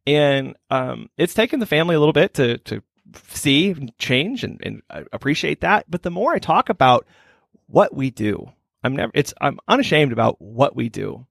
And 0.06 0.56
um, 0.68 1.08
it's 1.16 1.34
taken 1.34 1.60
the 1.60 1.66
family 1.66 1.94
a 1.94 1.98
little 1.98 2.12
bit 2.12 2.34
to 2.34 2.58
to 2.58 2.82
see 3.28 3.74
change 3.98 4.44
and, 4.44 4.60
and 4.62 4.82
uh, 4.90 5.04
appreciate 5.12 5.60
that. 5.62 5.90
But 5.90 6.02
the 6.02 6.10
more 6.10 6.32
I 6.32 6.38
talk 6.38 6.68
about 6.68 7.06
what 7.66 7.94
we 7.94 8.10
do. 8.10 8.52
I'm 8.84 8.94
never, 8.94 9.12
it's, 9.14 9.32
I'm 9.40 9.58
unashamed 9.66 10.12
about 10.12 10.40
what 10.40 10.76
we 10.76 10.88
do. 10.88 11.26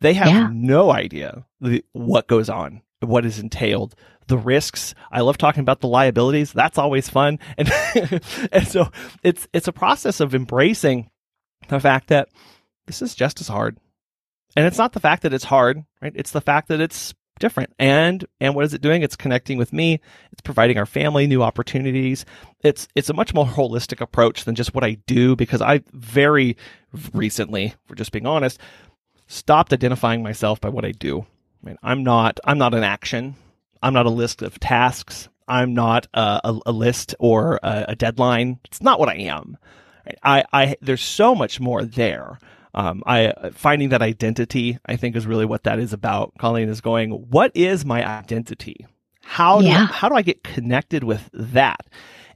They 0.00 0.14
have 0.14 0.28
yeah. 0.28 0.50
no 0.52 0.90
idea 0.90 1.46
the, 1.60 1.84
what 1.92 2.26
goes 2.26 2.50
on, 2.50 2.82
what 3.00 3.26
is 3.26 3.38
entailed, 3.38 3.94
the 4.26 4.38
risks. 4.38 4.94
I 5.10 5.20
love 5.20 5.38
talking 5.38 5.60
about 5.60 5.80
the 5.80 5.88
liabilities. 5.88 6.52
That's 6.52 6.78
always 6.78 7.08
fun. 7.08 7.38
And, 7.58 7.70
and 8.52 8.66
so 8.66 8.90
it's, 9.22 9.48
it's 9.52 9.68
a 9.68 9.72
process 9.72 10.20
of 10.20 10.34
embracing 10.34 11.10
the 11.68 11.80
fact 11.80 12.08
that 12.08 12.28
this 12.86 13.02
is 13.02 13.14
just 13.14 13.40
as 13.40 13.48
hard. 13.48 13.78
And 14.56 14.66
it's 14.66 14.78
not 14.78 14.92
the 14.92 15.00
fact 15.00 15.22
that 15.22 15.34
it's 15.34 15.44
hard, 15.44 15.82
right? 16.00 16.12
It's 16.14 16.30
the 16.30 16.40
fact 16.40 16.68
that 16.68 16.80
it's 16.80 17.14
different. 17.38 17.72
And 17.78 18.24
and 18.40 18.54
what 18.54 18.64
is 18.64 18.74
it 18.74 18.80
doing? 18.80 19.02
It's 19.02 19.16
connecting 19.16 19.58
with 19.58 19.72
me. 19.72 20.00
It's 20.32 20.40
providing 20.40 20.78
our 20.78 20.86
family 20.86 21.26
new 21.26 21.42
opportunities. 21.42 22.24
It's 22.62 22.88
it's 22.94 23.10
a 23.10 23.14
much 23.14 23.34
more 23.34 23.46
holistic 23.46 24.00
approach 24.00 24.44
than 24.44 24.54
just 24.54 24.74
what 24.74 24.84
I 24.84 24.92
do 25.06 25.36
because 25.36 25.60
I 25.60 25.82
very 25.92 26.56
recently, 27.12 27.74
for 27.86 27.94
just 27.94 28.12
being 28.12 28.26
honest, 28.26 28.58
stopped 29.26 29.72
identifying 29.72 30.22
myself 30.22 30.60
by 30.60 30.68
what 30.68 30.84
I 30.84 30.92
do. 30.92 31.26
I 31.62 31.66
mean, 31.66 31.78
I'm 31.82 32.02
not 32.04 32.40
I'm 32.44 32.58
not 32.58 32.74
an 32.74 32.84
action. 32.84 33.36
I'm 33.82 33.94
not 33.94 34.06
a 34.06 34.10
list 34.10 34.42
of 34.42 34.58
tasks. 34.58 35.28
I'm 35.48 35.74
not 35.74 36.06
a, 36.14 36.40
a, 36.44 36.60
a 36.66 36.72
list 36.72 37.14
or 37.18 37.60
a, 37.62 37.86
a 37.88 37.94
deadline. 37.94 38.58
It's 38.64 38.82
not 38.82 38.98
what 38.98 39.08
I 39.08 39.16
am. 39.16 39.58
I, 40.22 40.44
I 40.52 40.76
there's 40.80 41.02
so 41.02 41.34
much 41.34 41.60
more 41.60 41.84
there 41.84 42.38
um, 42.76 43.02
I 43.06 43.32
finding 43.52 43.88
that 43.88 44.02
identity, 44.02 44.78
I 44.84 44.96
think, 44.96 45.16
is 45.16 45.26
really 45.26 45.46
what 45.46 45.64
that 45.64 45.78
is 45.78 45.94
about. 45.94 46.34
Colleen 46.38 46.68
is 46.68 46.82
going, 46.82 47.10
what 47.10 47.50
is 47.54 47.86
my 47.86 48.06
identity? 48.06 48.86
How 49.22 49.60
do, 49.60 49.68
how 49.68 50.08
do 50.10 50.14
I 50.14 50.22
get 50.22 50.44
connected 50.44 51.02
with 51.02 51.28
that? 51.32 51.86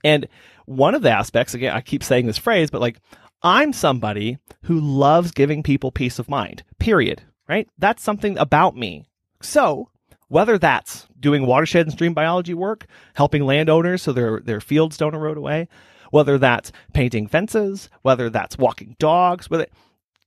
And 0.03 0.27
one 0.65 0.95
of 0.95 1.03
the 1.03 1.11
aspects, 1.11 1.53
again, 1.53 1.75
I 1.75 1.83
keep 1.83 2.03
saying 2.03 2.27
this 2.27 2.39
phrase, 2.39 2.71
but 2.71 2.81
like, 2.81 3.01
I'm 3.43 3.73
somebody 3.75 4.39
who 4.63 4.81
loves 4.81 5.31
giving 5.31 5.63
people 5.63 5.93
peace 5.93 6.19
of 6.19 6.29
mind, 6.29 6.65
period. 6.79 7.23
Right? 7.47 7.69
That's 7.79 8.03
something 8.03 8.39
about 8.39 8.77
me. 8.77 9.10
So 9.41 9.89
whether 10.29 10.59
that's 10.59 11.09
doing 11.19 11.45
watershed 11.45 11.87
and 11.87 11.93
stream 11.93 12.15
biology 12.15 12.55
work, 12.55 12.87
helping 13.15 13.45
landowners 13.45 14.03
so 14.03 14.13
their, 14.13 14.41
their 14.41 14.61
fields 14.61 14.97
don't 14.97 15.15
erode 15.15 15.37
away, 15.37 15.69
whether 16.11 16.39
that's 16.39 16.73
painting 16.93 17.27
fences, 17.27 17.89
whether 18.03 18.31
that's 18.31 18.57
walking 18.57 18.97
dogs, 18.99 19.51
whether 19.51 19.67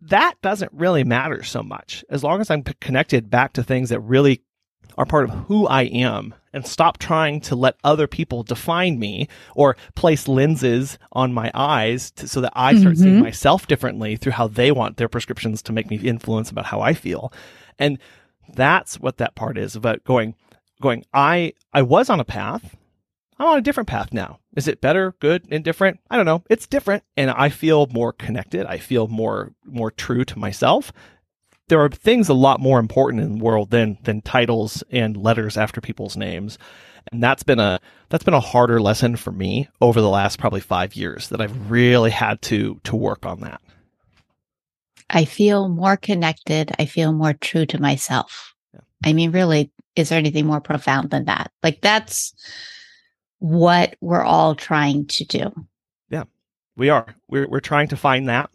that 0.01 0.35
doesn't 0.41 0.71
really 0.73 1.03
matter 1.03 1.43
so 1.43 1.63
much 1.63 2.03
as 2.09 2.23
long 2.23 2.41
as 2.41 2.51
I'm 2.51 2.63
connected 2.63 3.29
back 3.29 3.53
to 3.53 3.63
things 3.63 3.89
that 3.89 4.01
really 4.01 4.41
are 4.97 5.05
part 5.05 5.23
of 5.23 5.31
who 5.47 5.65
I 5.67 5.83
am 5.83 6.35
and 6.51 6.67
stop 6.67 6.97
trying 6.97 7.41
to 7.41 7.55
let 7.55 7.77
other 7.83 8.07
people 8.07 8.43
define 8.43 8.99
me 8.99 9.27
or 9.55 9.75
place 9.95 10.27
lenses 10.27 10.99
on 11.13 11.33
my 11.33 11.49
eyes 11.53 12.11
to, 12.11 12.27
so 12.27 12.41
that 12.41 12.53
I 12.55 12.75
start 12.75 12.95
mm-hmm. 12.95 13.03
seeing 13.03 13.19
myself 13.21 13.65
differently 13.67 14.17
through 14.17 14.33
how 14.33 14.47
they 14.47 14.71
want 14.71 14.97
their 14.97 15.09
prescriptions 15.09 15.61
to 15.63 15.73
make 15.73 15.89
me 15.89 15.97
influence 15.97 16.51
about 16.51 16.65
how 16.65 16.81
I 16.81 16.93
feel. 16.93 17.33
And 17.79 17.97
that's 18.53 18.99
what 18.99 19.17
that 19.17 19.35
part 19.35 19.57
is 19.57 19.75
about 19.75 20.03
going, 20.03 20.35
going, 20.81 21.05
I, 21.13 21.53
I 21.73 21.81
was 21.81 22.09
on 22.09 22.19
a 22.19 22.25
path 22.25 22.75
I'm 23.43 23.47
on 23.47 23.57
a 23.57 23.61
different 23.61 23.89
path 23.89 24.13
now. 24.13 24.39
Is 24.55 24.67
it 24.67 24.81
better, 24.81 25.15
good, 25.19 25.45
indifferent? 25.49 25.99
I 26.09 26.17
don't 26.17 26.25
know. 26.25 26.43
It's 26.49 26.67
different 26.67 27.03
and 27.17 27.31
I 27.31 27.49
feel 27.49 27.87
more 27.87 28.13
connected. 28.13 28.65
I 28.65 28.77
feel 28.77 29.07
more 29.07 29.51
more 29.65 29.91
true 29.91 30.23
to 30.25 30.39
myself. 30.39 30.93
There 31.67 31.81
are 31.81 31.89
things 31.89 32.29
a 32.29 32.33
lot 32.33 32.59
more 32.59 32.79
important 32.79 33.23
in 33.23 33.37
the 33.37 33.43
world 33.43 33.71
than 33.71 33.97
than 34.03 34.21
titles 34.21 34.83
and 34.91 35.17
letters 35.17 35.57
after 35.57 35.81
people's 35.81 36.15
names. 36.15 36.57
And 37.11 37.21
that's 37.21 37.43
been 37.43 37.59
a 37.59 37.79
that's 38.09 38.23
been 38.23 38.33
a 38.33 38.39
harder 38.39 38.79
lesson 38.79 39.15
for 39.15 39.31
me 39.31 39.67
over 39.81 39.99
the 39.99 40.09
last 40.09 40.39
probably 40.39 40.61
5 40.61 40.95
years 40.95 41.29
that 41.29 41.41
I've 41.41 41.71
really 41.71 42.11
had 42.11 42.41
to 42.43 42.79
to 42.83 42.95
work 42.95 43.25
on 43.25 43.41
that. 43.41 43.61
I 45.13 45.25
feel 45.25 45.69
more 45.69 45.95
connected. 45.95 46.71
I 46.79 46.85
feel 46.85 47.13
more 47.13 47.33
true 47.33 47.65
to 47.67 47.81
myself. 47.81 48.53
Yeah. 48.73 48.81
I 49.05 49.13
mean 49.13 49.31
really 49.31 49.71
is 49.95 50.09
there 50.09 50.17
anything 50.17 50.45
more 50.45 50.61
profound 50.61 51.11
than 51.11 51.25
that? 51.25 51.51
Like 51.61 51.81
that's 51.81 52.33
what 53.39 53.95
we're 54.01 54.23
all 54.23 54.55
trying 54.55 55.05
to 55.07 55.25
do. 55.25 55.51
Yeah, 56.09 56.23
we 56.75 56.89
are. 56.89 57.15
We're 57.27 57.47
we're 57.47 57.59
trying 57.59 57.89
to 57.89 57.97
find 57.97 58.27
that, 58.29 58.49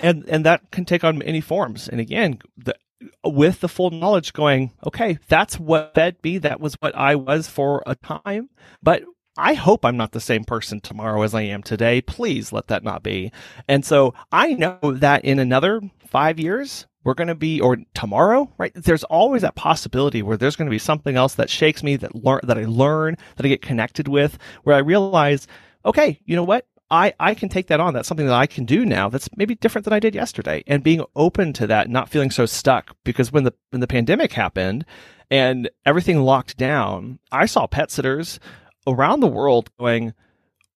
and 0.00 0.24
and 0.28 0.44
that 0.46 0.70
can 0.70 0.84
take 0.84 1.04
on 1.04 1.18
many 1.18 1.40
forms. 1.40 1.88
And 1.88 2.00
again, 2.00 2.38
the, 2.56 2.76
with 3.24 3.60
the 3.60 3.68
full 3.68 3.90
knowledge, 3.90 4.32
going, 4.32 4.72
okay, 4.86 5.18
that's 5.28 5.58
what 5.58 5.94
fed 5.94 6.16
me. 6.22 6.38
That 6.38 6.60
was 6.60 6.74
what 6.74 6.94
I 6.94 7.16
was 7.16 7.48
for 7.48 7.82
a 7.86 7.94
time, 7.96 8.50
but 8.82 9.02
I 9.36 9.54
hope 9.54 9.84
I'm 9.84 9.96
not 9.96 10.12
the 10.12 10.20
same 10.20 10.44
person 10.44 10.80
tomorrow 10.80 11.22
as 11.22 11.34
I 11.34 11.42
am 11.42 11.62
today. 11.62 12.00
Please 12.00 12.52
let 12.52 12.68
that 12.68 12.84
not 12.84 13.02
be. 13.02 13.32
And 13.68 13.84
so 13.84 14.14
I 14.30 14.54
know 14.54 14.78
that 14.82 15.24
in 15.24 15.38
another 15.38 15.80
five 16.06 16.38
years, 16.38 16.86
we're 17.02 17.14
going 17.14 17.28
to 17.28 17.34
be, 17.34 17.60
or 17.60 17.78
tomorrow, 17.94 18.50
right? 18.58 18.72
There's 18.74 19.04
always 19.04 19.42
that 19.42 19.56
possibility 19.56 20.22
where 20.22 20.36
there's 20.36 20.56
going 20.56 20.66
to 20.66 20.70
be 20.70 20.78
something 20.78 21.16
else 21.16 21.34
that 21.34 21.50
shakes 21.50 21.82
me, 21.82 21.96
that 21.96 22.14
learn, 22.14 22.40
that 22.44 22.58
I 22.58 22.64
learn, 22.64 23.16
that 23.36 23.44
I 23.44 23.48
get 23.48 23.60
connected 23.60 24.08
with, 24.08 24.38
where 24.62 24.76
I 24.76 24.80
realize, 24.80 25.46
okay, 25.84 26.20
you 26.24 26.36
know 26.36 26.44
what? 26.44 26.66
I, 26.90 27.12
I 27.18 27.34
can 27.34 27.48
take 27.48 27.66
that 27.68 27.80
on. 27.80 27.92
That's 27.92 28.06
something 28.06 28.26
that 28.26 28.34
I 28.34 28.46
can 28.46 28.64
do 28.64 28.86
now. 28.86 29.08
That's 29.08 29.28
maybe 29.36 29.56
different 29.56 29.84
than 29.84 29.94
I 29.94 30.00
did 30.00 30.14
yesterday. 30.14 30.62
And 30.66 30.82
being 30.82 31.04
open 31.16 31.52
to 31.54 31.66
that, 31.66 31.90
not 31.90 32.08
feeling 32.08 32.30
so 32.30 32.46
stuck. 32.46 32.96
Because 33.04 33.32
when 33.32 33.44
the 33.44 33.54
when 33.70 33.80
the 33.80 33.86
pandemic 33.86 34.32
happened 34.32 34.84
and 35.30 35.68
everything 35.84 36.20
locked 36.20 36.56
down, 36.56 37.18
I 37.32 37.46
saw 37.46 37.66
pet 37.66 37.90
sitters 37.90 38.38
around 38.86 39.20
the 39.20 39.26
world 39.26 39.70
going, 39.78 40.14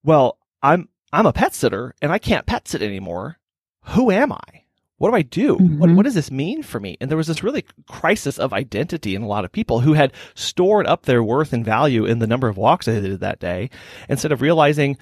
Well, 0.03 0.39
I'm 0.63 0.89
I'm 1.13 1.27
a 1.27 1.33
pet 1.33 1.55
sitter 1.55 1.95
and 2.03 2.13
I 2.13 2.19
can't 2.19 2.47
pet 2.47 2.69
sit 2.69 2.83
anymore. 2.83 3.39
Who 3.83 4.11
am 4.11 4.33
I? 4.33 4.65
what 4.99 5.11
do 5.11 5.17
I 5.17 5.23
do? 5.23 5.57
Mm-hmm. 5.57 5.79
What, 5.79 5.91
what 5.91 6.03
does 6.05 6.15
this 6.15 6.31
mean 6.31 6.63
for 6.63 6.79
me? 6.81 6.97
And 7.01 7.09
there 7.09 7.17
was 7.17 7.29
this 7.29 7.43
really 7.43 7.65
crisis 7.89 8.39
of 8.39 8.53
identity 8.53 9.15
in 9.15 9.23
a 9.23 9.27
lot 9.29 9.45
of 9.45 9.53
people 9.53 9.81
who 9.81 9.95
had 9.95 10.13
stored 10.35 10.87
up 10.87 11.05
their 11.05 11.23
worth 11.23 11.53
and 11.53 11.65
value 11.65 12.05
in 12.05 12.19
the 12.19 12.27
number 12.27 12.49
of 12.49 12.57
walks 12.57 12.87
they 12.87 13.01
did 13.01 13.21
that 13.21 13.39
day 13.39 13.71
instead 14.09 14.33
of 14.33 14.43
realizing 14.43 14.99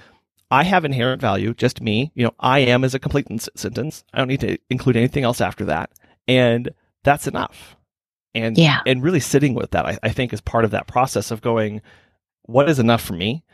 I 0.51 0.63
have 0.65 0.85
inherent 0.85 1.21
value, 1.21 1.55
just 1.55 1.81
me. 1.81 2.13
You 2.15 2.25
know, 2.25 2.35
I 2.39 2.61
am 2.61 2.85
is 2.85 2.95
a 2.95 3.01
complete 3.01 3.27
sentence. 3.57 4.05
I 4.13 4.19
don't 4.19 4.29
need 4.29 4.41
to 4.41 4.59
include 4.71 4.97
anything 4.97 5.25
else 5.25 5.41
after 5.41 5.65
that. 5.65 5.91
And 6.29 6.71
that's 7.03 7.27
enough. 7.27 7.77
And, 8.35 8.57
yeah. 8.59 8.81
and 8.87 9.03
really 9.03 9.21
sitting 9.21 9.55
with 9.55 9.71
that, 9.71 9.87
I, 9.87 9.99
I 10.03 10.11
think 10.11 10.33
is 10.33 10.43
part 10.43 10.67
of 10.67 10.73
that 10.73 10.87
process 10.87 11.31
of 11.31 11.41
going, 11.41 11.81
what 12.47 12.69
is 12.69 12.79
enough 12.79 13.03
for 13.03 13.15
me? 13.15 13.45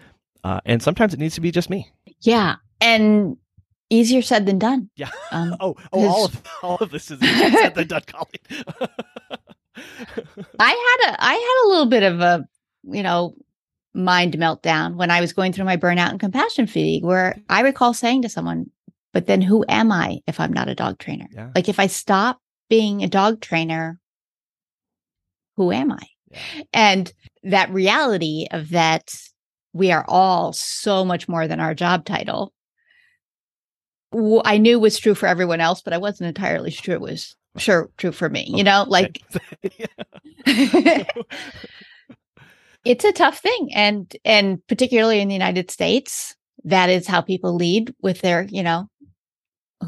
Uh, 0.45 0.61
and 0.65 0.83
sometimes 0.83 1.15
it 1.15 1.21
needs 1.21 1.35
to 1.35 1.41
be 1.41 1.51
just 1.51 1.71
me. 1.71 1.91
Yeah. 2.21 2.57
And 2.81 3.37
easier 3.91 4.23
said 4.23 4.47
than 4.47 4.59
done. 4.59 4.91
Yeah. 4.97 5.11
Um, 5.31 5.57
oh, 5.61 5.77
oh, 5.93 6.09
all 6.09 6.25
of 6.25 6.43
all 6.63 6.77
of 6.77 6.91
this 6.91 7.11
is 7.11 7.23
easier 7.23 7.51
said 7.51 7.75
than 7.75 7.89
done, 7.89 8.03
Colleen. 8.07 8.65
I 10.59 10.99
had 11.03 11.13
a 11.13 11.25
I 11.25 11.35
had 11.35 11.67
a 11.67 11.69
little 11.69 11.87
bit 11.87 12.03
of 12.03 12.21
a 12.21 12.47
you 12.85 13.03
know 13.03 13.35
mind 13.95 14.35
meltdown 14.35 14.97
when 14.97 15.11
I 15.11 15.21
was 15.21 15.33
going 15.33 15.53
through 15.53 15.67
my 15.67 15.77
burnout 15.77 16.11
and 16.11 16.21
compassion 16.21 16.67
fatigue, 16.67 17.05
where 17.05 17.37
I 17.49 17.61
recall 17.61 17.95
saying 17.95 18.23
to 18.23 18.29
someone, 18.29 18.71
"But 19.13 19.27
then 19.27 19.41
who 19.41 19.65
am 19.69 19.93
I 19.93 20.21
if 20.27 20.41
I'm 20.41 20.53
not 20.53 20.69
a 20.69 20.75
dog 20.75 20.99
trainer? 20.99 21.29
Yeah. 21.31 21.51
Like 21.55 21.69
if 21.69 21.79
I 21.79 21.87
stop 21.87 22.41
being 22.69 23.03
a 23.03 23.09
dog 23.09 23.41
trainer, 23.41 24.01
who 25.57 25.71
am 25.71 25.93
I?" 25.93 26.07
Yeah. 26.33 26.63
And 26.73 27.13
that 27.45 27.71
reality 27.71 28.47
of 28.51 28.71
that 28.71 29.13
we 29.73 29.91
are 29.91 30.05
all 30.07 30.53
so 30.53 31.05
much 31.05 31.29
more 31.29 31.49
than 31.49 31.61
our 31.61 31.75
job 31.75 32.05
title 32.05 32.53
I 34.45 34.59
knew 34.59 34.79
was 34.79 34.99
true 34.99 35.15
for 35.15 35.27
everyone 35.27 35.61
else, 35.61 35.81
but 35.81 35.93
I 35.93 35.99
wasn't 35.99 36.29
entirely 36.29 36.71
sure 36.71 36.95
it 36.95 37.01
was 37.01 37.35
sure 37.57 37.91
true 37.97 38.13
for 38.13 38.29
me. 38.29 38.47
You 38.49 38.65
know, 38.65 38.85
like 38.87 39.23
it's 42.85 43.05
a 43.05 43.13
tough 43.13 43.39
thing, 43.39 43.71
and 43.75 44.15
and 44.25 44.67
particularly 44.67 45.21
in 45.21 45.29
the 45.29 45.35
United 45.35 45.71
States, 45.71 46.35
that 46.65 46.91
is 46.91 47.07
how 47.07 47.21
people 47.21 47.55
lead 47.55 47.95
with 48.03 48.21
their, 48.21 48.47
you 48.51 48.63
know, 48.63 48.87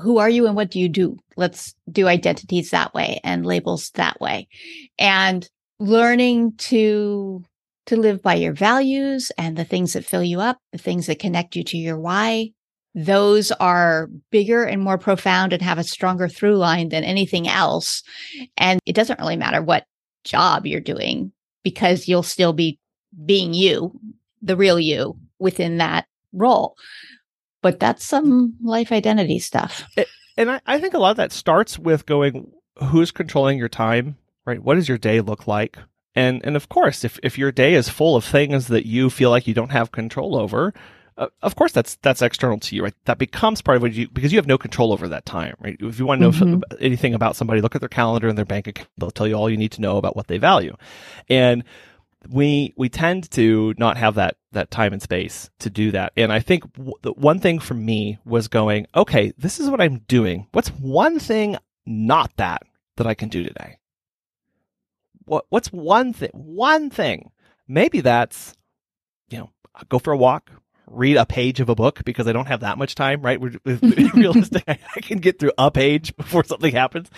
who 0.01 0.19
are 0.19 0.31
you 0.31 0.47
and 0.47 0.57
what 0.57 0.71
do 0.71 0.81
you 0.81 0.89
do? 0.89 1.19
Let's 1.37 1.75
do 1.91 2.09
identities 2.09 2.71
that 2.71 2.95
way 2.95 3.21
and 3.25 3.45
labels 3.45 3.91
that 3.95 4.21
way, 4.21 4.49
and 4.99 5.49
learning 5.85 6.57
to 6.57 7.45
to 7.87 7.97
live 7.97 8.23
by 8.23 8.35
your 8.35 8.55
values 8.55 9.31
and 9.37 9.57
the 9.57 9.65
things 9.65 9.93
that 9.93 10.05
fill 10.05 10.23
you 10.23 10.41
up, 10.41 10.59
the 10.73 10.79
things 10.79 11.07
that 11.07 11.19
connect 11.19 11.55
you 11.55 11.63
to 11.63 11.77
your 11.77 11.99
why, 11.99 12.51
those 12.95 13.53
are 13.53 14.09
bigger 14.31 14.65
and 14.65 14.81
more 14.81 14.97
profound 14.97 15.53
and 15.53 15.61
have 15.61 15.79
a 15.79 15.85
stronger 15.85 16.27
through 16.27 16.57
line 16.57 16.89
than 16.89 17.05
anything 17.05 17.47
else. 17.47 18.03
And 18.57 18.81
it 18.87 18.95
doesn't 18.95 19.19
really 19.19 19.37
matter 19.37 19.61
what 19.61 19.85
job 20.25 20.67
you're 20.67 20.81
doing 20.81 21.33
because 21.63 22.09
you'll 22.09 22.23
still 22.23 22.55
be 22.55 22.79
being 23.27 23.53
you, 23.53 23.99
the 24.41 24.57
real 24.57 24.81
you 24.81 25.19
within 25.39 25.77
that 25.79 26.07
role. 26.33 26.77
But 27.63 27.81
that's 27.81 28.05
some 28.05 28.55
life 28.63 28.93
identity 28.93 29.39
stuff. 29.39 29.85
And 30.37 30.51
I, 30.51 30.61
I 30.67 30.81
think 30.81 30.95
a 30.95 30.99
lot 30.99 31.11
of 31.11 31.17
that 31.19 31.33
starts 31.33 31.79
with 31.79 32.07
going, 32.07 32.51
who's 32.83 33.11
controlling 33.11 33.59
your 33.59 33.69
time, 33.69 34.17
right? 34.47 34.63
What 34.63 34.75
does 34.75 34.89
your 34.89 34.99
day 34.99 35.21
look 35.21 35.47
like? 35.47 35.79
And 36.15 36.45
and 36.45 36.57
of 36.57 36.69
course, 36.69 37.05
if, 37.05 37.19
if 37.23 37.39
your 37.39 37.53
day 37.53 37.75
is 37.75 37.89
full 37.89 38.17
of 38.17 38.25
things 38.25 38.69
that 38.69 38.87
you 38.87 39.11
feel 39.11 39.31
like 39.31 39.47
you 39.47 39.55
don't 39.55 39.73
have 39.73 39.91
control 39.91 40.37
over, 40.37 40.73
uh, 41.17 41.27
of 41.43 41.57
course 41.57 41.73
that's 41.73 41.97
that's 41.97 42.23
external 42.23 42.59
to 42.59 42.77
you 42.77 42.83
right? 42.85 42.95
That 43.05 43.19
becomes 43.19 43.63
part 43.63 43.77
of 43.77 43.83
what 43.83 43.93
you 43.93 44.09
because 44.09 44.33
you 44.33 44.39
have 44.39 44.47
no 44.47 44.59
control 44.59 44.93
over 44.93 45.09
that 45.09 45.27
time 45.27 45.57
right? 45.61 45.77
If 45.81 45.99
you 45.99 46.07
want 46.07 46.21
to 46.21 46.23
know 46.25 46.31
mm-hmm. 46.33 46.63
f- 46.73 46.79
anything 46.81 47.15
about 47.15 47.37
somebody 47.37 47.61
look 47.61 47.75
at 47.75 47.81
their 47.81 47.89
calendar 47.89 48.29
and 48.29 48.39
their 48.39 48.45
bank 48.45 48.67
account. 48.67 48.89
They'll 48.99 49.11
tell 49.11 49.27
you 49.27 49.35
all 49.35 49.51
you 49.51 49.57
need 49.57 49.73
to 49.73 49.81
know 49.81 49.97
about 49.97 50.17
what 50.17 50.27
they 50.27 50.39
value. 50.39 50.77
And 51.29 51.65
we 52.29 52.75
we 52.77 52.89
tend 52.89 53.31
to 53.33 53.75
not 53.77 53.97
have 53.97 54.15
that 54.15 54.37
that 54.53 54.71
time 54.71 54.93
and 54.93 55.03
space 55.03 55.51
to 55.61 55.71
do 55.71 55.91
that. 55.93 56.13
And 56.17 56.33
i 56.33 56.41
think 56.41 56.73
w- 56.75 56.95
the 57.03 57.13
one 57.13 57.39
thing 57.39 57.59
for 57.59 57.75
me 57.75 58.19
was 58.25 58.49
going 58.49 58.87
okay 58.95 59.33
this 59.37 59.59
is 59.59 59.69
what 59.69 59.81
i'm 59.81 59.99
doing. 60.09 60.47
What's 60.53 60.71
one 60.71 61.19
thing 61.19 61.57
not 61.87 62.37
that 62.37 62.63
that 62.97 63.07
i 63.07 63.15
can 63.15 63.29
do 63.29 63.43
today 63.43 63.79
what 65.25 65.47
what's 65.49 65.69
one 65.69 66.13
thing 66.13 66.31
one 66.33 66.91
thing 66.91 67.31
maybe 67.67 68.01
that's 68.01 68.55
you 69.29 69.39
know 69.39 69.51
go 69.89 69.99
for 69.99 70.13
a 70.13 70.17
walk 70.17 70.51
read 70.87 71.17
a 71.17 71.27
page 71.27 71.61
of 71.61 71.69
a 71.69 71.75
book 71.75 72.05
because 72.05 72.29
I 72.29 72.33
don't 72.33 72.47
have 72.47 72.61
that 72.61 72.79
much 72.79 72.95
time, 72.95 73.23
right? 73.23 73.41
We're, 73.41 73.59
realistic. 73.65 74.65
I, 74.69 74.79
I 74.95 75.01
can 75.01 75.19
get 75.19 75.39
through 75.39 75.53
a 75.59 75.71
page 75.71 76.17
before 76.17 76.45
something 76.45 76.75
happens. 76.75 77.11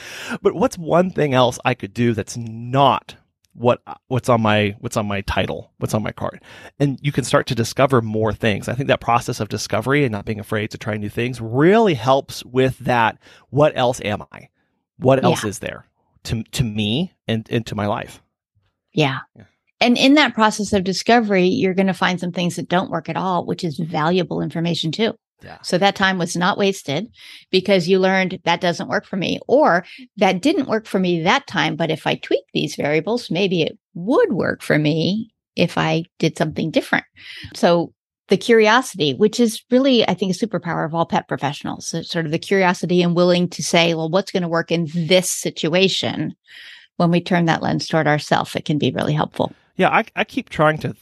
But 0.43 0.55
what's 0.55 0.79
one 0.79 1.11
thing 1.11 1.35
else 1.35 1.59
I 1.65 1.75
could 1.75 1.93
do 1.93 2.15
that's 2.15 2.37
not 2.37 3.17
what 3.53 3.83
what's 4.09 4.29
on 4.29 4.43
my 4.43 4.77
what's 4.81 4.97
on 4.97 5.07
my 5.07 5.23
title, 5.23 5.73
what's 5.79 5.95
on 5.95 6.03
my 6.03 6.13
card, 6.13 6.43
and 6.79 6.99
you 7.03 7.11
can 7.11 7.25
start 7.25 7.47
to 7.47 7.55
discover 7.55 8.03
more 8.03 8.33
things. 8.33 8.69
I 8.69 8.75
think 8.75 8.89
that 8.89 9.01
process 9.01 9.41
of 9.41 9.49
discovery 9.49 10.05
and 10.05 10.13
not 10.13 10.27
being 10.27 10.41
afraid 10.41 10.71
to 10.73 10.79
try 10.79 10.97
new 10.97 11.09
things 11.09 11.41
really 11.41 11.95
helps 11.95 12.45
with 12.45 12.79
that. 12.81 13.19
What 13.51 13.73
else 13.75 14.01
am 14.03 14.23
I? 14.31 14.51
What 14.99 15.25
else 15.25 15.43
yeah. 15.43 15.51
is 15.51 15.59
there 15.61 15.87
to 16.27 16.43
to 16.43 16.63
me 16.63 17.15
and, 17.27 17.47
and 17.51 17.67
to 17.67 17.75
my 17.75 17.87
life? 17.87 18.23
Yeah. 18.93 19.21
yeah. 19.35 19.45
And 19.81 19.99
in 19.99 20.15
that 20.15 20.35
process 20.35 20.73
of 20.73 20.85
discovery, 20.85 21.47
you're 21.47 21.75
going 21.75 21.87
to 21.87 21.95
find 21.95 22.19
some 22.19 22.33
things 22.33 22.57
that 22.57 22.69
don't 22.69 22.91
work 22.91 23.09
at 23.09 23.17
all, 23.17 23.45
which 23.45 23.63
is 23.63 23.79
valuable 23.79 24.41
information 24.41 24.91
too. 24.91 25.15
Yeah. 25.43 25.59
So 25.63 25.77
that 25.77 25.97
time 25.97 26.19
was 26.19 26.35
not 26.35 26.57
wasted 26.57 27.09
because 27.51 27.89
you 27.89 27.99
learned 27.99 28.41
that 28.45 28.63
doesn't 28.63 28.89
work 28.89 29.05
for 29.05 29.17
me, 29.17 29.39
or 29.47 29.85
that 30.17 30.41
didn't 30.41 30.69
work 30.69 30.87
for 30.87 30.99
me 30.99 31.23
that 31.23 31.47
time. 31.47 31.77
But 31.77 31.91
if 31.91 32.07
I 32.07 32.15
tweak 32.15 32.45
these 32.55 32.75
variables, 32.75 33.31
maybe 33.31 33.63
it 33.63 33.79
would 33.95 34.33
work 34.33 34.63
for 34.63 34.79
me 34.79 35.35
if 35.55 35.77
I 35.77 36.05
did 36.19 36.39
something 36.39 36.71
different. 36.71 37.05
So 37.55 37.93
the 38.29 38.37
curiosity, 38.37 39.15
which 39.15 39.39
is 39.39 39.63
really, 39.71 40.07
I 40.09 40.15
think, 40.15 40.35
a 40.35 40.47
superpower 40.47 40.85
of 40.85 40.95
all 40.95 41.07
pet 41.07 41.29
professionals, 41.29 41.87
so 41.87 42.03
sort 42.03 42.27
of 42.27 42.33
the 42.33 42.39
curiosity 42.39 43.03
and 43.03 43.15
willing 43.15 43.49
to 43.51 43.63
say, 43.63 43.95
well, 43.95 44.09
what's 44.09 44.33
going 44.33 44.43
to 44.43 44.49
work 44.49 44.73
in 44.73 44.89
this 44.95 45.31
situation? 45.31 46.35
When 46.97 47.11
we 47.11 47.21
turn 47.21 47.45
that 47.45 47.63
lens 47.63 47.87
toward 47.87 48.07
ourselves, 48.07 48.57
it 48.57 48.65
can 48.65 48.79
be 48.79 48.91
really 48.91 49.13
helpful. 49.13 49.53
Yeah, 49.77 49.91
I, 49.91 50.05
I 50.17 50.25
keep 50.25 50.49
trying 50.49 50.79
to 50.79 50.97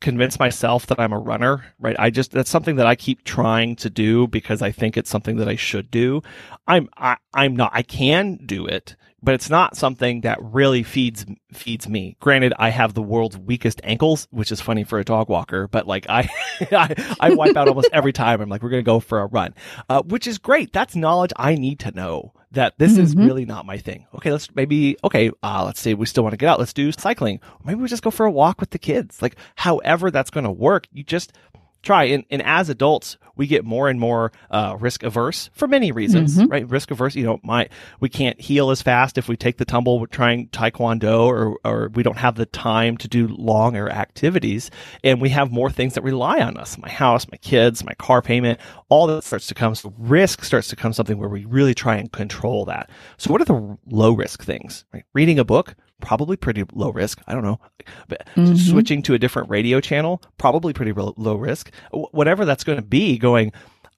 convince 0.00 0.38
myself 0.38 0.86
that 0.86 1.00
I'm 1.00 1.12
a 1.12 1.18
runner, 1.18 1.64
right? 1.78 1.96
I 1.98 2.10
just 2.10 2.32
that's 2.32 2.50
something 2.50 2.76
that 2.76 2.86
I 2.86 2.94
keep 2.94 3.24
trying 3.24 3.76
to 3.76 3.90
do 3.90 4.26
because 4.28 4.62
I 4.62 4.70
think 4.70 4.96
it's 4.96 5.10
something 5.10 5.36
that 5.36 5.48
I 5.48 5.56
should 5.56 5.90
do. 5.90 6.22
I'm 6.66 6.88
I, 6.96 7.16
I'm 7.34 7.56
not. 7.56 7.70
I 7.74 7.82
can 7.82 8.38
do 8.44 8.66
it, 8.66 8.96
but 9.22 9.34
it's 9.34 9.50
not 9.50 9.76
something 9.76 10.22
that 10.22 10.38
really 10.40 10.82
feeds 10.82 11.26
feeds 11.52 11.88
me. 11.88 12.16
Granted, 12.20 12.54
I 12.58 12.70
have 12.70 12.94
the 12.94 13.02
world's 13.02 13.36
weakest 13.38 13.80
ankles, 13.84 14.28
which 14.30 14.52
is 14.52 14.60
funny 14.60 14.84
for 14.84 14.98
a 14.98 15.04
dog 15.04 15.28
walker, 15.28 15.68
but 15.68 15.86
like 15.86 16.06
I 16.08 16.28
I, 16.72 17.16
I 17.20 17.34
wipe 17.34 17.56
out 17.56 17.68
almost 17.68 17.90
every 17.92 18.12
time. 18.12 18.40
I'm 18.40 18.48
like, 18.48 18.62
we're 18.62 18.70
gonna 18.70 18.82
go 18.82 19.00
for 19.00 19.20
a 19.20 19.26
run, 19.26 19.54
uh, 19.88 20.02
which 20.02 20.26
is 20.26 20.38
great. 20.38 20.72
That's 20.72 20.96
knowledge 20.96 21.32
I 21.36 21.54
need 21.54 21.80
to 21.80 21.90
know 21.92 22.32
that 22.52 22.74
this 22.78 22.92
mm-hmm. 22.92 23.02
is 23.02 23.16
really 23.16 23.44
not 23.44 23.66
my 23.66 23.78
thing. 23.78 24.06
Okay, 24.14 24.32
let's 24.32 24.52
maybe 24.54 24.96
okay, 25.04 25.30
uh, 25.42 25.64
let's 25.64 25.80
say 25.80 25.94
we 25.94 26.06
still 26.06 26.22
want 26.22 26.32
to 26.32 26.36
get 26.38 26.48
out. 26.48 26.58
Let's 26.58 26.72
do 26.72 26.90
cycling. 26.92 27.40
Or 27.42 27.60
maybe 27.64 27.80
we 27.80 27.88
just 27.88 28.02
go 28.02 28.10
for 28.10 28.26
a 28.26 28.30
walk 28.30 28.60
with 28.60 28.70
the 28.70 28.78
kids. 28.78 29.22
Like 29.22 29.36
however 29.56 30.10
that's 30.10 30.30
going 30.30 30.44
to 30.44 30.50
work, 30.50 30.86
you 30.92 31.04
just 31.04 31.32
try. 31.82 32.04
And, 32.04 32.24
and 32.30 32.42
as 32.42 32.68
adults, 32.68 33.16
we 33.36 33.46
get 33.46 33.64
more 33.64 33.88
and 33.88 33.98
more 33.98 34.32
uh, 34.50 34.76
risk 34.78 35.02
averse 35.02 35.48
for 35.54 35.66
many 35.66 35.92
reasons, 35.92 36.36
mm-hmm. 36.36 36.50
right? 36.50 36.68
Risk 36.68 36.90
averse, 36.90 37.14
you 37.14 37.24
know, 37.24 37.40
my 37.42 37.70
we 37.98 38.10
can't 38.10 38.38
heal 38.38 38.70
as 38.70 38.82
fast 38.82 39.16
if 39.16 39.28
we 39.28 39.36
take 39.36 39.56
the 39.56 39.64
tumble. 39.64 39.98
We're 39.98 40.06
trying 40.06 40.48
taekwondo, 40.48 41.24
or 41.26 41.58
or 41.64 41.88
we 41.94 42.02
don't 42.02 42.18
have 42.18 42.34
the 42.34 42.44
time 42.44 42.98
to 42.98 43.08
do 43.08 43.28
longer 43.28 43.88
activities, 43.88 44.70
and 45.02 45.22
we 45.22 45.30
have 45.30 45.50
more 45.50 45.70
things 45.70 45.94
that 45.94 46.02
rely 46.02 46.40
on 46.40 46.58
us. 46.58 46.76
My 46.76 46.90
house, 46.90 47.26
my 47.30 47.38
kids, 47.38 47.82
my 47.82 47.94
car 47.94 48.20
payment, 48.20 48.60
all 48.90 49.06
that 49.06 49.24
starts 49.24 49.46
to 49.46 49.54
come. 49.54 49.74
So 49.74 49.94
risk 49.96 50.44
starts 50.44 50.68
to 50.68 50.76
come 50.76 50.92
something 50.92 51.16
where 51.16 51.30
we 51.30 51.46
really 51.46 51.74
try 51.74 51.96
and 51.96 52.12
control 52.12 52.66
that. 52.66 52.90
So 53.16 53.32
what 53.32 53.40
are 53.40 53.46
the 53.46 53.78
low 53.86 54.12
risk 54.12 54.42
things? 54.44 54.84
Right? 54.92 55.04
Reading 55.14 55.38
a 55.38 55.44
book, 55.44 55.74
probably 56.00 56.36
pretty 56.36 56.64
low 56.72 56.90
risk. 56.90 57.20
I 57.26 57.34
don't 57.34 57.44
know. 57.44 57.60
But 58.08 58.26
mm-hmm. 58.34 58.54
switching 58.56 59.02
to 59.02 59.14
a 59.14 59.18
different 59.18 59.50
radio 59.50 59.80
channel, 59.80 60.22
probably 60.38 60.72
pretty 60.72 60.92
low 60.92 61.36
risk. 61.36 61.70
Whatever 61.92 62.44
that's 62.44 62.64
going 62.64 62.78
to 62.78 62.84
be, 62.84 63.18
going, 63.18 63.52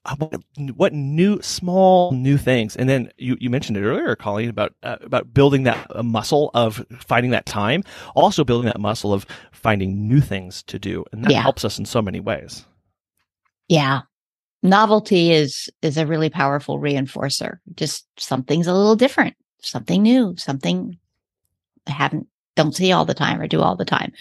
uh, 0.05 0.15
what 0.75 0.91
new 0.91 1.41
small 1.41 2.11
new 2.11 2.37
things 2.37 2.75
and 2.75 2.89
then 2.89 3.09
you, 3.17 3.37
you 3.39 3.49
mentioned 3.49 3.77
it 3.77 3.83
earlier 3.83 4.17
colleen 4.17 4.49
about 4.49 4.73
uh, 4.83 4.97
about 5.01 5.33
building 5.33 5.63
that 5.63 5.87
uh, 5.95 6.03
muscle 6.03 6.51
of 6.53 6.85
finding 6.99 7.31
that 7.31 7.45
time 7.45 7.81
also 8.13 8.43
building 8.43 8.65
that 8.65 8.81
muscle 8.81 9.13
of 9.13 9.25
finding 9.53 10.05
new 10.05 10.19
things 10.19 10.61
to 10.63 10.77
do 10.77 11.05
and 11.13 11.23
that 11.23 11.31
yeah. 11.31 11.41
helps 11.41 11.63
us 11.63 11.79
in 11.79 11.85
so 11.85 12.01
many 12.01 12.19
ways 12.19 12.65
yeah 13.69 14.01
novelty 14.61 15.31
is 15.31 15.69
is 15.81 15.97
a 15.97 16.05
really 16.05 16.29
powerful 16.29 16.79
reinforcer 16.79 17.59
just 17.73 18.05
something's 18.19 18.67
a 18.67 18.73
little 18.73 18.97
different 18.97 19.37
something 19.61 20.03
new 20.03 20.35
something 20.35 20.97
haven't 21.87 22.27
don't 22.55 22.75
see 22.75 22.91
all 22.91 23.05
the 23.05 23.13
time 23.13 23.41
or 23.41 23.47
do 23.47 23.61
all 23.61 23.75
the 23.75 23.85
time. 23.85 24.11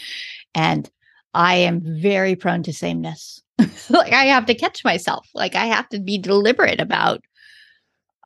And 0.55 0.91
I 1.35 1.57
am 1.57 1.83
very 1.85 2.35
prone 2.35 2.63
to 2.65 2.73
sameness. 2.73 3.43
like 3.91 4.13
I 4.13 4.25
have 4.25 4.47
to 4.47 4.55
catch 4.55 4.85
myself. 4.85 5.29
Like 5.35 5.55
I 5.55 5.67
have 5.67 5.89
to 5.91 6.01
be 6.01 6.19
deliberate 6.19 6.81
about 6.81 7.23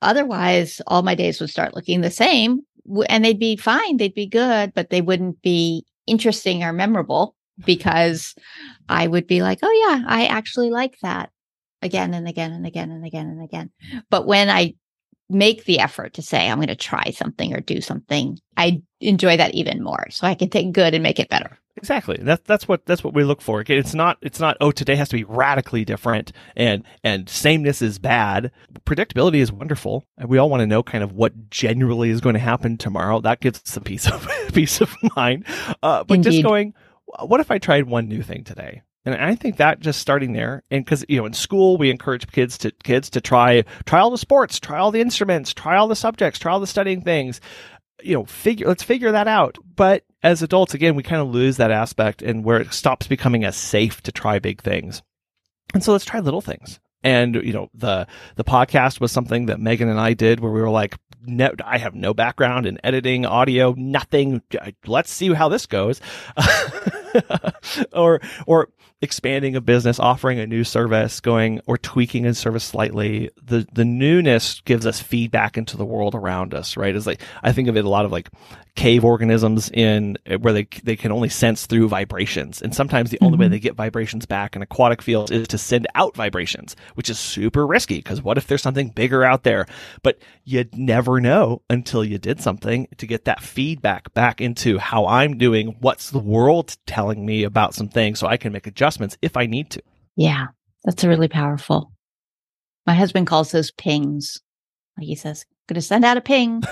otherwise 0.03 0.81
all 0.87 1.03
my 1.03 1.15
days 1.15 1.41
would 1.41 1.51
start 1.51 1.75
looking 1.75 2.01
the 2.01 2.11
same 2.11 2.61
and 3.09 3.25
they'd 3.25 3.39
be 3.39 3.57
fine, 3.57 3.97
they'd 3.97 4.15
be 4.15 4.27
good, 4.27 4.73
but 4.75 4.91
they 4.91 5.01
wouldn't 5.01 5.43
be 5.43 5.85
interesting 6.07 6.63
or 6.63 6.73
memorable 6.73 7.35
because 7.65 8.35
I 8.89 9.09
would 9.09 9.27
be 9.27 9.43
like, 9.43 9.59
"Oh 9.63 9.89
yeah, 9.89 10.05
I 10.07 10.27
actually 10.27 10.71
like 10.71 10.97
that." 11.03 11.31
again 11.83 12.15
and 12.15 12.29
again 12.29 12.53
and 12.53 12.67
again 12.67 12.91
and 12.91 13.05
again 13.05 13.27
and 13.27 13.43
again. 13.43 13.71
But 14.11 14.27
when 14.27 14.51
I 14.51 14.75
make 15.29 15.65
the 15.65 15.79
effort 15.79 16.15
to 16.15 16.23
say 16.23 16.49
I'm 16.49 16.59
going 16.59 16.69
to 16.69 16.77
try 16.77 17.11
something 17.11 17.55
or 17.55 17.61
do 17.61 17.81
something, 17.81 18.39
I 18.57 18.83
enjoy 19.01 19.37
that 19.37 19.55
even 19.55 19.83
more. 19.83 20.07
So 20.11 20.27
I 20.27 20.35
can 20.35 20.49
take 20.49 20.73
good 20.73 20.95
and 20.95 21.03
make 21.03 21.19
it 21.19 21.29
better. 21.29 21.59
Exactly. 21.77 22.19
That's 22.21 22.43
that's 22.47 22.67
what 22.67 22.87
that's 22.87 23.05
what 23.05 23.13
we 23.13 23.23
look 23.23 23.43
for. 23.43 23.63
It's 23.67 23.93
not 23.93 24.17
it's 24.23 24.41
not 24.41 24.57
oh 24.63 24.71
today 24.71 24.97
has 24.97 25.11
to 25.11 25.17
be 25.17 25.25
radically 25.25 25.85
different 25.85 26.33
and 26.57 26.83
and 27.05 27.29
sameness 27.29 27.83
is 27.83 27.99
bad. 27.99 28.51
Predictability 28.87 29.37
is 29.37 29.53
wonderful, 29.53 30.07
and 30.17 30.31
we 30.31 30.39
all 30.39 30.49
want 30.49 30.63
to 30.63 30.67
know 30.67 30.83
kind 30.83 31.05
of 31.05 31.13
what 31.13 31.51
generally 31.51 32.09
is 32.09 32.23
going 32.23 32.33
to 32.33 32.41
happen 32.41 32.79
tomorrow. 32.79 33.21
That 33.21 33.41
gives 33.41 33.61
us 33.63 33.77
a 33.77 33.83
peace 33.83 34.11
of 34.11 34.27
peace 34.55 34.81
of 34.81 34.95
mind. 35.17 35.45
Uh, 35.83 36.03
but 36.05 36.15
Indeed. 36.15 36.31
just 36.31 36.45
going, 36.45 36.73
what 37.27 37.41
if 37.41 37.51
I 37.51 37.59
tried 37.59 37.85
one 37.85 38.09
new 38.09 38.23
thing 38.23 38.43
today? 38.45 38.83
And 39.07 39.15
I 39.15 39.37
think 39.37 39.57
that 39.57 39.79
just 39.79 40.01
starting 40.01 40.33
there, 40.33 40.65
and 40.69 40.85
because 40.85 41.05
you 41.09 41.19
know, 41.19 41.27
in 41.27 41.33
school 41.33 41.77
we 41.77 41.91
encourage 41.91 42.27
kids 42.33 42.59
to 42.59 42.73
kids 42.83 43.09
to 43.11 43.21
try 43.21 43.63
try 43.85 44.01
all 44.01 44.11
the 44.11 44.19
sports, 44.19 44.59
try 44.59 44.79
all 44.79 44.91
the 44.91 45.01
instruments, 45.01 45.55
try 45.55 45.77
all 45.77 45.87
the 45.87 45.95
subjects, 45.95 46.41
try 46.41 46.53
all 46.53 46.61
the 46.61 46.67
studying 46.67 47.03
things. 47.03 47.41
You 48.03 48.15
know, 48.15 48.25
figure 48.25 48.67
let's 48.67 48.83
figure 48.83 49.13
that 49.13 49.29
out. 49.29 49.59
But 49.77 50.05
as 50.25 50.43
adults, 50.43 50.75
again, 50.75 50.97
we 50.97 51.05
kind 51.05 51.23
of 51.23 51.29
lose 51.29 51.57
that 51.59 51.71
aspect, 51.71 52.21
and 52.21 52.45
where 52.45 52.61
it 52.61 52.75
stops 52.75 53.07
becoming 53.07 53.45
as 53.45 53.57
safe 53.57 54.03
to 54.03 54.13
try 54.13 54.41
big 54.41 54.61
things. 54.61 55.03
And 55.73 55.85
so 55.85 55.93
let's 55.93 56.05
try 56.05 56.19
little 56.19 56.41
things. 56.41 56.81
And 57.05 57.37
you 57.37 57.53
know, 57.53 57.71
the 57.75 58.09
the 58.35 58.43
podcast 58.43 59.01
was 59.01 59.13
something 59.13 59.47
that 59.47 59.61
Megan 59.61 59.89
and 59.89 60.01
I 60.01 60.15
did 60.15 60.41
where 60.41 60.51
we 60.51 60.61
were 60.61 60.71
like, 60.71 60.97
no, 61.27 61.53
I 61.65 61.79
have 61.79 61.95
no 61.95 62.15
background 62.15 62.67
in 62.67 62.79
editing, 62.83 63.27
audio, 63.27 63.75
nothing. 63.77 64.43
Let's 64.87 65.11
see 65.11 65.33
how 65.33 65.49
this 65.49 65.67
goes. 65.67 66.01
or 67.93 68.21
or 68.47 68.69
expanding 69.03 69.55
a 69.57 69.61
business, 69.61 70.01
offering 70.01 70.39
a 70.39 70.47
new 70.47 70.65
service, 70.65 71.21
going 71.21 71.61
or 71.67 71.77
tweaking 71.77 72.25
a 72.25 72.35
service 72.35 72.65
slightly. 72.65 73.31
The 73.43 73.67
the 73.73 73.85
newness 73.85 74.61
gives 74.63 74.87
us 74.87 75.01
feedback 75.01 75.59
into 75.59 75.77
the 75.77 75.85
world 75.85 76.15
around 76.15 76.55
us, 76.55 76.77
right? 76.77 76.95
It's 76.95 77.07
like 77.07 77.21
I 77.43 77.53
think 77.53 77.69
of 77.69 77.77
it 77.77 77.85
a 77.85 77.89
lot 77.89 78.05
of 78.05 78.13
like 78.13 78.31
cave 78.75 79.05
organisms 79.05 79.71
in 79.73 80.19
where 80.41 80.53
they 80.53 80.65
they 80.83 80.97
can 80.97 81.13
only 81.13 81.29
sense 81.29 81.67
through 81.67 81.89
vibrations, 81.89 82.63
and 82.63 82.75
sometimes 82.75 83.11
the 83.11 83.19
mm-hmm. 83.19 83.27
only 83.27 83.39
way 83.39 83.47
mm-hmm. 83.47 83.53
they 83.53 83.61
get 83.61 83.75
vibrations 83.75 84.25
back 84.25 84.57
in 84.57 84.63
aquatic 84.63 85.03
fields 85.03 85.31
is 85.31 85.49
to 85.49 85.59
send 85.59 85.87
out 85.95 86.17
vibrations, 86.17 86.75
which 86.95 87.11
is 87.11 87.19
super 87.19 87.67
risky 87.67 87.97
because 87.97 88.23
what 88.23 88.39
if 88.39 88.47
there's 88.47 88.63
something 88.63 88.89
bigger 88.89 89.25
out 89.25 89.43
there? 89.43 89.67
But 90.03 90.19
you'd 90.45 90.77
never 90.77 91.21
know 91.21 91.63
until 91.69 92.03
you 92.03 92.19
did 92.19 92.41
something 92.41 92.89
to 92.97 93.07
get 93.07 93.27
that 93.27 93.43
feedback 93.43 94.13
back 94.15 94.41
into 94.41 94.79
how 94.79 95.07
I'm 95.07 95.37
doing, 95.37 95.77
what's 95.81 96.11
the 96.11 96.19
world 96.19 96.77
telling 96.87 97.27
me 97.27 97.45
about 97.45 97.75
some 97.75 97.89
things, 97.89 98.19
so 98.19 98.27
I 98.27 98.39
can 98.39 98.53
make 98.53 98.67
adjustments 98.67 98.86
adjustments 98.87 99.19
if 99.21 99.37
I 99.37 99.47
need 99.47 99.71
to. 99.71 99.83
Yeah, 100.15 100.47
that's 100.85 101.03
really 101.05 101.29
powerful. 101.29 101.91
My 102.87 102.95
husband 102.95 103.27
calls 103.27 103.51
those 103.51 103.73
pings. 103.73 104.41
Like 104.97 105.09
he 105.09 105.17
says, 105.17 105.45
going 105.67 105.75
to 105.75 105.83
send 105.83 106.05
out 106.05 106.17
a 106.17 106.21
ping. 106.21 106.63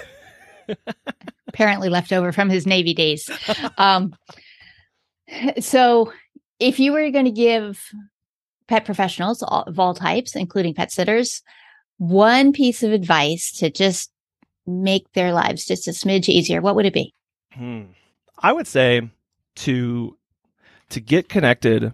Apparently 1.49 1.89
left 1.89 2.13
over 2.13 2.31
from 2.31 2.49
his 2.49 2.67
Navy 2.67 2.95
days. 2.95 3.29
Um, 3.77 4.15
so 5.61 6.13
if 6.61 6.79
you 6.79 6.93
were 6.93 7.11
going 7.11 7.25
to 7.25 7.31
give 7.31 7.85
pet 8.69 8.85
professionals 8.85 9.43
of 9.43 9.79
all 9.79 9.95
types, 9.95 10.37
including 10.37 10.75
pet 10.75 10.93
sitters, 10.93 11.43
one 11.99 12.53
piece 12.53 12.83
of 12.83 12.93
advice 12.93 13.51
to 13.59 13.71
just 13.71 14.11
make 14.67 15.13
their 15.13 15.33
lives 15.33 15.67
just 15.67 15.89
a 15.89 15.91
smidge 15.91 16.29
easier, 16.29 16.61
what 16.61 16.77
would 16.77 16.87
it 16.87 16.95
be? 16.95 17.13
Hmm. 17.53 17.83
I 18.39 18.53
would 18.53 18.67
say 18.67 19.11
to 19.57 20.17
to 20.91 21.01
get 21.01 21.29
connected 21.29 21.93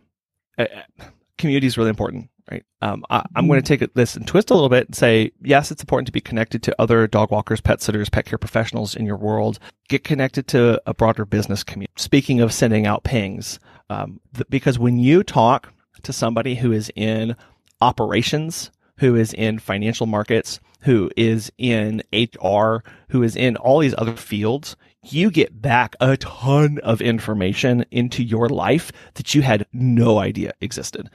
uh, 0.62 1.04
community 1.38 1.66
is 1.66 1.76
really 1.78 1.90
important, 1.90 2.30
right? 2.50 2.64
Um, 2.82 3.04
I, 3.10 3.24
am 3.36 3.46
going 3.46 3.62
to 3.62 3.76
take 3.76 3.92
this 3.94 4.16
and 4.16 4.26
twist 4.26 4.50
a 4.50 4.54
little 4.54 4.68
bit 4.68 4.86
and 4.86 4.94
say, 4.94 5.32
yes, 5.42 5.70
it's 5.70 5.82
important 5.82 6.06
to 6.06 6.12
be 6.12 6.20
connected 6.20 6.62
to 6.64 6.80
other 6.80 7.06
dog 7.06 7.30
walkers, 7.30 7.60
pet 7.60 7.80
sitters, 7.82 8.08
pet 8.08 8.26
care 8.26 8.38
professionals 8.38 8.94
in 8.94 9.06
your 9.06 9.16
world. 9.16 9.58
Get 9.88 10.04
connected 10.04 10.46
to 10.48 10.80
a 10.86 10.94
broader 10.94 11.24
business 11.24 11.62
community. 11.62 11.92
Speaking 11.96 12.40
of 12.40 12.52
sending 12.52 12.86
out 12.86 13.04
pings, 13.04 13.58
um, 13.88 14.20
th- 14.34 14.48
because 14.48 14.78
when 14.78 14.98
you 14.98 15.22
talk 15.22 15.72
to 16.02 16.12
somebody 16.12 16.54
who 16.54 16.72
is 16.72 16.90
in 16.94 17.36
operations, 17.80 18.70
who 18.98 19.16
is 19.16 19.32
in 19.32 19.58
financial 19.58 20.06
markets, 20.06 20.60
who 20.82 21.10
is 21.16 21.50
in 21.58 22.02
HR, 22.12 22.82
who 23.08 23.22
is 23.22 23.36
in 23.36 23.56
all 23.56 23.80
these 23.80 23.94
other 23.98 24.16
fields, 24.16 24.76
you 25.02 25.30
get 25.30 25.60
back 25.60 25.96
a 26.00 26.16
ton 26.16 26.78
of 26.82 27.00
information 27.00 27.84
into 27.90 28.22
your 28.22 28.48
life 28.48 28.92
that 29.14 29.34
you 29.34 29.42
had 29.42 29.66
no 29.72 30.18
idea 30.18 30.52
existed. 30.60 31.08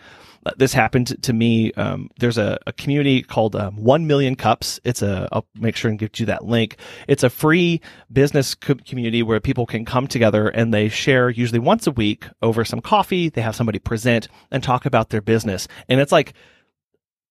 Uh, 0.45 0.51
this 0.57 0.73
happened 0.73 1.21
to 1.23 1.33
me. 1.33 1.71
Um, 1.73 2.09
there's 2.19 2.37
a, 2.37 2.59
a, 2.67 2.73
community 2.73 3.23
called 3.23 3.55
um, 3.55 3.77
One 3.77 4.05
Million 4.05 4.35
Cups. 4.35 4.79
It's 4.83 5.01
a. 5.01 5.27
I'll 5.31 5.47
make 5.55 5.75
sure 5.75 5.89
and 5.89 5.97
give 5.97 6.19
you 6.19 6.27
that 6.27 6.45
link. 6.45 6.77
It's 7.07 7.23
a 7.23 7.31
free 7.31 7.81
business 8.13 8.53
co- 8.53 8.75
community 8.75 9.23
where 9.23 9.39
people 9.39 9.65
can 9.65 9.85
come 9.85 10.07
together 10.07 10.49
and 10.49 10.71
they 10.71 10.87
share 10.87 11.31
usually 11.31 11.59
once 11.59 11.87
a 11.87 11.91
week 11.91 12.25
over 12.43 12.63
some 12.63 12.79
coffee. 12.79 13.29
They 13.29 13.41
have 13.41 13.55
somebody 13.55 13.79
present 13.79 14.27
and 14.51 14.61
talk 14.61 14.85
about 14.85 15.09
their 15.09 15.21
business, 15.21 15.67
and 15.89 15.99
it's 15.99 16.11
like 16.11 16.33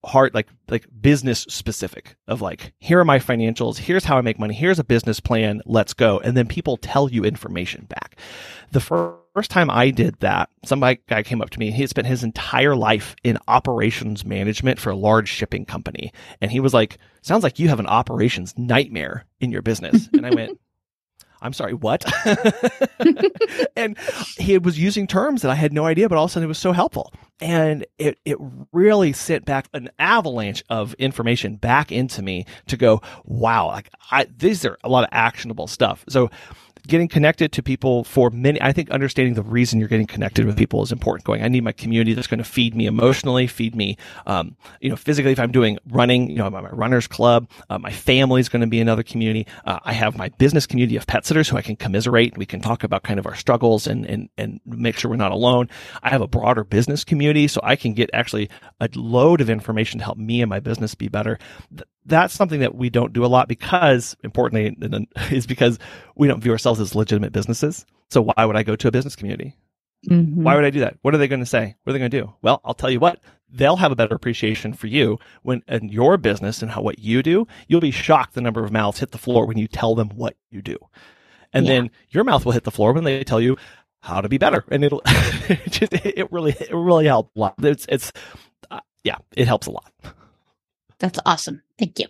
hard 0.05 0.35
like 0.35 0.49
like 0.69 0.87
business 1.01 1.41
specific 1.49 2.17
of 2.29 2.43
like 2.43 2.73
here 2.79 3.01
are 3.01 3.05
my 3.05 3.19
financials 3.19 3.79
here's 3.79 4.05
how 4.05 4.17
i 4.17 4.21
make 4.21 4.39
money 4.39 4.55
here's 4.55 4.79
a 4.79 4.85
business 4.85 5.21
plan 5.21 5.61
let's 5.67 5.95
go 5.95 6.19
and 6.21 6.37
then 6.37 6.47
people 6.47 6.77
tell 6.77 7.09
you 7.09 7.25
information 7.25 7.87
back 7.87 8.17
the 8.73 8.81
first 8.81 9.51
time 9.51 9.71
i 9.71 9.91
did 9.91 10.19
that 10.21 10.51
some 10.65 10.81
guy 10.81 11.23
came 11.23 11.41
up 11.41 11.51
to 11.51 11.59
me 11.59 11.71
he 11.71 11.83
had 11.83 11.91
spent 11.91 12.07
his 12.07 12.23
entire 12.23 12.77
life 12.77 13.17
in 13.25 13.39
operations 13.49 14.25
management 14.25 14.79
for 14.79 14.91
a 14.91 14.97
large 14.97 15.29
shipping 15.29 15.65
company 15.65 16.13
and 16.41 16.51
he 16.51 16.61
was 16.61 16.75
like 16.75 16.99
sounds 17.23 17.43
like 17.43 17.59
you 17.59 17.69
have 17.69 17.81
an 17.81 17.87
operations 17.87 18.55
nightmare 18.59 19.25
in 19.41 19.51
your 19.51 19.63
business 19.63 20.09
and 20.13 20.27
i 20.27 20.31
went 20.31 20.59
I'm 21.45 21.53
sorry, 21.53 21.75
what? 21.75 22.03
and 23.77 23.99
he 24.39 24.57
was 24.57 24.79
using 24.79 25.07
terms 25.07 25.43
that 25.43 25.51
I 25.51 25.55
had 25.55 25.75
no 25.75 25.85
idea, 25.85 26.09
but 26.09 26.17
all 26.17 26.25
of 26.25 26.31
a 26.31 26.33
sudden 26.33 26.47
it 26.47 26.49
was 26.49 26.57
so 26.57 26.73
helpful. 26.73 27.13
And 27.41 27.85
it, 27.99 28.19
it 28.25 28.39
really 28.73 29.13
sent 29.13 29.45
back 29.45 29.69
an 29.75 29.91
avalanche 29.99 30.63
of 30.71 30.95
information 30.95 31.57
back 31.57 31.91
into 31.91 32.23
me 32.23 32.47
to 32.69 32.77
go, 32.77 33.03
wow, 33.25 33.67
like 33.67 33.91
I, 34.11 34.27
these 34.37 34.65
are 34.65 34.79
a 34.85 34.89
lot 34.89 35.05
of 35.05 35.11
actionable 35.13 35.67
stuff. 35.67 36.05
So 36.09 36.31
getting 36.87 37.09
connected 37.09 37.51
to 37.51 37.63
people 37.63 38.05
for 38.05 38.31
many, 38.31 38.61
I 38.61 38.73
think 38.73 38.91
understanding 38.91 39.35
the 39.35 39.43
reason 39.43 39.79
you're 39.79 39.89
getting 39.89 40.07
connected 40.07 40.45
with 40.45 40.57
people 40.57 40.83
is 40.83 40.93
important. 40.93 41.25
Going, 41.25 41.43
I 41.43 41.49
need 41.49 41.65
my 41.65 41.73
community 41.73 42.13
that's 42.13 42.27
going 42.27 42.39
to 42.39 42.45
feed 42.45 42.75
me 42.75 42.87
emotionally, 42.87 43.47
feed 43.47 43.75
me, 43.75 43.97
um, 44.27 44.57
you 44.81 44.91
know, 44.91 44.97
physically. 44.97 45.33
If 45.33 45.41
I'm 45.41 45.51
doing 45.51 45.79
running, 45.89 46.31
you 46.31 46.37
know, 46.37 46.51
my, 46.51 46.61
my 46.61 46.71
runners 46.71 47.07
club, 47.07 47.49
uh, 47.71 47.79
my 47.79 47.91
family 47.91 48.41
is 48.41 48.49
going 48.49 48.61
to 48.61 48.67
be 48.67 48.81
another 48.81 49.03
community. 49.03 49.47
Uh, 49.65 49.79
I 49.83 49.93
have 49.93 50.17
my 50.17 50.29
business 50.31 50.67
community 50.67 50.97
of 50.97 51.07
pet 51.07 51.25
sitters 51.25 51.49
who 51.49 51.57
I 51.57 51.63
can 51.63 51.77
commiserate. 51.77 52.37
We 52.37 52.47
can 52.47 52.61
talk 52.61 52.85
about 52.85 53.03
kind 53.03 53.19
of 53.19 53.27
our 53.27 53.35
struggles 53.35 53.87
and, 53.87 54.05
and, 54.05 54.29
and 54.37 54.61
make 54.67 54.99
sure 54.99 55.11
we're 55.11 55.17
not 55.17 55.33
alone. 55.33 55.71
I 56.03 56.11
have 56.11 56.21
a 56.21 56.29
broader 56.29 56.65
business 56.65 57.03
community 57.03 57.24
community 57.25 57.49
so 57.49 57.61
I 57.63 57.77
can 57.77 57.95
get 57.95 58.11
actually 58.13 58.51
a 58.81 58.89
load 58.95 59.41
of 59.41 59.49
information 59.49 59.99
to 59.99 60.05
help 60.05 60.19
me 60.19 60.43
and 60.43 60.51
my 60.51 60.61
business 60.61 60.95
be 60.95 61.09
better. 61.09 61.39
That's 62.05 62.35
something 62.35 62.61
that 62.61 62.75
we 62.75 62.91
don't 62.91 63.13
do 63.13 63.25
a 63.25 63.29
lot 63.29 63.49
because, 63.49 64.15
importantly, 64.23 64.77
is 65.31 65.47
because 65.47 65.79
we 66.17 66.29
don't 66.29 66.43
view 66.43 66.53
ourselves 66.53 66.81
as 66.81 66.95
legitimate 66.95 67.33
businesses. 67.33 67.87
So 68.11 68.23
why 68.23 68.45
would 68.45 68.57
I 68.57 68.63
go 68.63 68.77
to 68.77 68.89
a 68.89 68.93
business 68.93 69.17
community? 69.17 69.57
Mm-hmm. 70.09 70.45
Why 70.45 70.55
would 70.55 70.65
I 70.65 70.71
do 70.71 70.81
that? 70.81 70.99
What 71.01 71.15
are 71.15 71.19
they 71.19 71.29
going 71.29 71.41
to 71.41 71.47
say? 71.47 71.77
What 71.83 71.91
are 71.91 71.93
they 71.95 71.99
going 71.99 72.11
to 72.11 72.21
do? 72.21 72.35
Well, 72.43 72.61
I'll 72.63 72.75
tell 72.75 72.91
you 72.91 73.01
what, 73.01 73.21
they'll 73.49 73.77
have 73.77 73.91
a 73.91 73.97
better 73.97 74.15
appreciation 74.15 74.75
for 74.75 74.87
you 74.87 75.19
when 75.43 75.63
in 75.67 75.89
your 75.89 76.19
business 76.19 76.61
and 76.61 76.71
how 76.71 76.83
what 76.83 76.99
you 76.99 77.23
do. 77.23 77.47
You'll 77.69 77.81
be 77.81 77.91
shocked 77.91 78.35
the 78.35 78.43
number 78.43 78.63
of 78.63 78.71
mouths 78.71 79.01
hit 79.01 79.13
the 79.13 79.19
floor 79.19 79.47
when 79.47 79.57
you 79.57 79.67
tell 79.67 79.95
them 79.95 80.11
what 80.11 80.37
you 80.51 80.61
do. 80.61 80.77
And 81.55 81.65
yeah. 81.65 81.73
then 81.73 81.91
your 82.11 82.25
mouth 82.25 82.45
will 82.45 82.53
hit 82.53 82.65
the 82.65 82.71
floor 82.71 82.93
when 82.93 83.05
they 83.05 83.25
tell 83.25 83.41
you 83.41 83.57
how 84.05 84.21
to 84.21 84.29
be 84.29 84.39
better. 84.39 84.65
And 84.71 84.85
it'll 84.85 85.03
it, 85.07 85.71
just, 85.71 85.93
it 85.93 86.31
really 86.31 86.53
it 86.53 86.73
really 86.73 87.07
helps 87.07 87.35
a 87.35 87.39
lot. 87.39 87.55
It's 87.59 87.87
it's 87.89 88.13
uh, 88.71 88.81
yeah, 89.03 89.17
it 89.37 89.47
helps 89.49 89.67
a 89.67 89.71
lot. 89.71 89.91
That's 90.99 91.19
awesome. 91.27 91.63
Thank 91.79 91.99
you. 91.99 92.07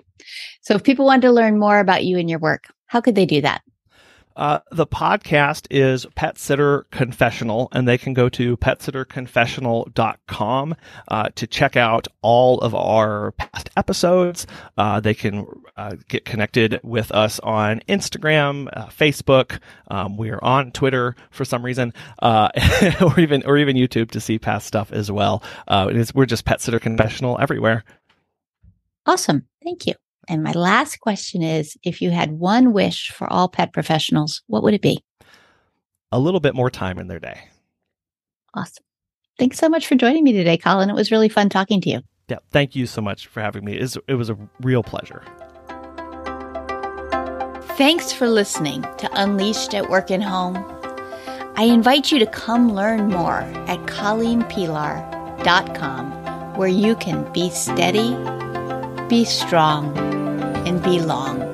So 0.61 0.75
if 0.75 0.83
people 0.83 1.07
want 1.07 1.23
to 1.23 1.33
learn 1.33 1.59
more 1.59 1.79
about 1.79 2.05
you 2.05 2.19
and 2.19 2.29
your 2.29 2.39
work, 2.39 2.65
how 2.87 3.01
could 3.01 3.15
they 3.15 3.27
do 3.27 3.41
that? 3.43 3.63
Uh, 4.37 4.61
the 4.71 4.87
podcast 4.87 5.67
is 5.71 6.07
Pet 6.15 6.39
Sitter 6.39 6.87
Confessional, 6.91 7.69
and 7.73 7.87
they 7.87 7.99
can 7.99 8.15
go 8.15 8.31
to 8.31 8.57
petsitterconfessional.com 8.57 10.75
uh, 11.09 11.29
to 11.35 11.47
check 11.47 11.77
out 11.77 12.09
all 12.23 12.59
of 12.61 12.75
our 12.75 13.33
past 13.33 13.69
episodes. 13.77 14.47
Uh, 14.77 15.01
they 15.01 15.15
can 15.15 15.47
uh, 15.77 15.97
get 16.09 16.25
connected 16.25 16.81
with 16.83 17.13
us 17.13 17.39
on 17.41 17.81
Instagram, 17.89 18.69
uh, 18.73 18.87
Facebook. 18.87 19.59
Um, 19.89 20.17
we 20.17 20.31
are 20.31 20.43
on 20.43 20.73
Twitter 20.73 21.15
for 21.31 21.45
some 21.45 21.63
reason, 21.65 21.93
uh, 22.21 22.49
or 23.01 23.21
even 23.21 23.45
or 23.45 23.57
even 23.57 23.77
YouTube 23.77 24.11
to 24.13 24.21
see 24.21 24.39
past 24.39 24.67
stuff 24.67 24.93
as 24.93 25.11
well. 25.11 25.43
we're 26.15 26.27
just 26.27 26.45
Pet 26.45 26.61
Sitter 26.61 26.81
Confessional 26.81 27.39
everywhere. 27.41 27.85
Awesome. 29.07 29.47
Thank 29.63 29.87
you. 29.87 29.95
And 30.29 30.43
my 30.43 30.53
last 30.53 31.01
question 31.01 31.43
is 31.43 31.77
if 31.83 32.01
you 32.01 32.11
had 32.11 32.33
one 32.33 32.73
wish 32.73 33.11
for 33.11 33.31
all 33.33 33.49
pet 33.49 33.73
professionals, 33.73 34.43
what 34.47 34.63
would 34.63 34.75
it 34.75 34.83
be? 34.83 35.03
A 36.13 36.19
little 36.19 36.41
bit 36.41 36.55
more 36.55 36.71
time 36.71 36.99
in 36.99 37.09
their 37.09 37.19
day. 37.19 37.41
Awesome. 38.55 38.85
Thanks 39.39 39.59
so 39.59 39.69
much 39.69 39.87
for 39.87 39.97
joining 39.97 40.23
me 40.23 40.33
today, 40.33 40.57
Colin. 40.57 40.89
It 40.89 40.95
was 40.95 41.11
really 41.11 41.29
fun 41.29 41.49
talking 41.49 41.81
to 41.81 41.91
you. 41.91 42.01
Yeah, 42.29 42.39
thank 42.53 42.77
you 42.77 42.87
so 42.87 43.01
much 43.01 43.27
for 43.27 43.41
having 43.41 43.65
me. 43.65 43.77
It 43.77 44.15
was 44.15 44.31
a 44.31 44.39
real 44.61 44.83
pleasure. 44.83 45.23
Thanks 47.77 48.13
for 48.13 48.29
listening 48.29 48.83
to 48.99 49.11
Unleashed 49.13 49.75
at 49.75 49.91
Work 49.91 50.11
and 50.11 50.23
Home. 50.23 50.57
I 51.57 51.65
invite 51.65 52.13
you 52.13 52.21
to 52.21 52.27
come 52.27 52.73
learn 52.73 53.09
more 53.09 53.41
at 53.41 53.81
colleenpelar.com, 53.87 56.57
where 56.57 56.69
you 56.69 56.95
can 56.97 57.31
be 57.33 57.51
steady, 57.51 58.15
be 59.09 59.25
strong, 59.25 59.97
and 60.67 60.83
belong. 60.83 61.54